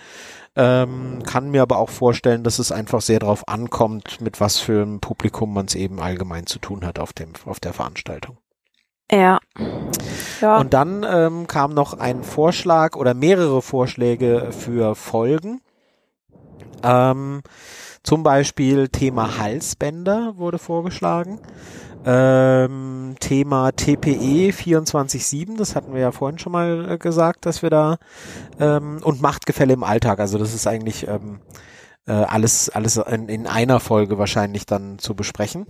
Ähm, 0.55 1.24
kann 1.24 1.49
mir 1.49 1.63
aber 1.63 1.80
auch 1.80 1.89
vorstellen, 1.89 2.43
dass 2.43 2.59
es 2.59 2.71
einfach 2.71 3.01
sehr 3.01 3.19
darauf 3.19 3.47
ankommt, 3.47 4.21
mit 4.21 4.39
was 4.39 4.59
für 4.59 4.84
einem 4.84 4.99
Publikum 4.99 5.53
man 5.53 5.65
es 5.65 5.74
eben 5.74 5.99
allgemein 5.99 6.45
zu 6.45 6.59
tun 6.59 6.86
hat 6.86 6.99
auf 6.99 7.11
dem, 7.13 7.30
auf 7.45 7.59
der 7.59 7.74
Veranstaltung. 7.74 8.38
Ja. 9.11 9.39
ja. 10.41 10.57
Und 10.57 10.74
dann 10.74 11.05
ähm, 11.07 11.47
kam 11.47 11.74
noch 11.74 11.93
ein 11.93 12.24
Vorschlag 12.24 12.95
oder 12.95 13.13
mehrere 13.13 13.61
Vorschläge 13.61 14.51
für 14.51 14.95
Folgen. 14.95 15.61
Ähm, 16.84 17.41
zum 18.03 18.23
Beispiel 18.23 18.89
Thema 18.89 19.38
Halsbänder 19.38 20.34
wurde 20.38 20.57
vorgeschlagen. 20.57 21.39
Ähm, 22.05 23.15
Thema 23.21 23.71
TPE 23.71 24.51
24-7, 24.51 25.57
das 25.57 25.73
hatten 25.75 25.93
wir 25.93 26.01
ja 26.01 26.11
vorhin 26.11 26.38
schon 26.38 26.51
mal 26.51 26.91
äh, 26.91 26.97
gesagt, 26.97 27.45
dass 27.45 27.61
wir 27.61 27.69
da 27.69 27.97
ähm, 28.59 28.99
und 29.03 29.21
Machtgefälle 29.21 29.71
im 29.71 29.86
Alltag, 29.86 30.19
also 30.19 30.38
das 30.38 30.53
ist 30.53 30.67
eigentlich 30.67 31.07
ähm, 31.07 31.39
äh, 32.05 32.11
alles, 32.11 32.69
alles 32.69 32.97
in, 32.97 33.29
in, 33.29 33.47
einer 33.47 33.79
Folge 33.79 34.17
wahrscheinlich 34.17 34.65
dann 34.65 34.99
zu 34.99 35.15
besprechen. 35.15 35.65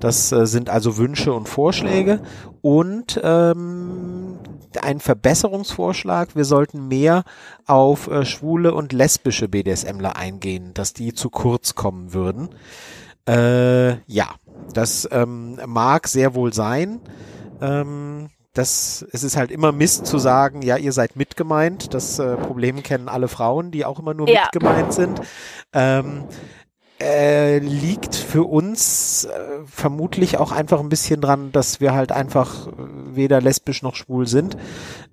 Das 0.00 0.32
äh, 0.32 0.46
sind 0.46 0.68
also 0.68 0.96
Wünsche 0.96 1.32
und 1.32 1.48
Vorschläge 1.48 2.22
und 2.60 3.20
ähm, 3.22 4.38
ein 4.82 5.00
Verbesserungsvorschlag, 5.00 6.36
wir 6.36 6.44
sollten 6.44 6.88
mehr 6.88 7.24
auf 7.66 8.08
äh, 8.08 8.24
schwule 8.24 8.74
und 8.74 8.92
lesbische 8.92 9.48
BDSMler 9.48 10.16
eingehen, 10.16 10.74
dass 10.74 10.92
die 10.92 11.14
zu 11.14 11.30
kurz 11.30 11.74
kommen 11.74 12.12
würden. 12.12 12.50
Äh, 13.28 14.00
ja, 14.10 14.34
das 14.72 15.08
ähm, 15.12 15.60
mag 15.66 16.08
sehr 16.08 16.34
wohl 16.34 16.52
sein. 16.52 17.00
Ähm, 17.60 18.30
das, 18.54 19.06
es 19.12 19.22
ist 19.22 19.36
halt 19.36 19.50
immer 19.50 19.70
Mist 19.70 20.06
zu 20.06 20.18
sagen, 20.18 20.62
ja, 20.62 20.76
ihr 20.76 20.92
seid 20.92 21.14
mitgemeint. 21.14 21.94
Das 21.94 22.18
äh, 22.18 22.36
Problem 22.36 22.82
kennen 22.82 23.08
alle 23.08 23.28
Frauen, 23.28 23.70
die 23.70 23.84
auch 23.84 24.00
immer 24.00 24.14
nur 24.14 24.28
ja. 24.28 24.42
mitgemeint 24.42 24.92
sind. 24.92 25.20
Ähm, 25.72 26.24
äh, 27.00 27.58
liegt 27.58 28.14
für 28.14 28.44
uns 28.44 29.24
äh, 29.24 29.30
vermutlich 29.66 30.38
auch 30.38 30.52
einfach 30.52 30.80
ein 30.80 30.88
bisschen 30.88 31.20
dran, 31.20 31.52
dass 31.52 31.80
wir 31.80 31.94
halt 31.94 32.12
einfach 32.12 32.66
äh, 32.66 32.70
weder 33.14 33.40
lesbisch 33.40 33.82
noch 33.82 33.94
schwul 33.94 34.26
sind. 34.26 34.56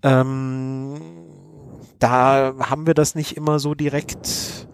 Ähm, 0.02 0.96
da 2.00 2.54
haben 2.60 2.88
wir 2.88 2.94
das 2.94 3.16
nicht 3.16 3.38
immer 3.38 3.60
so 3.60 3.76
direkt 3.76 4.68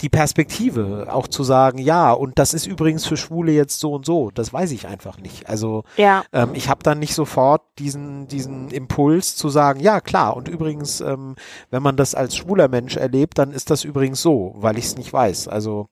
die 0.00 0.08
Perspektive 0.08 1.08
auch 1.10 1.26
zu 1.26 1.42
sagen, 1.42 1.78
ja, 1.78 2.12
und 2.12 2.38
das 2.38 2.54
ist 2.54 2.66
übrigens 2.66 3.04
für 3.04 3.16
Schwule 3.16 3.50
jetzt 3.50 3.80
so 3.80 3.92
und 3.94 4.06
so, 4.06 4.30
das 4.30 4.52
weiß 4.52 4.70
ich 4.70 4.86
einfach 4.86 5.18
nicht. 5.18 5.48
Also 5.48 5.82
ja. 5.96 6.24
ähm, 6.32 6.50
ich 6.54 6.68
habe 6.68 6.84
dann 6.84 7.00
nicht 7.00 7.14
sofort 7.14 7.62
diesen, 7.78 8.28
diesen 8.28 8.70
Impuls 8.70 9.34
zu 9.34 9.48
sagen, 9.48 9.80
ja 9.80 10.00
klar, 10.00 10.36
und 10.36 10.46
übrigens, 10.46 11.00
ähm, 11.00 11.34
wenn 11.70 11.82
man 11.82 11.96
das 11.96 12.14
als 12.14 12.36
schwuler 12.36 12.68
Mensch 12.68 12.96
erlebt, 12.96 13.38
dann 13.38 13.50
ist 13.50 13.70
das 13.70 13.82
übrigens 13.82 14.22
so, 14.22 14.54
weil 14.56 14.78
ich 14.78 14.84
es 14.84 14.96
nicht 14.96 15.12
weiß. 15.12 15.48
Also 15.48 15.88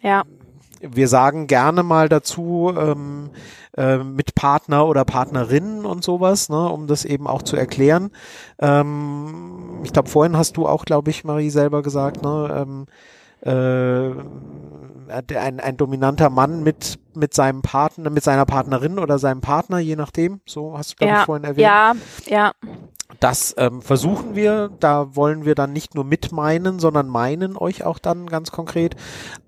ja. 0.00 0.22
Wir 0.82 1.08
sagen 1.08 1.46
gerne 1.46 1.82
mal 1.82 2.08
dazu, 2.08 2.72
ähm, 2.76 3.30
äh, 3.76 3.98
mit 3.98 4.34
Partner 4.34 4.86
oder 4.86 5.04
Partnerinnen 5.04 5.84
und 5.84 6.04
sowas, 6.04 6.48
ne, 6.48 6.68
um 6.68 6.86
das 6.86 7.04
eben 7.04 7.26
auch 7.26 7.42
zu 7.42 7.56
erklären. 7.56 8.10
Ähm, 8.58 9.80
ich 9.84 9.92
glaube, 9.92 10.08
vorhin 10.08 10.36
hast 10.36 10.56
du 10.56 10.66
auch, 10.66 10.84
glaube 10.84 11.10
ich, 11.10 11.24
Marie 11.24 11.50
selber 11.50 11.82
gesagt, 11.82 12.22
ne, 12.22 12.66
ähm, 12.66 12.86
äh, 13.40 14.10
ein, 15.36 15.60
ein 15.60 15.76
dominanter 15.76 16.30
Mann 16.30 16.62
mit 16.62 16.98
mit 17.14 17.34
seinem 17.34 17.62
Partner, 17.62 18.10
mit 18.10 18.24
seiner 18.24 18.46
Partnerin 18.46 18.98
oder 18.98 19.18
seinem 19.18 19.40
Partner, 19.40 19.78
je 19.78 19.96
nachdem. 19.96 20.40
So 20.46 20.76
hast 20.78 20.92
du 20.92 20.96
glaube 20.96 21.12
ja, 21.12 21.20
ich 21.20 21.26
vorhin 21.26 21.44
erwähnt. 21.44 21.58
Ja, 21.58 21.92
ja. 22.26 22.52
Das 23.20 23.54
ähm, 23.58 23.82
versuchen 23.82 24.34
wir. 24.34 24.70
Da 24.80 25.14
wollen 25.14 25.44
wir 25.44 25.54
dann 25.54 25.72
nicht 25.72 25.94
nur 25.94 26.04
mitmeinen, 26.04 26.78
sondern 26.78 27.08
meinen 27.08 27.56
euch 27.56 27.84
auch 27.84 27.98
dann 27.98 28.26
ganz 28.26 28.50
konkret. 28.50 28.96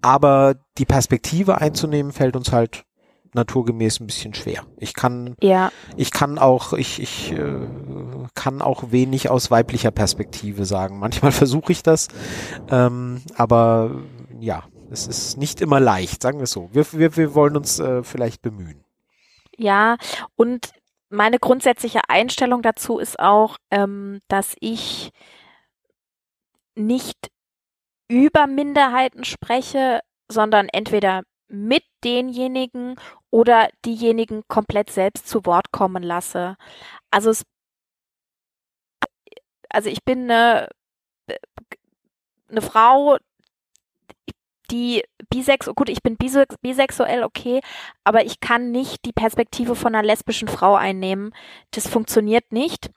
Aber 0.02 0.54
die 0.78 0.84
Perspektive 0.84 1.60
einzunehmen 1.60 2.12
fällt 2.12 2.36
uns 2.36 2.52
halt 2.52 2.84
naturgemäß 3.34 4.00
ein 4.00 4.06
bisschen 4.06 4.32
schwer. 4.34 4.62
Ich 4.78 4.94
kann, 4.94 5.34
ja. 5.42 5.72
ich 5.96 6.10
kann 6.12 6.38
auch, 6.38 6.72
ich, 6.72 7.02
ich 7.02 7.32
äh, 7.32 7.66
kann 8.34 8.62
auch 8.62 8.92
wenig 8.92 9.28
aus 9.28 9.50
weiblicher 9.50 9.90
Perspektive 9.90 10.64
sagen. 10.64 10.98
Manchmal 10.98 11.32
versuche 11.32 11.72
ich 11.72 11.82
das, 11.82 12.08
ähm, 12.70 13.22
aber 13.36 14.02
ja, 14.40 14.64
es 14.90 15.06
ist 15.06 15.36
nicht 15.36 15.60
immer 15.60 15.80
leicht, 15.80 16.22
sagen 16.22 16.38
wir 16.38 16.44
es 16.44 16.52
so. 16.52 16.70
Wir, 16.72 16.86
wir, 16.92 17.16
wir 17.16 17.34
wollen 17.34 17.56
uns 17.56 17.80
äh, 17.80 18.02
vielleicht 18.02 18.42
bemühen. 18.42 18.84
Ja, 19.56 19.96
und 20.36 20.72
meine 21.08 21.38
grundsätzliche 21.38 22.08
Einstellung 22.08 22.62
dazu 22.62 22.98
ist 22.98 23.18
auch, 23.18 23.56
ähm, 23.70 24.20
dass 24.28 24.56
ich 24.60 25.10
nicht 26.74 27.30
über 28.08 28.46
Minderheiten 28.46 29.24
spreche, 29.24 30.00
sondern 30.30 30.68
entweder 30.68 31.22
mit 31.48 31.84
denjenigen 32.02 32.96
oder 33.30 33.68
diejenigen 33.84 34.42
komplett 34.48 34.90
selbst 34.90 35.28
zu 35.28 35.46
Wort 35.46 35.72
kommen 35.72 36.02
lasse. 36.02 36.56
Also 37.10 37.30
es, 37.30 37.44
also 39.68 39.88
ich 39.88 40.04
bin 40.04 40.30
eine, 40.30 40.68
eine 42.48 42.62
Frau, 42.62 43.18
die 44.74 45.04
bisexuell, 45.30 45.74
gut, 45.74 45.88
ich 45.88 46.02
bin 46.02 46.16
bisexuell, 46.16 47.22
okay, 47.22 47.60
aber 48.02 48.24
ich 48.24 48.40
kann 48.40 48.72
nicht 48.72 49.04
die 49.04 49.12
Perspektive 49.12 49.76
von 49.76 49.94
einer 49.94 50.04
lesbischen 50.04 50.48
Frau 50.48 50.74
einnehmen. 50.74 51.32
Das 51.70 51.86
funktioniert 51.86 52.52
nicht. 52.52 52.90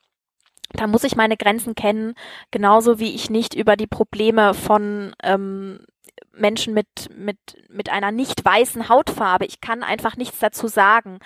Da 0.74 0.88
muss 0.88 1.04
ich 1.04 1.16
meine 1.16 1.38
Grenzen 1.38 1.76
kennen, 1.76 2.16
genauso 2.52 3.00
wie 3.00 3.14
ich 3.14 3.30
nicht 3.30 3.54
über 3.54 3.78
die 3.78 3.88
Probleme 3.88 4.54
von 4.54 5.16
ähm, 5.24 5.86
Menschen 6.34 6.74
mit, 6.74 6.88
mit, 7.16 7.38
mit 7.70 7.90
einer 7.90 8.12
nicht 8.12 8.44
weißen 8.44 8.90
Hautfarbe. 8.90 9.46
Ich 9.46 9.62
kann 9.62 9.84
einfach 9.84 10.18
nichts 10.18 10.40
dazu 10.40 10.68
sagen. 10.68 11.20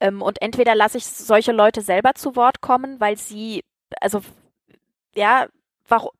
Ähm, 0.00 0.22
und 0.22 0.40
entweder 0.42 0.74
lasse 0.74 0.98
ich 0.98 1.06
solche 1.06 1.52
Leute 1.52 1.82
selber 1.82 2.14
zu 2.14 2.34
Wort 2.34 2.60
kommen, 2.60 2.98
weil 2.98 3.16
sie, 3.16 3.62
also, 4.00 4.20
ja, 5.14 5.46
warum, 5.86 6.10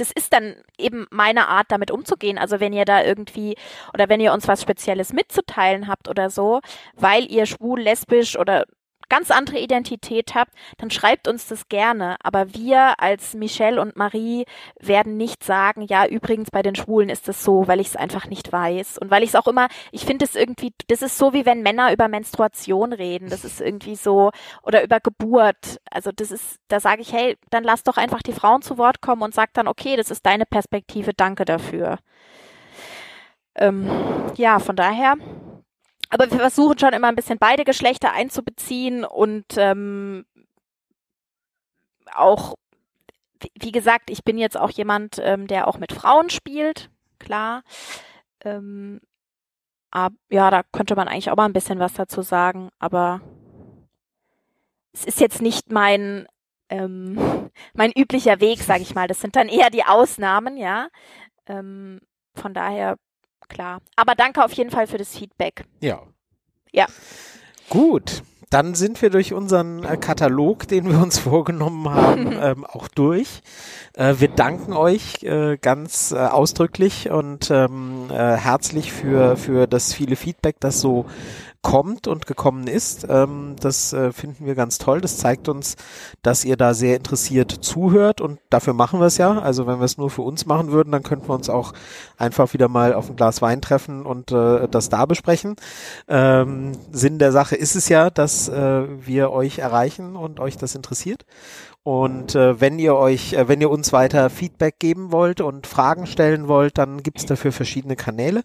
das 0.00 0.10
ist 0.12 0.32
dann 0.32 0.56
eben 0.78 1.06
meine 1.10 1.48
Art, 1.48 1.66
damit 1.70 1.90
umzugehen. 1.90 2.38
Also 2.38 2.60
wenn 2.60 2.72
ihr 2.72 2.84
da 2.84 3.02
irgendwie 3.02 3.56
oder 3.92 4.08
wenn 4.08 4.20
ihr 4.20 4.32
uns 4.32 4.48
was 4.48 4.62
Spezielles 4.62 5.12
mitzuteilen 5.12 5.88
habt 5.88 6.08
oder 6.08 6.30
so, 6.30 6.60
weil 6.94 7.30
ihr 7.30 7.46
schwul, 7.46 7.80
lesbisch 7.80 8.38
oder 8.38 8.64
ganz 9.08 9.30
andere 9.30 9.58
Identität 9.58 10.34
habt, 10.34 10.52
dann 10.78 10.90
schreibt 10.90 11.28
uns 11.28 11.46
das 11.46 11.68
gerne. 11.68 12.16
Aber 12.22 12.54
wir 12.54 13.00
als 13.00 13.34
Michelle 13.34 13.80
und 13.80 13.96
Marie 13.96 14.44
werden 14.80 15.16
nicht 15.16 15.44
sagen, 15.44 15.82
ja, 15.82 16.06
übrigens 16.06 16.50
bei 16.50 16.62
den 16.62 16.74
Schwulen 16.74 17.08
ist 17.08 17.28
es 17.28 17.42
so, 17.42 17.66
weil 17.66 17.80
ich 17.80 17.88
es 17.88 17.96
einfach 17.96 18.26
nicht 18.26 18.52
weiß. 18.52 18.98
Und 18.98 19.10
weil 19.10 19.22
ich 19.22 19.30
es 19.30 19.36
auch 19.36 19.46
immer, 19.46 19.68
ich 19.92 20.04
finde 20.04 20.24
es 20.24 20.34
irgendwie, 20.34 20.72
das 20.88 21.02
ist 21.02 21.18
so 21.18 21.32
wie 21.32 21.46
wenn 21.46 21.62
Männer 21.62 21.92
über 21.92 22.08
Menstruation 22.08 22.92
reden. 22.92 23.28
Das 23.30 23.44
ist 23.44 23.60
irgendwie 23.60 23.96
so, 23.96 24.30
oder 24.62 24.82
über 24.84 25.00
Geburt. 25.00 25.80
Also 25.90 26.10
das 26.12 26.30
ist, 26.30 26.58
da 26.68 26.80
sage 26.80 27.02
ich, 27.02 27.12
hey, 27.12 27.36
dann 27.50 27.64
lass 27.64 27.82
doch 27.84 27.96
einfach 27.96 28.22
die 28.22 28.32
Frauen 28.32 28.62
zu 28.62 28.78
Wort 28.78 29.00
kommen 29.00 29.22
und 29.22 29.34
sag 29.34 29.52
dann, 29.54 29.68
okay, 29.68 29.96
das 29.96 30.10
ist 30.10 30.24
deine 30.26 30.46
Perspektive, 30.46 31.14
danke 31.14 31.44
dafür. 31.44 31.98
Ähm, 33.54 33.88
ja, 34.36 34.58
von 34.60 34.76
daher 34.76 35.16
aber 36.08 36.30
wir 36.30 36.38
versuchen 36.38 36.78
schon 36.78 36.92
immer 36.92 37.08
ein 37.08 37.16
bisschen 37.16 37.38
beide 37.38 37.64
Geschlechter 37.64 38.12
einzubeziehen 38.12 39.04
und 39.04 39.44
ähm, 39.56 40.24
auch, 42.14 42.54
wie 43.60 43.72
gesagt, 43.72 44.10
ich 44.10 44.24
bin 44.24 44.38
jetzt 44.38 44.56
auch 44.56 44.70
jemand, 44.70 45.18
ähm, 45.22 45.46
der 45.46 45.68
auch 45.68 45.78
mit 45.78 45.92
Frauen 45.92 46.30
spielt, 46.30 46.90
klar. 47.18 47.62
Ähm, 48.44 49.00
ab, 49.90 50.12
ja, 50.30 50.50
da 50.50 50.62
könnte 50.72 50.96
man 50.96 51.08
eigentlich 51.08 51.30
auch 51.30 51.36
mal 51.36 51.44
ein 51.44 51.52
bisschen 51.52 51.78
was 51.78 51.94
dazu 51.94 52.22
sagen, 52.22 52.70
aber 52.78 53.20
es 54.92 55.04
ist 55.04 55.20
jetzt 55.20 55.42
nicht 55.42 55.70
mein 55.70 56.26
ähm, 56.70 57.50
mein 57.74 57.92
üblicher 57.92 58.40
Weg, 58.40 58.60
sage 58.60 58.82
ich 58.82 58.94
mal. 58.94 59.08
Das 59.08 59.20
sind 59.20 59.36
dann 59.36 59.48
eher 59.48 59.70
die 59.70 59.84
Ausnahmen, 59.84 60.56
ja. 60.56 60.88
Ähm, 61.46 62.00
von 62.34 62.54
daher 62.54 62.96
klar. 63.46 63.80
Aber 63.96 64.14
danke 64.14 64.44
auf 64.44 64.52
jeden 64.52 64.70
Fall 64.70 64.86
für 64.86 64.98
das 64.98 65.16
Feedback. 65.16 65.64
Ja. 65.80 66.02
Ja. 66.72 66.86
Gut. 67.68 68.22
Dann 68.50 68.74
sind 68.74 69.02
wir 69.02 69.10
durch 69.10 69.34
unseren 69.34 69.84
äh, 69.84 69.98
Katalog, 69.98 70.66
den 70.68 70.88
wir 70.88 71.02
uns 71.02 71.18
vorgenommen 71.18 71.90
haben, 71.90 72.32
ähm, 72.40 72.64
auch 72.64 72.88
durch. 72.88 73.42
Äh, 73.94 74.14
wir 74.18 74.28
danken 74.28 74.72
euch 74.72 75.22
äh, 75.22 75.58
ganz 75.58 76.12
äh, 76.12 76.16
ausdrücklich 76.16 77.10
und 77.10 77.50
ähm, 77.50 78.06
äh, 78.10 78.14
herzlich 78.14 78.90
für, 78.92 79.36
für 79.36 79.66
das 79.66 79.92
viele 79.92 80.16
Feedback, 80.16 80.56
das 80.60 80.80
so 80.80 81.04
kommt 81.68 82.08
und 82.08 82.24
gekommen 82.24 82.66
ist. 82.66 83.06
Ähm, 83.10 83.54
das 83.60 83.92
äh, 83.92 84.10
finden 84.10 84.46
wir 84.46 84.54
ganz 84.54 84.78
toll. 84.78 85.02
Das 85.02 85.18
zeigt 85.18 85.50
uns, 85.50 85.76
dass 86.22 86.46
ihr 86.46 86.56
da 86.56 86.72
sehr 86.72 86.96
interessiert 86.96 87.50
zuhört 87.50 88.22
und 88.22 88.38
dafür 88.48 88.72
machen 88.72 89.00
wir 89.00 89.06
es 89.06 89.18
ja. 89.18 89.38
Also 89.38 89.66
wenn 89.66 89.78
wir 89.78 89.84
es 89.84 89.98
nur 89.98 90.08
für 90.08 90.22
uns 90.22 90.46
machen 90.46 90.72
würden, 90.72 90.92
dann 90.92 91.02
könnten 91.02 91.28
wir 91.28 91.34
uns 91.34 91.50
auch 91.50 91.74
einfach 92.16 92.54
wieder 92.54 92.68
mal 92.68 92.94
auf 92.94 93.10
ein 93.10 93.16
Glas 93.16 93.42
Wein 93.42 93.60
treffen 93.60 94.06
und 94.06 94.32
äh, 94.32 94.66
das 94.66 94.88
da 94.88 95.04
besprechen. 95.04 95.56
Ähm, 96.08 96.72
Sinn 96.90 97.18
der 97.18 97.32
Sache 97.32 97.54
ist 97.54 97.76
es 97.76 97.90
ja, 97.90 98.08
dass 98.08 98.48
äh, 98.48 98.84
wir 99.06 99.30
euch 99.30 99.58
erreichen 99.58 100.16
und 100.16 100.40
euch 100.40 100.56
das 100.56 100.74
interessiert. 100.74 101.26
Und 101.88 102.34
äh, 102.34 102.60
wenn 102.60 102.78
ihr 102.78 102.96
euch, 102.96 103.32
äh, 103.32 103.48
wenn 103.48 103.62
ihr 103.62 103.70
uns 103.70 103.94
weiter 103.94 104.28
Feedback 104.28 104.78
geben 104.78 105.10
wollt 105.10 105.40
und 105.40 105.66
Fragen 105.66 106.04
stellen 106.06 106.46
wollt, 106.46 106.76
dann 106.76 107.02
gibt 107.02 107.18
es 107.18 107.24
dafür 107.24 107.50
verschiedene 107.50 107.96
Kanäle. 107.96 108.42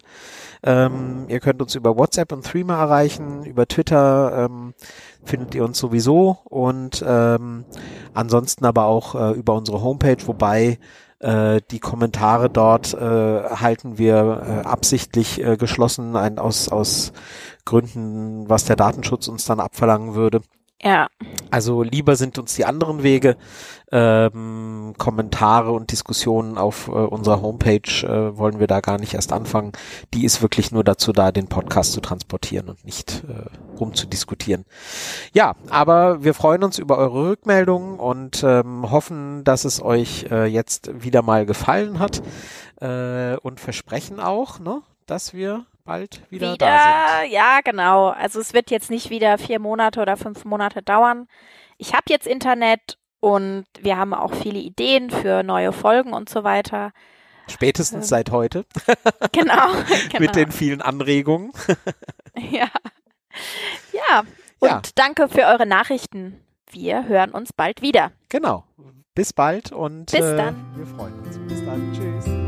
Ähm, 0.62 1.26
ihr 1.28 1.40
könnt 1.40 1.60
uns 1.60 1.74
über 1.74 1.98
WhatsApp 1.98 2.32
und 2.32 2.46
Threema 2.46 2.80
erreichen, 2.80 3.13
über 3.18 3.66
Twitter 3.66 4.46
ähm, 4.46 4.74
findet 5.24 5.54
ihr 5.54 5.64
uns 5.64 5.78
sowieso 5.78 6.38
und 6.44 7.04
ähm, 7.06 7.64
ansonsten 8.12 8.64
aber 8.64 8.86
auch 8.86 9.14
äh, 9.14 9.32
über 9.32 9.54
unsere 9.54 9.82
Homepage, 9.82 10.26
wobei 10.26 10.78
äh, 11.20 11.60
die 11.70 11.80
Kommentare 11.80 12.50
dort 12.50 12.92
äh, 12.94 12.98
halten 12.98 13.98
wir 13.98 14.62
äh, 14.64 14.66
absichtlich 14.66 15.42
äh, 15.42 15.56
geschlossen, 15.56 16.16
ein, 16.16 16.38
aus, 16.38 16.68
aus 16.68 17.12
Gründen, 17.64 18.48
was 18.48 18.64
der 18.64 18.76
Datenschutz 18.76 19.28
uns 19.28 19.44
dann 19.44 19.60
abverlangen 19.60 20.14
würde. 20.14 20.42
Ja. 20.82 21.08
Also 21.50 21.82
lieber 21.82 22.16
sind 22.16 22.38
uns 22.38 22.54
die 22.54 22.64
anderen 22.64 23.02
Wege, 23.02 23.36
ähm, 23.90 24.94
Kommentare 24.98 25.72
und 25.72 25.92
Diskussionen 25.92 26.58
auf 26.58 26.88
äh, 26.88 26.90
unserer 26.90 27.40
Homepage 27.42 27.88
äh, 28.02 28.36
wollen 28.36 28.58
wir 28.58 28.66
da 28.66 28.80
gar 28.80 28.98
nicht 28.98 29.14
erst 29.14 29.32
anfangen. 29.32 29.72
Die 30.12 30.24
ist 30.24 30.42
wirklich 30.42 30.72
nur 30.72 30.84
dazu 30.84 31.12
da, 31.12 31.32
den 31.32 31.46
Podcast 31.46 31.92
zu 31.92 32.00
transportieren 32.00 32.68
und 32.68 32.84
nicht 32.84 33.24
äh, 33.28 33.78
rumzudiskutieren. 33.78 34.64
Ja, 35.32 35.54
aber 35.70 36.24
wir 36.24 36.34
freuen 36.34 36.64
uns 36.64 36.78
über 36.78 36.98
eure 36.98 37.30
Rückmeldungen 37.30 37.98
und 37.98 38.42
ähm, 38.42 38.90
hoffen, 38.90 39.44
dass 39.44 39.64
es 39.64 39.80
euch 39.80 40.26
äh, 40.30 40.46
jetzt 40.46 40.90
wieder 41.02 41.22
mal 41.22 41.46
gefallen 41.46 41.98
hat 41.98 42.20
äh, 42.80 43.36
und 43.36 43.60
versprechen 43.60 44.20
auch, 44.20 44.58
ne, 44.58 44.82
dass 45.06 45.32
wir 45.32 45.66
bald 45.84 46.22
wieder, 46.30 46.54
wieder 46.54 46.66
da 46.66 47.20
sind. 47.20 47.32
Ja, 47.32 47.60
genau. 47.62 48.08
Also 48.08 48.40
es 48.40 48.52
wird 48.52 48.70
jetzt 48.70 48.90
nicht 48.90 49.10
wieder 49.10 49.38
vier 49.38 49.58
Monate 49.58 50.00
oder 50.00 50.16
fünf 50.16 50.44
Monate 50.44 50.82
dauern. 50.82 51.28
Ich 51.78 51.92
habe 51.92 52.04
jetzt 52.08 52.26
Internet 52.26 52.98
und 53.20 53.64
wir 53.80 53.96
haben 53.96 54.14
auch 54.14 54.34
viele 54.34 54.58
Ideen 54.58 55.10
für 55.10 55.42
neue 55.42 55.72
Folgen 55.72 56.12
und 56.12 56.28
so 56.28 56.44
weiter. 56.44 56.92
Spätestens 57.48 58.06
ähm. 58.06 58.08
seit 58.08 58.30
heute. 58.30 58.64
Genau, 59.32 59.72
genau. 60.10 60.20
Mit 60.20 60.36
den 60.36 60.52
vielen 60.52 60.80
Anregungen. 60.80 61.52
ja. 62.36 62.68
Ja. 63.92 64.22
Und 64.60 64.68
ja. 64.68 64.82
danke 64.94 65.28
für 65.28 65.42
eure 65.42 65.66
Nachrichten. 65.66 66.40
Wir 66.70 67.06
hören 67.06 67.30
uns 67.30 67.52
bald 67.52 67.82
wieder. 67.82 68.12
Genau. 68.28 68.64
Bis 69.14 69.32
bald 69.32 69.72
und 69.72 70.10
Bis 70.10 70.20
dann. 70.20 70.54
Äh, 70.74 70.78
wir 70.78 70.86
freuen 70.86 71.18
uns. 71.20 71.38
Bis 71.48 71.64
dann. 71.64 71.92
Tschüss. 71.92 72.43